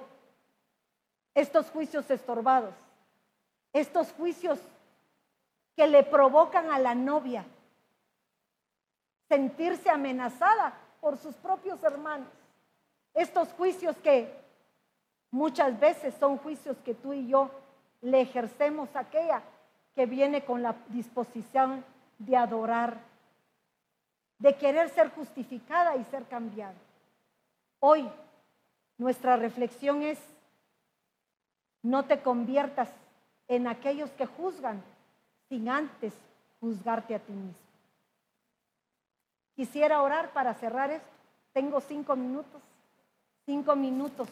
estos 1.33 1.69
juicios 1.69 2.09
estorbados, 2.09 2.73
estos 3.71 4.11
juicios 4.13 4.59
que 5.75 5.87
le 5.87 6.03
provocan 6.03 6.71
a 6.71 6.79
la 6.79 6.93
novia 6.95 7.45
sentirse 9.27 9.89
amenazada 9.89 10.73
por 11.01 11.17
sus 11.17 11.35
propios 11.35 11.81
hermanos. 11.83 12.29
Estos 13.13 13.49
juicios 13.53 13.95
que 13.97 14.31
muchas 15.31 15.79
veces 15.79 16.13
son 16.19 16.37
juicios 16.37 16.77
que 16.85 16.93
tú 16.93 17.13
y 17.13 17.27
yo 17.27 17.49
le 18.01 18.21
ejercemos 18.21 18.95
a 18.95 18.99
aquella 18.99 19.41
que 19.95 20.05
viene 20.05 20.43
con 20.43 20.61
la 20.61 20.75
disposición 20.89 21.83
de 22.19 22.37
adorar 22.37 23.13
de 24.43 24.57
querer 24.57 24.89
ser 24.89 25.09
justificada 25.11 25.95
y 25.95 26.03
ser 26.03 26.25
cambiada. 26.25 26.75
Hoy 27.79 28.09
nuestra 29.03 29.35
reflexión 29.35 30.01
es, 30.01 30.17
no 31.81 32.05
te 32.05 32.21
conviertas 32.21 32.89
en 33.49 33.67
aquellos 33.67 34.09
que 34.11 34.25
juzgan 34.25 34.81
sin 35.49 35.67
antes 35.67 36.13
juzgarte 36.61 37.13
a 37.13 37.19
ti 37.19 37.33
mismo. 37.33 37.59
Quisiera 39.57 40.01
orar 40.01 40.31
para 40.31 40.53
cerrar 40.53 40.89
esto. 40.89 41.09
Tengo 41.51 41.81
cinco 41.81 42.15
minutos, 42.15 42.61
cinco 43.45 43.75
minutos, 43.75 44.29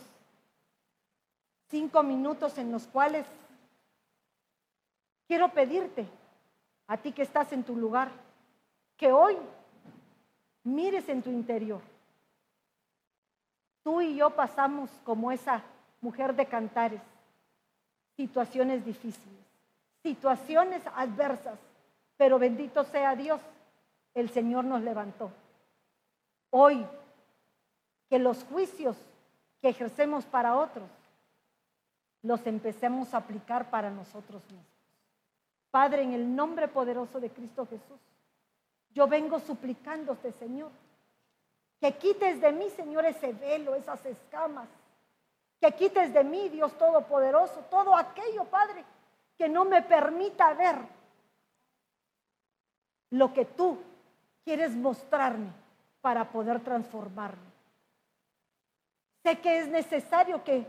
cinco 1.70 2.02
minutos 2.02 2.58
en 2.58 2.72
los 2.72 2.88
cuales 2.88 3.26
quiero 5.28 5.50
pedirte 5.50 6.08
a 6.88 6.96
ti 6.96 7.12
que 7.12 7.24
estás 7.24 7.52
en 7.52 7.66
tu 7.66 7.76
lugar, 7.76 8.10
que 8.96 9.12
hoy 9.12 9.38
mires 10.64 11.10
en 11.10 11.22
tu 11.22 11.30
interior. 11.30 11.91
Tú 13.84 14.02
y 14.02 14.16
yo 14.16 14.30
pasamos 14.32 14.90
como 15.04 15.32
esa 15.32 15.64
mujer 16.02 16.36
de 16.36 16.46
cantares, 16.46 17.02
situaciones 18.16 18.86
difíciles, 18.86 19.46
situaciones 20.04 20.84
adversas, 20.96 21.60
pero 22.18 22.38
bendito 22.38 22.84
sea 22.84 23.16
Dios, 23.16 23.42
el 24.14 24.30
Señor 24.30 24.66
nos 24.66 24.82
levantó. 24.82 25.32
Hoy, 26.52 26.86
que 28.10 28.20
los 28.20 28.44
juicios 28.44 28.98
que 29.62 29.70
ejercemos 29.70 30.26
para 30.26 30.56
otros, 30.56 30.90
los 32.24 32.46
empecemos 32.46 33.14
a 33.14 33.18
aplicar 33.18 33.70
para 33.70 33.90
nosotros 33.90 34.44
mismos. 34.46 34.66
Padre, 35.72 36.04
en 36.04 36.14
el 36.14 36.36
nombre 36.36 36.68
poderoso 36.68 37.20
de 37.20 37.30
Cristo 37.30 37.66
Jesús, 37.66 38.00
yo 38.94 39.08
vengo 39.08 39.40
suplicándote, 39.40 40.34
Señor, 40.34 40.70
que 41.82 41.98
quites 41.98 42.40
de 42.40 42.52
mí, 42.52 42.70
Señor, 42.70 43.06
ese 43.06 43.34
velo, 43.34 43.74
esas 43.74 44.06
escamas, 44.06 44.70
que 45.60 45.72
quites 45.72 46.14
de 46.14 46.24
mí, 46.24 46.48
Dios 46.50 46.78
Todopoderoso, 46.78 47.66
todo 47.72 47.96
aquello, 47.96 48.46
Padre, 48.46 48.86
que 49.36 49.50
no 49.50 49.66
me 49.66 49.82
permita 49.82 50.54
ver 50.54 50.76
lo 53.10 53.34
que 53.34 53.46
tú 53.46 53.80
quieres 54.44 54.76
mostrarme 54.76 55.52
para 56.02 56.32
poder 56.32 56.60
transformarme. 56.64 57.52
Sé 59.24 59.40
que 59.40 59.60
es 59.60 59.68
necesario 59.68 60.44
que 60.44 60.66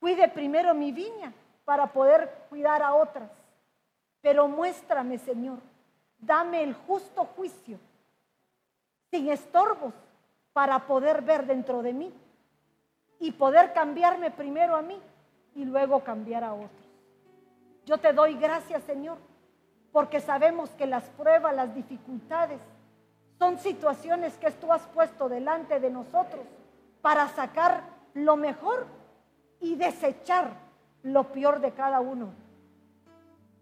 cuide 0.00 0.28
primero 0.28 0.74
mi 0.74 0.92
viña 0.92 1.32
para 1.66 1.92
poder 1.92 2.46
cuidar 2.48 2.82
a 2.82 2.94
otras, 2.94 3.30
pero 4.22 4.48
muéstrame, 4.48 5.18
Señor, 5.18 5.58
dame 6.18 6.62
el 6.62 6.72
justo 6.72 7.24
juicio, 7.36 7.78
sin 9.16 9.30
estorbos, 9.30 9.94
para 10.52 10.86
poder 10.86 11.22
ver 11.22 11.46
dentro 11.46 11.82
de 11.82 11.94
mí 11.94 12.12
y 13.18 13.32
poder 13.32 13.72
cambiarme 13.72 14.30
primero 14.30 14.76
a 14.76 14.82
mí 14.82 15.00
y 15.54 15.64
luego 15.64 16.04
cambiar 16.04 16.44
a 16.44 16.52
otros. 16.52 16.86
Yo 17.86 17.96
te 17.96 18.12
doy 18.12 18.34
gracias, 18.34 18.82
Señor, 18.82 19.16
porque 19.90 20.20
sabemos 20.20 20.68
que 20.70 20.86
las 20.86 21.04
pruebas, 21.10 21.54
las 21.54 21.74
dificultades, 21.74 22.60
son 23.38 23.58
situaciones 23.58 24.36
que 24.36 24.50
tú 24.50 24.70
has 24.70 24.82
puesto 24.88 25.30
delante 25.30 25.80
de 25.80 25.90
nosotros 25.90 26.44
para 27.00 27.28
sacar 27.28 27.82
lo 28.12 28.36
mejor 28.36 28.86
y 29.60 29.76
desechar 29.76 30.50
lo 31.02 31.32
peor 31.32 31.60
de 31.60 31.72
cada 31.72 32.00
uno. 32.00 32.34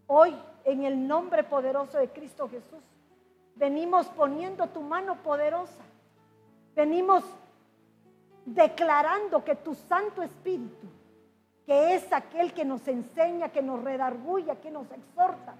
Hoy, 0.09 0.35
en 0.65 0.85
el 0.85 1.07
nombre 1.07 1.45
poderoso 1.45 1.99
de 1.99 2.09
Cristo 2.09 2.49
Jesús, 2.49 2.83
venimos 3.57 4.07
poniendo 4.09 4.67
tu 4.69 4.81
mano 4.81 5.17
poderosa. 5.17 5.83
Venimos 6.75 7.25
declarando 8.45 9.45
que 9.45 9.55
tu 9.55 9.75
Santo 9.75 10.23
Espíritu, 10.23 10.87
que 11.67 11.95
es 11.95 12.13
aquel 12.13 12.53
que 12.53 12.65
nos 12.65 12.87
enseña, 12.89 13.49
que 13.49 13.63
nos 13.63 13.83
redarguya, 13.83 14.61
que 14.61 14.71
nos 14.71 14.91
exhorta, 14.91 15.55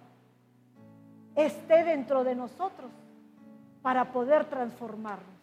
esté 1.35 1.85
dentro 1.85 2.25
de 2.25 2.35
nosotros 2.35 2.91
para 3.83 4.13
poder 4.13 4.45
transformarnos 4.47 5.35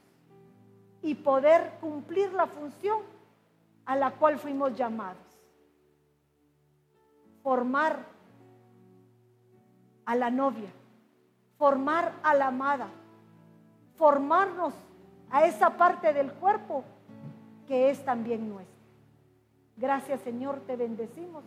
y 1.02 1.16
poder 1.16 1.72
cumplir 1.80 2.32
la 2.34 2.47
función 2.47 2.99
a 3.86 3.95
la 3.95 4.12
cual 4.12 4.38
fuimos 4.38 4.76
llamados. 4.76 5.18
Formar 7.41 8.06
a 10.06 10.16
la 10.16 10.30
novia, 10.30 10.70
formar 11.62 12.14
a 12.24 12.34
la 12.34 12.47
amada, 12.47 12.88
formarnos 13.95 14.74
a 15.30 15.45
esa 15.45 15.78
parte 15.78 16.12
del 16.12 16.32
cuerpo 16.32 16.84
que 17.68 17.91
es 17.91 18.03
también 18.03 18.49
nuestra. 18.49 18.82
Gracias 19.78 20.22
Señor, 20.22 20.62
te 20.66 20.76
bendecimos 20.76 21.43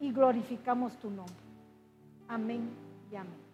y 0.00 0.10
glorificamos 0.10 0.96
tu 0.96 1.10
nombre. 1.10 1.36
Amén 2.26 2.68
y 3.12 3.14
amén. 3.14 3.45